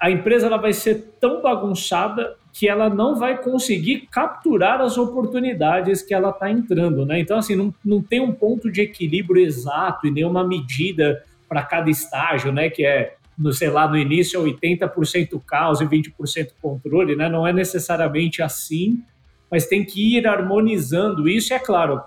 a 0.00 0.10
empresa 0.10 0.46
ela 0.46 0.56
vai 0.56 0.72
ser 0.72 1.14
tão 1.20 1.42
bagunçada 1.42 2.36
que 2.52 2.68
ela 2.68 2.88
não 2.88 3.16
vai 3.16 3.40
conseguir 3.40 4.08
capturar 4.10 4.80
as 4.80 4.98
oportunidades 4.98 6.02
que 6.02 6.14
ela 6.14 6.30
está 6.30 6.50
entrando, 6.50 7.06
né? 7.06 7.20
Então, 7.20 7.38
assim, 7.38 7.54
não, 7.54 7.72
não 7.84 8.02
tem 8.02 8.20
um 8.20 8.32
ponto 8.32 8.70
de 8.70 8.80
equilíbrio 8.80 9.42
exato 9.42 10.06
e 10.06 10.10
nenhuma 10.10 10.46
medida 10.46 11.24
para 11.48 11.62
cada 11.62 11.90
estágio, 11.90 12.52
né? 12.52 12.68
Que 12.68 12.84
é 12.84 13.16
no, 13.38 13.52
sei 13.52 13.70
lá, 13.70 13.88
no 13.88 13.96
início 13.96 14.40
é 14.40 14.52
80% 14.52 15.40
caos 15.46 15.80
e 15.80 15.84
20% 15.84 16.50
controle, 16.60 17.16
né? 17.16 17.28
Não 17.28 17.46
é 17.46 17.52
necessariamente 17.52 18.42
assim, 18.42 19.02
mas 19.50 19.66
tem 19.66 19.84
que 19.84 20.16
ir 20.16 20.26
harmonizando 20.26 21.28
isso. 21.28 21.52
E 21.52 21.56
é 21.56 21.58
claro, 21.58 22.00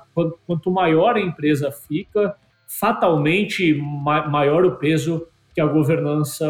quanto 0.45 0.71
maior 0.71 1.15
a 1.15 1.21
empresa 1.21 1.71
fica, 1.71 2.35
fatalmente 2.67 3.73
maior 3.73 4.65
o 4.65 4.75
peso 4.77 5.27
que 5.53 5.61
a 5.61 5.65
governança 5.65 6.47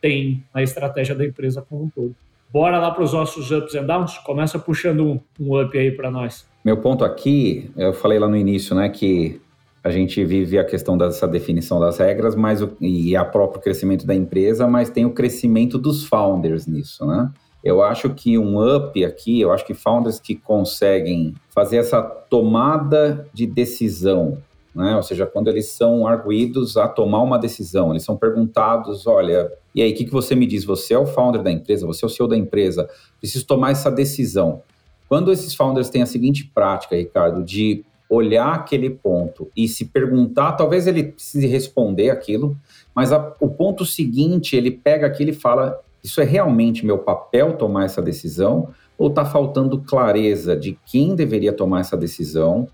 tem 0.00 0.44
na 0.54 0.62
estratégia 0.62 1.14
da 1.14 1.24
empresa 1.24 1.64
como 1.68 1.84
um 1.84 1.88
todo. 1.88 2.14
Bora 2.52 2.78
lá 2.78 2.90
para 2.90 3.02
os 3.02 3.12
nossos 3.12 3.50
ups 3.50 3.74
and 3.74 3.84
downs? 3.84 4.18
Começa 4.18 4.58
puxando 4.58 5.04
um, 5.04 5.20
um 5.38 5.60
up 5.60 5.76
aí 5.76 5.90
para 5.90 6.10
nós. 6.10 6.46
Meu 6.64 6.78
ponto 6.78 7.04
aqui, 7.04 7.70
eu 7.76 7.92
falei 7.92 8.18
lá 8.18 8.28
no 8.28 8.36
início, 8.36 8.74
né, 8.74 8.88
que 8.88 9.40
a 9.82 9.90
gente 9.90 10.24
vive 10.24 10.58
a 10.58 10.64
questão 10.64 10.96
dessa 10.98 11.26
definição 11.26 11.78
das 11.78 11.98
regras, 11.98 12.34
mas 12.34 12.62
o, 12.62 12.76
e 12.80 13.16
a 13.16 13.24
próprio 13.24 13.60
crescimento 13.60 14.06
da 14.06 14.14
empresa, 14.14 14.66
mas 14.66 14.90
tem 14.90 15.04
o 15.04 15.12
crescimento 15.12 15.78
dos 15.78 16.04
founders 16.04 16.66
nisso, 16.66 17.06
né? 17.06 17.30
Eu 17.62 17.82
acho 17.82 18.10
que 18.10 18.38
um 18.38 18.64
up 18.76 19.04
aqui, 19.04 19.40
eu 19.40 19.52
acho 19.52 19.66
que 19.66 19.74
founders 19.74 20.20
que 20.20 20.34
conseguem 20.34 21.34
fazer 21.50 21.78
essa 21.78 22.00
tomada 22.00 23.26
de 23.32 23.46
decisão 23.46 24.38
né? 24.78 24.94
Ou 24.94 25.02
seja, 25.02 25.26
quando 25.26 25.48
eles 25.48 25.66
são 25.70 26.06
arguídos 26.06 26.76
a 26.76 26.86
tomar 26.86 27.20
uma 27.20 27.36
decisão, 27.36 27.90
eles 27.90 28.04
são 28.04 28.16
perguntados, 28.16 29.08
olha, 29.08 29.50
e 29.74 29.82
aí, 29.82 29.92
o 29.92 29.94
que, 29.94 30.04
que 30.04 30.12
você 30.12 30.36
me 30.36 30.46
diz? 30.46 30.64
Você 30.64 30.94
é 30.94 30.98
o 30.98 31.04
founder 31.04 31.42
da 31.42 31.50
empresa, 31.50 31.84
você 31.84 32.04
é 32.04 32.06
o 32.06 32.08
CEO 32.08 32.28
da 32.28 32.36
empresa, 32.36 32.88
preciso 33.18 33.44
tomar 33.44 33.72
essa 33.72 33.90
decisão. 33.90 34.62
Quando 35.08 35.32
esses 35.32 35.52
founders 35.52 35.90
têm 35.90 36.00
a 36.00 36.06
seguinte 36.06 36.48
prática, 36.54 36.94
Ricardo, 36.94 37.42
de 37.42 37.84
olhar 38.08 38.54
aquele 38.54 38.90
ponto 38.90 39.50
e 39.56 39.68
se 39.68 39.84
perguntar, 39.86 40.52
talvez 40.52 40.86
ele 40.86 41.04
precise 41.04 41.46
responder 41.46 42.10
aquilo, 42.10 42.56
mas 42.94 43.12
a, 43.12 43.34
o 43.40 43.48
ponto 43.48 43.84
seguinte, 43.84 44.56
ele 44.56 44.70
pega 44.70 45.06
aquilo 45.06 45.30
e 45.30 45.34
fala: 45.34 45.78
Isso 46.02 46.20
é 46.20 46.24
realmente 46.24 46.86
meu 46.86 46.98
papel 46.98 47.56
tomar 47.56 47.84
essa 47.84 48.00
decisão? 48.00 48.70
Ou 48.96 49.08
está 49.08 49.24
faltando 49.24 49.78
clareza 49.78 50.56
de 50.56 50.76
quem 50.86 51.14
deveria 51.14 51.52
tomar 51.52 51.80
essa 51.80 51.96
decisão, 51.96 52.66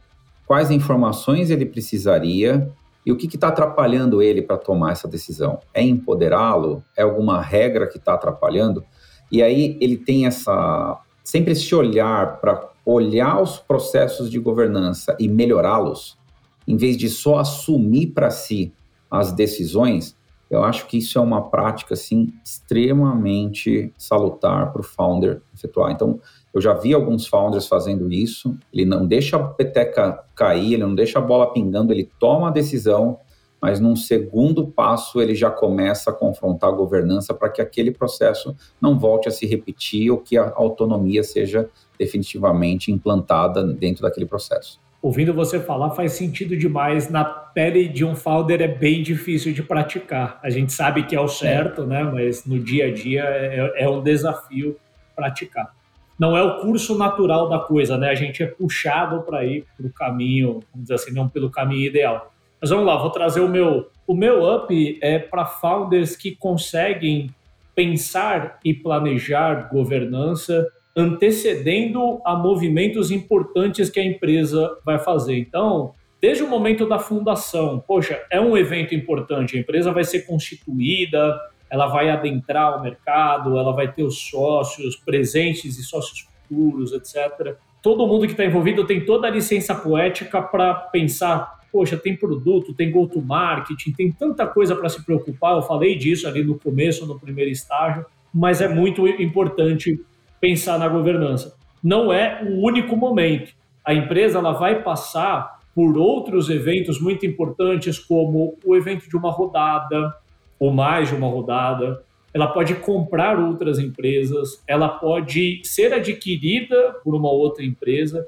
quais 0.47 0.71
informações 0.71 1.51
ele 1.51 1.67
precisaria 1.67 2.71
e 3.05 3.13
o 3.13 3.17
que 3.17 3.27
está 3.27 3.49
atrapalhando 3.49 4.23
ele 4.23 4.41
para 4.41 4.57
tomar 4.57 4.93
essa 4.93 5.07
decisão? 5.07 5.59
É 5.75 5.83
empoderá-lo? 5.83 6.83
É 6.97 7.03
alguma 7.03 7.43
regra 7.43 7.87
que 7.87 7.99
está 7.99 8.15
atrapalhando? 8.15 8.83
E 9.31 9.43
aí 9.43 9.77
ele 9.81 9.97
tem 9.99 10.27
essa 10.27 10.99
sempre 11.23 11.53
esse 11.53 11.75
olhar 11.75 12.41
para 12.41 12.71
olhar 12.85 13.41
os 13.41 13.59
processos 13.59 14.31
de 14.31 14.39
governança 14.39 15.17
e 15.19 15.29
melhorá-los, 15.29 16.19
em 16.67 16.77
vez 16.77 16.97
de 16.97 17.09
só 17.09 17.39
assumir 17.39 18.09
para 18.09 18.31
si 18.31 18.73
as 19.11 19.33
decisões, 19.33 20.17
eu 20.51 20.63
acho 20.63 20.87
que 20.87 20.99
isso 20.99 21.19
é 21.19 21.21
uma 21.21 21.51
prática 21.51 21.95
assim 21.95 22.33
extremamente 22.45 23.93
salutar 23.97 24.73
para 24.73 24.81
o 24.81 24.85
founder 24.85 25.41
efetuar. 25.55 25.91
Então, 25.91 26.21
eu 26.53 26.61
já 26.61 26.73
vi 26.75 26.95
alguns 26.95 27.27
founders 27.27 27.67
fazendo 27.67 28.13
isso. 28.13 28.57
Ele 28.73 28.85
não 28.85 29.07
deixa 29.07 29.37
a 29.37 29.43
peteca 29.43 30.25
cair, 30.35 30.75
ele 30.75 30.85
não 30.85 30.95
deixa 30.95 31.19
a 31.19 31.23
bola 31.23 31.53
pingando, 31.53 31.93
ele 31.93 32.09
toma 32.21 32.49
a 32.49 32.53
decisão, 32.53 33.19
mas 33.61 33.81
num 33.81 33.97
segundo 33.97 34.67
passo 34.67 35.21
ele 35.21 35.35
já 35.35 35.51
começa 35.51 36.11
a 36.11 36.13
confrontar 36.13 36.71
a 36.71 36.77
governança 36.77 37.33
para 37.35 37.49
que 37.49 37.63
aquele 37.63 37.91
processo 37.91 38.55
não 38.81 38.99
volte 38.99 39.29
a 39.29 39.33
se 39.33 39.47
repetir 39.47 40.11
ou 40.11 40.19
que 40.19 40.37
a 40.37 40.53
autonomia 40.55 41.25
seja 41.25 41.69
definitivamente 41.99 42.91
implantada 42.91 43.65
dentro 43.65 44.03
daquele 44.03 44.27
processo. 44.27 44.81
Ouvindo 45.05 45.35
você 45.35 45.61
falar 45.61 45.91
faz 45.91 46.13
sentido 46.13 46.57
demais. 46.57 47.11
Na 47.11 47.25
pele 47.25 47.89
de 47.89 48.05
um 48.05 48.17
founder 48.17 48.63
é 48.63 48.69
bem 48.69 49.03
difícil 49.03 49.53
de 49.53 49.63
praticar. 49.63 50.41
A 50.43 50.49
gente 50.49 50.73
sabe 50.73 51.03
que 51.03 51.15
é 51.15 51.21
o 51.21 51.29
certo, 51.29 51.85
né? 51.85 52.03
Mas 52.03 52.47
no 52.47 52.59
dia 52.59 52.87
a 52.87 52.91
dia 52.91 53.23
é, 53.23 53.85
é 53.85 53.89
um 53.89 54.03
desafio 54.03 54.77
praticar. 55.15 55.75
Não 56.19 56.37
é 56.37 56.43
o 56.43 56.61
curso 56.61 56.97
natural 56.97 57.49
da 57.49 57.59
coisa, 57.59 57.99
né? 57.99 58.09
A 58.09 58.15
gente 58.15 58.43
é 58.43 58.47
puxado 58.47 59.23
para 59.23 59.45
ir 59.45 59.67
para 59.77 59.87
o 59.87 59.93
caminho, 59.93 60.61
vamos 60.73 60.85
dizer 60.85 60.95
assim, 60.95 61.13
não 61.13 61.29
pelo 61.29 61.51
caminho 61.51 61.87
ideal. 61.87 62.33
Mas 62.59 62.71
vamos 62.71 62.87
lá, 62.87 62.97
vou 62.97 63.11
trazer 63.11 63.41
o 63.41 63.49
meu. 63.49 63.91
O 64.07 64.15
meu 64.15 64.43
up 64.55 64.99
é 65.03 65.19
para 65.19 65.45
founders 65.45 66.17
que 66.17 66.35
conseguem 66.35 67.29
pensar 67.75 68.59
e 68.65 68.73
planejar 68.73 69.69
governança 69.71 70.67
antecedendo 70.97 72.21
a 72.25 72.37
movimentos 72.37 73.11
importantes 73.11 73.91
que 73.91 73.99
a 73.99 74.05
empresa 74.05 74.77
vai 74.85 74.99
fazer. 74.99 75.37
Então, 75.37 75.93
desde 76.21 76.43
o 76.43 76.49
momento 76.49 76.87
da 76.87 76.99
fundação, 76.99 77.83
poxa, 77.87 78.23
é 78.31 78.41
um 78.41 78.57
evento 78.57 78.95
importante, 78.95 79.57
a 79.57 79.61
empresa 79.61 79.93
vai 79.93 80.05
ser 80.05 80.21
constituída, 80.27 81.39
ela 81.71 81.87
vai 81.87 82.11
adentrar 82.11 82.79
o 82.79 82.83
mercado, 82.83 83.59
ela 83.59 83.73
vai 83.73 83.91
ter 83.91 84.05
os 84.05 84.19
sócios 84.19 84.97
presentes 84.97 85.79
e 85.79 85.83
sócios 85.83 86.29
futuros, 86.49 86.93
etc. 86.93 87.57
Todo 87.83 88.07
mundo 88.07 88.27
que 88.27 88.33
está 88.33 88.45
envolvido 88.45 88.87
tem 88.87 89.05
toda 89.05 89.27
a 89.27 89.31
licença 89.31 89.75
poética 89.75 90.41
para 90.41 90.75
pensar 90.75 91.55
poxa, 91.75 91.97
tem 91.97 92.17
produto, 92.17 92.73
tem 92.73 92.89
go-to-marketing, 92.89 93.91
tem 93.95 94.13
tanta 94.13 94.47
coisa 94.47 94.77
para 94.77 94.89
se 94.89 95.05
preocupar. 95.05 95.57
Eu 95.57 95.63
falei 95.63 95.97
disso 95.97 96.29
ali 96.29 96.45
no 96.45 96.57
começo, 96.57 97.05
no 97.05 97.19
primeiro 97.19 97.51
estágio, 97.51 98.07
mas 98.33 98.61
é 98.61 98.69
muito 98.69 99.09
importante 99.09 100.01
pensar 100.45 100.79
na 100.79 100.87
governança. 100.89 101.57
Não 101.83 102.13
é 102.13 102.43
o 102.45 102.67
único 102.67 102.95
momento. 102.95 103.55
A 103.83 103.95
empresa 103.95 104.39
ela 104.39 104.53
vai 104.53 104.83
passar 104.83 105.59
por 105.75 105.97
outros 105.97 106.51
eventos 106.51 107.01
muito 107.01 107.25
importantes, 107.25 107.99
como 107.99 108.59
o 108.63 108.77
evento 108.77 109.09
de 109.09 109.17
uma 109.17 109.31
rodada, 109.31 110.15
ou 110.59 110.71
mais 110.71 111.09
de 111.09 111.15
uma 111.15 111.29
rodada. 111.29 112.03
Ela 112.35 112.49
pode 112.49 112.75
comprar 112.75 113.39
outras 113.39 113.79
empresas, 113.79 114.63
ela 114.69 114.87
pode 114.87 115.63
ser 115.65 115.95
adquirida 115.95 116.95
por 117.03 117.15
uma 117.15 117.31
outra 117.31 117.65
empresa. 117.65 118.27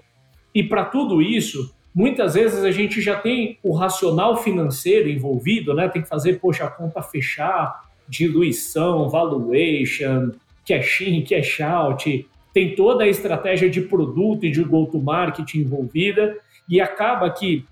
E 0.55 0.63
para 0.63 0.87
tudo 0.87 1.21
isso, 1.21 1.75
Muitas 1.99 2.35
vezes 2.35 2.63
a 2.63 2.71
gente 2.71 3.01
já 3.01 3.19
tem 3.19 3.59
o 3.63 3.73
racional 3.73 4.37
financeiro 4.37 5.09
envolvido, 5.09 5.73
né? 5.73 5.89
Tem 5.89 6.03
que 6.03 6.09
fazer, 6.11 6.39
poxa, 6.39 6.65
a 6.65 6.71
conta 6.71 7.01
fechar, 7.01 7.89
diluição, 8.07 9.09
valuation, 9.09 10.33
cash 10.67 11.03
in, 11.03 11.23
cash 11.23 11.61
out, 11.61 12.29
tem 12.53 12.75
toda 12.75 13.05
a 13.05 13.09
estratégia 13.09 13.71
de 13.71 13.83
produto 13.83 14.45
e 14.45 14.51
de 14.51 14.65
go-to-market 14.65 15.55
envolvida 15.55 16.37
e 16.69 16.81
acaba 16.81 17.31
que, 17.31 17.65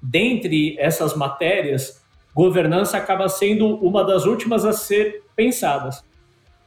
dentre 0.00 0.76
essas 0.78 1.16
matérias, 1.16 2.04
governança 2.34 2.96
acaba 2.96 3.28
sendo 3.28 3.66
uma 3.76 4.04
das 4.04 4.26
últimas 4.26 4.64
a 4.64 4.72
ser 4.72 5.22
pensadas. 5.34 6.04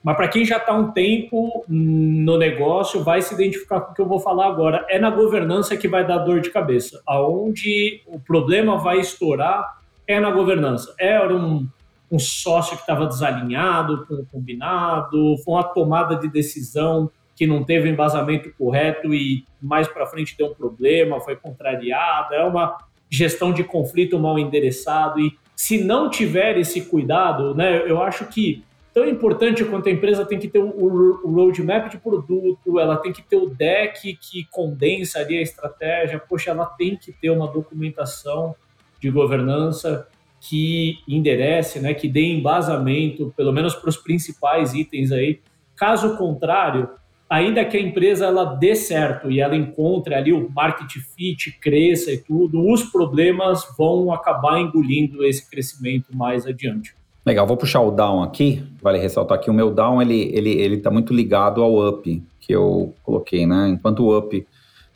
Mas 0.04 0.16
para 0.16 0.28
quem 0.30 0.46
já 0.46 0.58
está 0.58 0.74
um 0.74 0.92
tempo 0.92 1.64
no 1.68 2.38
negócio, 2.38 3.04
vai 3.04 3.22
se 3.22 3.34
identificar 3.34 3.82
com 3.82 3.92
o 3.92 3.96
que 3.96 4.02
eu 4.02 4.08
vou 4.08 4.20
falar 4.20 4.48
agora. 4.48 4.86
É 4.90 4.98
na 4.98 5.10
governança 5.10 5.76
que 5.76 5.88
vai 5.88 6.08
dar 6.08 6.20
dor 6.20 6.40
de 6.40 6.50
cabeça. 6.50 7.02
Aonde 7.06 8.02
o 8.08 8.20
problema 8.20 8.78
vai 8.78 9.00
estourar 9.00 9.78
é 10.08 10.20
na 10.20 10.32
governança. 10.32 10.96
Era 10.98 11.36
um, 11.36 11.68
um 12.12 12.20
sócio 12.20 12.76
que 12.76 12.82
estava 12.82 13.06
desalinhado 13.06 14.06
com 14.06 14.16
o 14.16 14.26
combinado, 14.26 15.38
foi 15.44 15.54
uma 15.54 15.64
tomada 15.64 16.16
de 16.16 16.28
decisão 16.28 17.10
que 17.36 17.48
não 17.48 17.64
teve 17.64 17.90
embasamento 17.90 18.52
correto 18.58 19.14
e 19.14 19.46
mais 19.62 19.88
para 19.88 20.06
frente 20.06 20.36
deu 20.38 20.48
um 20.48 20.54
problema, 20.54 21.22
foi 21.22 21.36
contrariada. 21.36 22.36
É 22.36 22.44
uma 22.44 22.78
gestão 23.10 23.54
de 23.54 23.64
conflito 23.64 24.20
mal 24.20 24.38
endereçado. 24.38 25.20
E 25.20 25.38
se 25.56 25.82
não 25.84 26.10
tiver 26.10 26.58
esse 26.58 26.82
cuidado, 26.82 27.56
né, 27.56 27.90
eu 27.90 28.02
acho 28.02 28.26
que 28.26 28.64
tão 28.94 29.08
importante 29.08 29.64
quanto 29.64 29.88
a 29.88 29.92
empresa 29.92 30.26
tem 30.26 30.38
que 30.38 30.48
ter 30.48 30.60
o, 30.60 31.22
roadmap 31.24 31.90
de 31.90 31.98
produto, 31.98 32.80
ela 32.80 32.98
tem 32.98 33.14
que 33.14 33.22
ter 33.22 33.38
o 33.38 33.50
deck 33.50 34.18
que 34.18 34.46
condensa 34.52 35.20
ali 35.20 35.38
a 35.38 35.42
estratégia, 35.42 36.20
poxa, 36.20 36.52
ela 36.52 36.66
tem 36.66 36.98
que 36.98 37.14
ter 37.14 37.30
uma 37.30 37.48
documentação 37.48 38.54
de 39.00 39.10
governança 39.10 40.08
que 40.42 41.00
enderece, 41.08 41.80
né, 41.80 41.94
que 41.94 42.08
dê 42.08 42.26
embasamento, 42.34 43.34
pelo 43.36 43.52
menos 43.52 43.76
para 43.76 43.90
os 43.90 43.98
principais 43.98 44.74
itens 44.74 45.12
aí. 45.12 45.40
Caso 45.76 46.18
contrário, 46.18 46.90
ainda 47.30 47.64
que 47.64 47.78
a 47.78 47.82
empresa 47.82 48.26
ela 48.26 48.44
dê 48.44 48.76
certo 48.76 49.30
e 49.30 49.40
ela 49.40 49.56
encontre 49.56 50.16
ali 50.16 50.34
o 50.34 50.50
market 50.50 50.92
fit, 51.16 51.52
cresça 51.60 52.12
e 52.12 52.18
tudo, 52.18 52.72
os 52.72 52.84
problemas 52.84 53.64
vão 53.78 54.12
acabar 54.12 54.60
engolindo 54.60 55.24
esse 55.26 55.50
crescimento 55.50 56.16
mais 56.16 56.46
adiante. 56.46 56.94
Legal, 57.26 57.46
vou 57.46 57.58
puxar 57.58 57.82
o 57.82 57.92
down 57.92 58.24
aqui. 58.24 58.64
Vale 58.82 58.98
ressaltar 58.98 59.40
que 59.40 59.50
o 59.50 59.54
meu 59.54 59.70
down 59.70 60.02
ele 60.02 60.32
ele 60.34 60.50
ele 60.50 60.76
está 60.76 60.90
muito 60.90 61.14
ligado 61.14 61.62
ao 61.62 61.88
up 61.88 62.24
que 62.40 62.56
eu 62.56 62.94
coloquei, 63.04 63.46
né? 63.46 63.70
Enquanto 63.70 64.04
o 64.04 64.18
up 64.18 64.48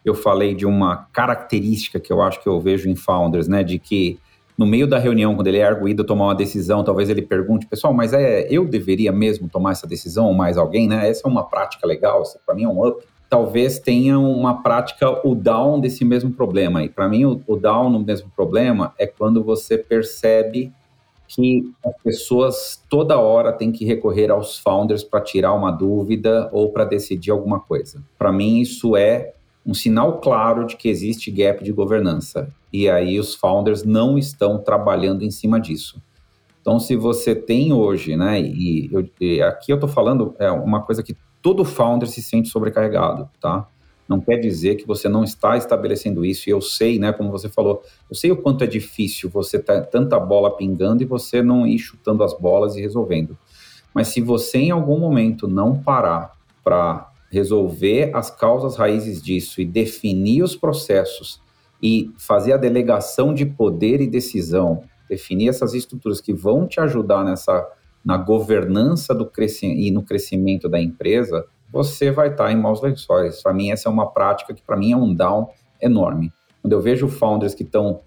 eu 0.03 0.15
falei 0.15 0.55
de 0.55 0.65
uma 0.65 1.07
característica 1.13 1.99
que 1.99 2.11
eu 2.11 2.21
acho 2.21 2.41
que 2.41 2.49
eu 2.49 2.59
vejo 2.59 2.89
em 2.89 2.95
founders, 2.95 3.47
né? 3.47 3.63
De 3.63 3.77
que 3.77 4.17
no 4.57 4.65
meio 4.65 4.87
da 4.87 4.99
reunião, 4.99 5.35
quando 5.35 5.47
ele 5.47 5.57
é 5.57 5.65
arguído 5.65 6.03
tomar 6.03 6.25
uma 6.25 6.35
decisão, 6.35 6.83
talvez 6.83 7.09
ele 7.09 7.21
pergunte, 7.21 7.65
pessoal, 7.65 7.93
mas 7.93 8.13
é 8.13 8.47
eu 8.49 8.65
deveria 8.65 9.11
mesmo 9.11 9.49
tomar 9.49 9.71
essa 9.71 9.87
decisão 9.87 10.27
ou 10.27 10.33
mais 10.33 10.57
alguém, 10.57 10.87
né? 10.87 11.09
Essa 11.09 11.27
é 11.27 11.31
uma 11.31 11.43
prática 11.43 11.87
legal, 11.87 12.23
para 12.45 12.55
mim 12.55 12.63
é 12.63 12.67
um 12.67 12.85
up. 12.85 13.03
Talvez 13.29 13.79
tenha 13.79 14.19
uma 14.19 14.61
prática 14.61 15.27
o 15.27 15.33
down 15.33 15.79
desse 15.79 16.05
mesmo 16.05 16.31
problema. 16.31 16.83
E 16.83 16.89
para 16.89 17.09
mim 17.09 17.25
o, 17.25 17.41
o 17.47 17.55
down 17.55 17.89
no 17.89 17.99
mesmo 17.99 18.29
problema 18.35 18.93
é 18.99 19.07
quando 19.07 19.43
você 19.43 19.75
percebe 19.75 20.71
que 21.27 21.73
as 21.83 21.93
pessoas 22.03 22.83
toda 22.87 23.17
hora 23.17 23.51
têm 23.51 23.71
que 23.71 23.85
recorrer 23.85 24.29
aos 24.29 24.59
founders 24.59 25.03
para 25.03 25.19
tirar 25.21 25.53
uma 25.53 25.71
dúvida 25.71 26.47
ou 26.51 26.71
para 26.71 26.85
decidir 26.85 27.31
alguma 27.31 27.59
coisa. 27.59 28.03
Para 28.19 28.31
mim, 28.31 28.59
isso 28.59 28.95
é 28.95 29.33
um 29.65 29.73
sinal 29.73 30.19
claro 30.19 30.67
de 30.67 30.75
que 30.75 30.89
existe 30.89 31.31
gap 31.31 31.63
de 31.63 31.71
governança. 31.71 32.53
E 32.73 32.89
aí 32.89 33.19
os 33.19 33.35
founders 33.35 33.83
não 33.83 34.17
estão 34.17 34.57
trabalhando 34.57 35.23
em 35.23 35.29
cima 35.29 35.61
disso. 35.61 36.01
Então, 36.59 36.79
se 36.79 36.95
você 36.95 37.35
tem 37.35 37.71
hoje, 37.71 38.15
né, 38.17 38.41
e, 38.41 38.89
eu, 38.91 39.07
e 39.21 39.41
aqui 39.41 39.71
eu 39.71 39.75
estou 39.75 39.89
falando 39.89 40.35
é 40.39 40.49
uma 40.49 40.81
coisa 40.81 41.03
que 41.03 41.15
todo 41.41 41.63
founder 41.63 42.09
se 42.09 42.21
sente 42.21 42.49
sobrecarregado, 42.49 43.29
tá? 43.39 43.67
não 44.07 44.19
quer 44.19 44.37
dizer 44.37 44.75
que 44.75 44.85
você 44.85 45.07
não 45.07 45.23
está 45.23 45.57
estabelecendo 45.57 46.25
isso. 46.25 46.49
E 46.49 46.51
eu 46.51 46.61
sei, 46.61 46.99
né, 46.99 47.11
como 47.11 47.31
você 47.31 47.49
falou, 47.49 47.81
eu 48.09 48.15
sei 48.15 48.31
o 48.31 48.37
quanto 48.37 48.63
é 48.63 48.67
difícil 48.67 49.29
você 49.29 49.57
ter 49.59 49.87
tanta 49.87 50.19
bola 50.19 50.55
pingando 50.55 51.03
e 51.03 51.05
você 51.05 51.41
não 51.41 51.65
ir 51.65 51.79
chutando 51.79 52.23
as 52.23 52.37
bolas 52.37 52.75
e 52.75 52.81
resolvendo. 52.81 53.37
Mas 53.93 54.09
se 54.09 54.21
você 54.21 54.57
em 54.57 54.71
algum 54.71 54.99
momento 54.99 55.47
não 55.47 55.77
parar 55.77 56.33
para 56.63 57.11
resolver 57.31 58.11
as 58.13 58.29
causas 58.29 58.75
raízes 58.75 59.21
disso 59.21 59.61
e 59.61 59.65
definir 59.65 60.43
os 60.43 60.55
processos 60.55 61.41
e 61.83 62.09
fazer 62.17 62.53
a 62.53 62.57
delegação 62.57 63.33
de 63.33 63.45
poder 63.45 63.99
e 63.99 64.07
decisão, 64.07 64.83
definir 65.09 65.49
essas 65.49 65.73
estruturas 65.73 66.21
que 66.21 66.33
vão 66.33 66.65
te 66.65 66.79
ajudar 66.79 67.25
nessa 67.25 67.69
na 68.03 68.17
governança 68.17 69.13
do 69.13 69.29
e 69.63 69.89
no 69.91 70.03
crescimento 70.03 70.67
da 70.67 70.81
empresa, 70.81 71.45
você 71.71 72.11
vai 72.11 72.29
estar 72.29 72.51
em 72.51 72.55
maus 72.55 72.81
lençóis. 72.81 73.41
Para 73.41 73.53
mim, 73.53 73.71
essa 73.71 73.87
é 73.87 73.91
uma 73.91 74.11
prática 74.11 74.53
que, 74.53 74.61
para 74.61 74.75
mim, 74.75 74.91
é 74.91 74.97
um 74.97 75.13
down 75.13 75.49
enorme. 75.81 76.31
Quando 76.61 76.73
eu 76.73 76.81
vejo 76.81 77.07
founders 77.07 77.53
que 77.53 77.63
estão. 77.63 78.01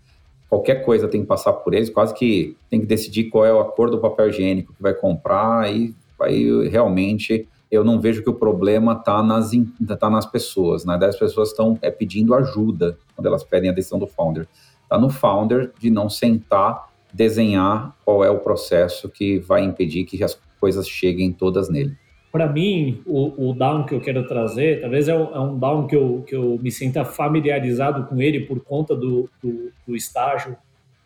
Qualquer 0.49 0.85
coisa 0.85 1.09
tem 1.09 1.23
que 1.23 1.27
passar 1.27 1.53
por 1.53 1.75
eles, 1.75 1.91
quase 1.91 2.15
que 2.15 2.57
tem 2.71 2.79
que 2.79 2.87
decidir 2.87 3.25
qual 3.25 3.45
é 3.45 3.53
o 3.53 3.59
acordo 3.59 3.97
do 3.97 4.01
papel 4.01 4.29
higiênico 4.29 4.73
que 4.73 4.81
vai 4.81 4.95
comprar, 4.95 5.75
e 5.75 5.93
aí 6.21 6.69
realmente 6.69 7.49
eu 7.71 7.85
não 7.85 8.01
vejo 8.01 8.23
que 8.23 8.31
o 8.31 8.35
problema 8.35 8.93
está 8.93 9.23
nas, 9.23 9.51
tá 9.99 10.09
nas 10.09 10.27
pessoas. 10.27 10.85
Né? 10.85 10.99
As 11.03 11.19
pessoas 11.19 11.51
estão 11.51 11.79
é, 11.83 11.91
pedindo 11.91 12.35
ajuda 12.35 12.99
quando 13.15 13.27
elas 13.27 13.45
pedem 13.45 13.71
a 13.71 13.73
decisão 13.73 13.99
do 13.99 14.07
founder. 14.07 14.47
Está 14.83 14.99
no 14.99 15.11
founder 15.11 15.73
de 15.79 15.91
não 15.91 16.09
sentar, 16.09 16.89
desenhar 17.13 17.95
qual 18.05 18.25
é 18.25 18.31
o 18.31 18.39
processo 18.39 19.09
que 19.09 19.39
vai 19.39 19.65
impedir 19.65 20.05
que 20.05 20.23
as 20.23 20.39
coisas 20.61 20.89
cheguem 20.89 21.33
todas 21.33 21.69
nele 21.69 21.97
para 22.37 22.53
mim, 22.53 23.01
o, 23.07 23.49
o, 23.49 23.55
down 23.55 23.87
que 23.87 23.95
eu 23.95 24.01
quero 24.01 24.29
trazer, 24.29 24.83
talvez 24.83 25.09
é 25.09 25.17
um, 25.17 25.35
é 25.35 25.41
um, 25.41 25.59
down 25.59 25.87
que 25.87 25.97
eu, 25.97 26.23
que 26.29 26.37
eu 26.37 26.59
me 26.61 26.71
sinta 26.71 27.03
familiarizado 27.03 28.05
com 28.05 28.21
ele 28.21 28.41
por 28.41 28.61
conta 28.61 28.95
do, 28.95 29.27
do, 29.43 29.73
do 29.89 29.97
estágio 29.97 30.55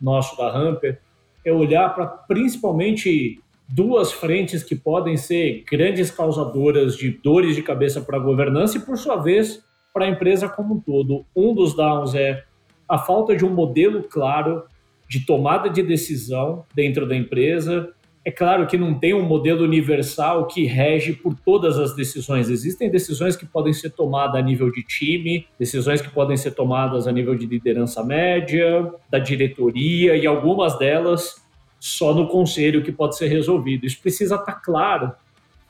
nosso 0.01 0.37
da 0.37 0.51
Hamper, 0.51 0.99
é 1.45 1.53
olhar 1.53 1.95
para 1.95 2.05
principalmente 2.05 3.41
duas 3.73 4.12
frentes 4.12 4.62
que 4.62 4.75
podem 4.75 5.16
ser 5.16 5.64
grandes 5.71 6.11
causadoras 6.11 6.97
de 6.97 7.11
dores 7.11 7.55
de 7.55 7.62
cabeça 7.62 8.01
para 8.01 8.16
a 8.16 8.21
governança 8.21 8.79
e, 8.79 8.81
por 8.81 8.97
sua 8.97 9.16
vez, 9.16 9.64
para 9.93 10.05
a 10.05 10.09
empresa 10.09 10.49
como 10.49 10.75
um 10.75 10.81
todo. 10.81 11.25
Um 11.35 11.55
dos 11.55 11.75
downs 11.75 12.14
é 12.14 12.45
a 12.89 12.99
falta 12.99 13.37
de 13.37 13.45
um 13.45 13.51
modelo 13.51 14.03
claro 14.03 14.64
de 15.09 15.25
tomada 15.25 15.68
de 15.68 15.83
decisão 15.83 16.64
dentro 16.75 17.07
da 17.07 17.16
empresa 17.16 17.93
é 18.23 18.31
claro 18.31 18.66
que 18.66 18.77
não 18.77 18.99
tem 18.99 19.14
um 19.14 19.23
modelo 19.23 19.64
universal 19.64 20.47
que 20.47 20.66
rege 20.66 21.14
por 21.14 21.35
todas 21.35 21.79
as 21.79 21.97
decisões. 21.97 22.51
Existem 22.51 22.91
decisões 22.91 23.35
que 23.35 23.47
podem 23.47 23.73
ser 23.73 23.91
tomadas 23.91 24.37
a 24.37 24.43
nível 24.43 24.71
de 24.71 24.83
time, 24.83 25.47
decisões 25.59 26.03
que 26.03 26.11
podem 26.11 26.37
ser 26.37 26.51
tomadas 26.51 27.07
a 27.07 27.12
nível 27.12 27.35
de 27.35 27.47
liderança 27.47 28.05
média, 28.05 28.93
da 29.11 29.18
diretoria, 29.18 30.16
e 30.16 30.27
algumas 30.27 30.79
delas 30.79 31.43
só 31.81 32.14
no 32.14 32.28
conselho 32.28 32.85
que 32.85 32.93
pode 32.93 33.16
ser 33.16 33.26
resolvido. 33.26 33.87
Isso 33.87 34.01
precisa 34.01 34.37
estar 34.37 34.61
claro. 34.61 35.12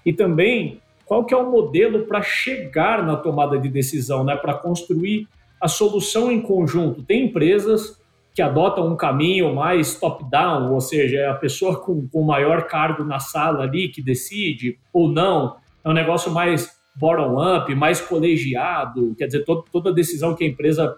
E 0.05 0.13
também, 0.13 0.81
qual 1.07 1.25
que 1.25 1.33
é 1.33 1.37
o 1.37 1.51
modelo 1.51 2.05
para 2.07 2.21
chegar 2.21 3.03
na 3.07 3.17
tomada 3.17 3.57
de 3.57 3.69
decisão, 3.69 4.25
né? 4.25 4.37
para 4.37 4.55
construir 4.55 5.27
a 5.61 5.69
solução 5.69 6.33
em 6.33 6.41
conjunto. 6.41 7.03
Tem 7.03 7.27
empresas 7.27 8.01
que 8.35 8.41
adotam 8.41 8.89
um 8.89 8.97
caminho 8.97 9.55
mais 9.55 9.99
top-down, 9.99 10.73
ou 10.73 10.81
seja, 10.81 11.19
é 11.19 11.29
a 11.29 11.35
pessoa 11.35 11.79
com, 11.79 12.09
com 12.09 12.23
maior 12.23 12.67
cargo 12.67 13.05
na 13.05 13.19
sala 13.19 13.65
ali 13.65 13.89
que 13.89 14.01
decide, 14.01 14.79
ou 14.93 15.09
não, 15.09 15.57
é 15.85 15.89
um 15.89 15.93
negócio 15.93 16.33
mais 16.33 16.79
bottom-up, 16.97 17.75
mais 17.75 18.01
colegiado, 18.01 19.15
quer 19.17 19.27
dizer, 19.27 19.45
todo, 19.45 19.65
toda 19.71 19.93
decisão 19.93 20.35
que 20.35 20.45
a 20.45 20.47
empresa 20.47 20.97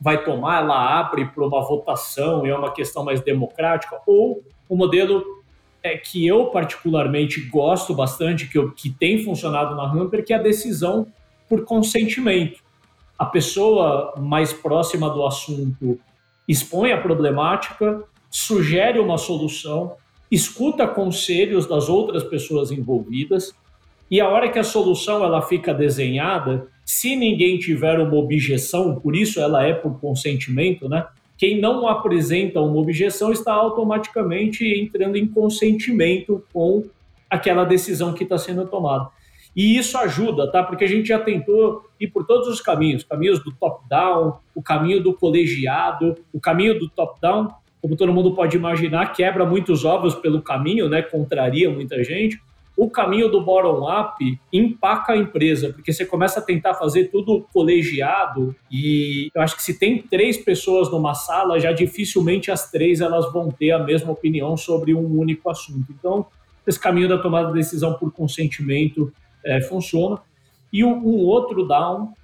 vai 0.00 0.24
tomar, 0.24 0.62
ela 0.62 0.98
abre 0.98 1.26
para 1.26 1.46
uma 1.46 1.60
votação 1.60 2.46
e 2.46 2.50
é 2.50 2.56
uma 2.56 2.72
questão 2.72 3.04
mais 3.04 3.20
democrática, 3.20 4.00
ou 4.06 4.42
o 4.68 4.76
modelo 4.76 5.22
é, 5.82 5.96
que 5.96 6.26
eu 6.26 6.46
particularmente 6.46 7.40
gosto 7.42 7.94
bastante, 7.94 8.48
que, 8.48 8.56
eu, 8.56 8.70
que 8.72 8.90
tem 8.90 9.22
funcionado 9.22 9.74
na 9.74 9.84
Hamper, 9.84 10.24
que 10.24 10.32
é 10.32 10.36
a 10.36 10.42
decisão 10.42 11.06
por 11.48 11.64
consentimento. 11.64 12.60
A 13.18 13.26
pessoa 13.26 14.14
mais 14.18 14.52
próxima 14.52 15.10
do 15.10 15.26
assunto 15.26 15.98
expõe 16.48 16.92
a 16.92 17.00
problemática, 17.00 18.02
sugere 18.30 18.98
uma 18.98 19.18
solução, 19.18 19.96
escuta 20.30 20.86
conselhos 20.86 21.66
das 21.66 21.88
outras 21.88 22.24
pessoas 22.24 22.70
envolvidas 22.70 23.52
e 24.10 24.20
a 24.20 24.28
hora 24.28 24.50
que 24.50 24.58
a 24.58 24.64
solução 24.64 25.22
ela 25.24 25.40
fica 25.40 25.72
desenhada, 25.72 26.66
se 26.84 27.14
ninguém 27.14 27.58
tiver 27.58 28.00
uma 28.00 28.16
objeção, 28.16 28.98
por 28.98 29.14
isso 29.14 29.40
ela 29.40 29.64
é 29.64 29.72
por 29.72 30.00
consentimento, 30.00 30.88
né? 30.88 31.06
Quem 31.38 31.60
não 31.60 31.86
apresenta 31.86 32.60
uma 32.60 32.78
objeção 32.78 33.32
está 33.32 33.52
automaticamente 33.54 34.66
entrando 34.66 35.16
em 35.16 35.26
consentimento 35.26 36.44
com 36.52 36.84
aquela 37.30 37.64
decisão 37.64 38.12
que 38.12 38.24
está 38.24 38.36
sendo 38.36 38.66
tomada. 38.66 39.08
E 39.54 39.78
isso 39.78 39.96
ajuda, 39.96 40.50
tá? 40.50 40.62
Porque 40.62 40.84
a 40.84 40.88
gente 40.88 41.08
já 41.08 41.18
tentou 41.18 41.84
ir 41.98 42.08
por 42.08 42.26
todos 42.26 42.48
os 42.48 42.60
caminhos, 42.60 43.04
caminhos 43.04 43.42
do 43.42 43.52
top-down, 43.52 44.38
o 44.54 44.62
caminho 44.62 45.02
do 45.02 45.14
colegiado, 45.14 46.16
o 46.32 46.40
caminho 46.40 46.78
do 46.78 46.88
top-down, 46.88 47.48
como 47.80 47.96
todo 47.96 48.12
mundo 48.12 48.34
pode 48.34 48.56
imaginar, 48.56 49.12
quebra 49.12 49.46
muitos 49.46 49.84
ovos 49.84 50.14
pelo 50.14 50.42
caminho, 50.42 50.88
né? 50.88 51.00
Contraria 51.02 51.70
muita 51.70 52.02
gente. 52.04 52.40
O 52.80 52.88
caminho 52.88 53.28
do 53.28 53.42
bottom-up 53.42 54.40
empaca 54.50 55.12
a 55.12 55.16
empresa, 55.18 55.70
porque 55.70 55.92
você 55.92 56.06
começa 56.06 56.40
a 56.40 56.42
tentar 56.42 56.72
fazer 56.72 57.08
tudo 57.08 57.46
colegiado 57.52 58.56
e 58.72 59.30
eu 59.34 59.42
acho 59.42 59.54
que 59.54 59.62
se 59.62 59.78
tem 59.78 60.00
três 60.00 60.38
pessoas 60.38 60.90
numa 60.90 61.12
sala, 61.12 61.60
já 61.60 61.72
dificilmente 61.72 62.50
as 62.50 62.70
três 62.70 63.02
elas 63.02 63.30
vão 63.34 63.50
ter 63.50 63.72
a 63.72 63.78
mesma 63.80 64.12
opinião 64.12 64.56
sobre 64.56 64.94
um 64.94 65.18
único 65.18 65.50
assunto. 65.50 65.92
Então, 65.92 66.24
esse 66.66 66.80
caminho 66.80 67.06
da 67.06 67.18
tomada 67.18 67.48
de 67.48 67.52
decisão 67.52 67.92
por 67.98 68.10
consentimento 68.14 69.12
é, 69.44 69.60
funciona. 69.60 70.18
E 70.72 70.82
um, 70.82 71.06
um 71.06 71.18
outro 71.26 71.68
down 71.68 72.14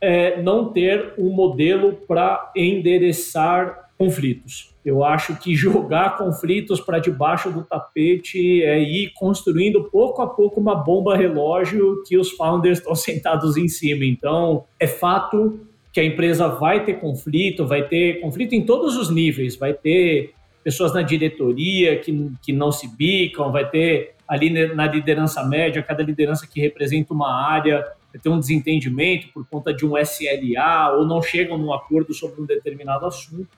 é 0.00 0.40
não 0.40 0.72
ter 0.72 1.12
um 1.18 1.28
modelo 1.28 1.92
para 1.92 2.52
endereçar 2.56 3.85
conflitos. 3.98 4.74
Eu 4.84 5.02
acho 5.02 5.36
que 5.36 5.54
jogar 5.54 6.16
conflitos 6.18 6.80
para 6.80 6.98
debaixo 6.98 7.50
do 7.50 7.62
tapete 7.62 8.62
é 8.62 8.78
ir 8.78 9.12
construindo 9.14 9.84
pouco 9.84 10.22
a 10.22 10.26
pouco 10.26 10.60
uma 10.60 10.74
bomba 10.74 11.16
relógio 11.16 12.02
que 12.06 12.16
os 12.16 12.30
founders 12.32 12.78
estão 12.78 12.94
sentados 12.96 13.56
em 13.56 13.68
cima. 13.68 14.04
Então, 14.04 14.64
é 14.78 14.86
fato 14.86 15.60
que 15.92 16.00
a 16.00 16.04
empresa 16.04 16.46
vai 16.46 16.84
ter 16.84 17.00
conflito, 17.00 17.66
vai 17.66 17.88
ter 17.88 18.20
conflito 18.20 18.54
em 18.54 18.64
todos 18.64 18.96
os 18.96 19.08
níveis, 19.08 19.56
vai 19.56 19.72
ter 19.72 20.34
pessoas 20.62 20.92
na 20.92 21.00
diretoria 21.00 21.98
que, 21.98 22.32
que 22.42 22.52
não 22.52 22.70
se 22.70 22.88
bicam, 22.96 23.50
vai 23.50 23.68
ter 23.68 24.14
ali 24.28 24.50
na 24.74 24.86
liderança 24.86 25.42
média, 25.44 25.82
cada 25.82 26.02
liderança 26.02 26.46
que 26.46 26.60
representa 26.60 27.14
uma 27.14 27.32
área 27.32 27.84
vai 28.12 28.20
ter 28.20 28.28
um 28.28 28.40
desentendimento 28.40 29.28
por 29.32 29.46
conta 29.46 29.72
de 29.72 29.86
um 29.86 29.96
SLA 29.96 30.96
ou 30.96 31.06
não 31.06 31.22
chegam 31.22 31.58
num 31.58 31.72
acordo 31.72 32.12
sobre 32.14 32.40
um 32.40 32.46
determinado 32.46 33.06
assunto. 33.06 33.48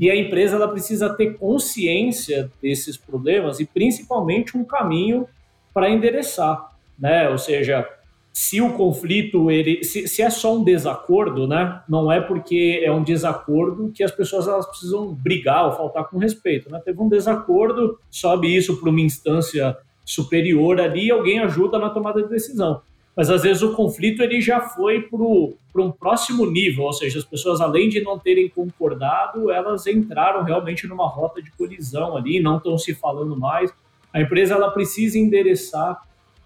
E 0.00 0.10
a 0.10 0.16
empresa 0.16 0.56
ela 0.56 0.68
precisa 0.68 1.10
ter 1.10 1.36
consciência 1.36 2.50
desses 2.62 2.96
problemas 2.96 3.60
e 3.60 3.66
principalmente 3.66 4.56
um 4.56 4.64
caminho 4.64 5.26
para 5.74 5.90
endereçar, 5.90 6.72
né? 6.98 7.28
Ou 7.28 7.36
seja, 7.36 7.86
se 8.32 8.60
o 8.60 8.72
conflito 8.72 9.50
ele 9.50 9.84
se, 9.84 10.08
se, 10.08 10.22
é 10.22 10.30
só 10.30 10.56
um 10.56 10.64
desacordo, 10.64 11.46
né? 11.46 11.82
Não 11.88 12.10
é 12.10 12.20
porque 12.20 12.80
é 12.82 12.90
um 12.90 13.02
desacordo 13.02 13.92
que 13.92 14.02
as 14.02 14.10
pessoas 14.10 14.48
elas 14.48 14.66
precisam 14.66 15.12
brigar 15.12 15.66
ou 15.66 15.72
faltar 15.72 16.08
com 16.08 16.16
respeito, 16.16 16.70
né? 16.70 16.80
Teve 16.84 17.00
um 17.00 17.08
desacordo, 17.08 17.98
sobe 18.10 18.54
isso 18.54 18.80
para 18.80 18.88
uma 18.88 19.00
instância 19.00 19.76
superior 20.04 20.80
ali, 20.80 21.10
alguém 21.10 21.40
ajuda 21.40 21.78
na 21.78 21.90
tomada 21.90 22.22
de 22.22 22.28
decisão. 22.28 22.80
Mas 23.16 23.28
às 23.28 23.42
vezes 23.42 23.62
o 23.62 23.74
conflito 23.74 24.22
ele 24.22 24.40
já 24.40 24.60
foi 24.60 25.02
para 25.02 25.82
um 25.82 25.90
próximo 25.90 26.46
nível, 26.46 26.84
ou 26.84 26.92
seja, 26.92 27.18
as 27.18 27.24
pessoas 27.24 27.60
além 27.60 27.88
de 27.88 28.00
não 28.00 28.18
terem 28.18 28.48
concordado, 28.48 29.50
elas 29.50 29.86
entraram 29.86 30.42
realmente 30.42 30.86
numa 30.86 31.08
rota 31.08 31.42
de 31.42 31.50
colisão 31.52 32.16
ali, 32.16 32.40
não 32.40 32.56
estão 32.56 32.78
se 32.78 32.94
falando 32.94 33.36
mais. 33.36 33.72
A 34.12 34.20
empresa 34.20 34.54
ela 34.54 34.70
precisa 34.70 35.18
endereçar, 35.18 36.00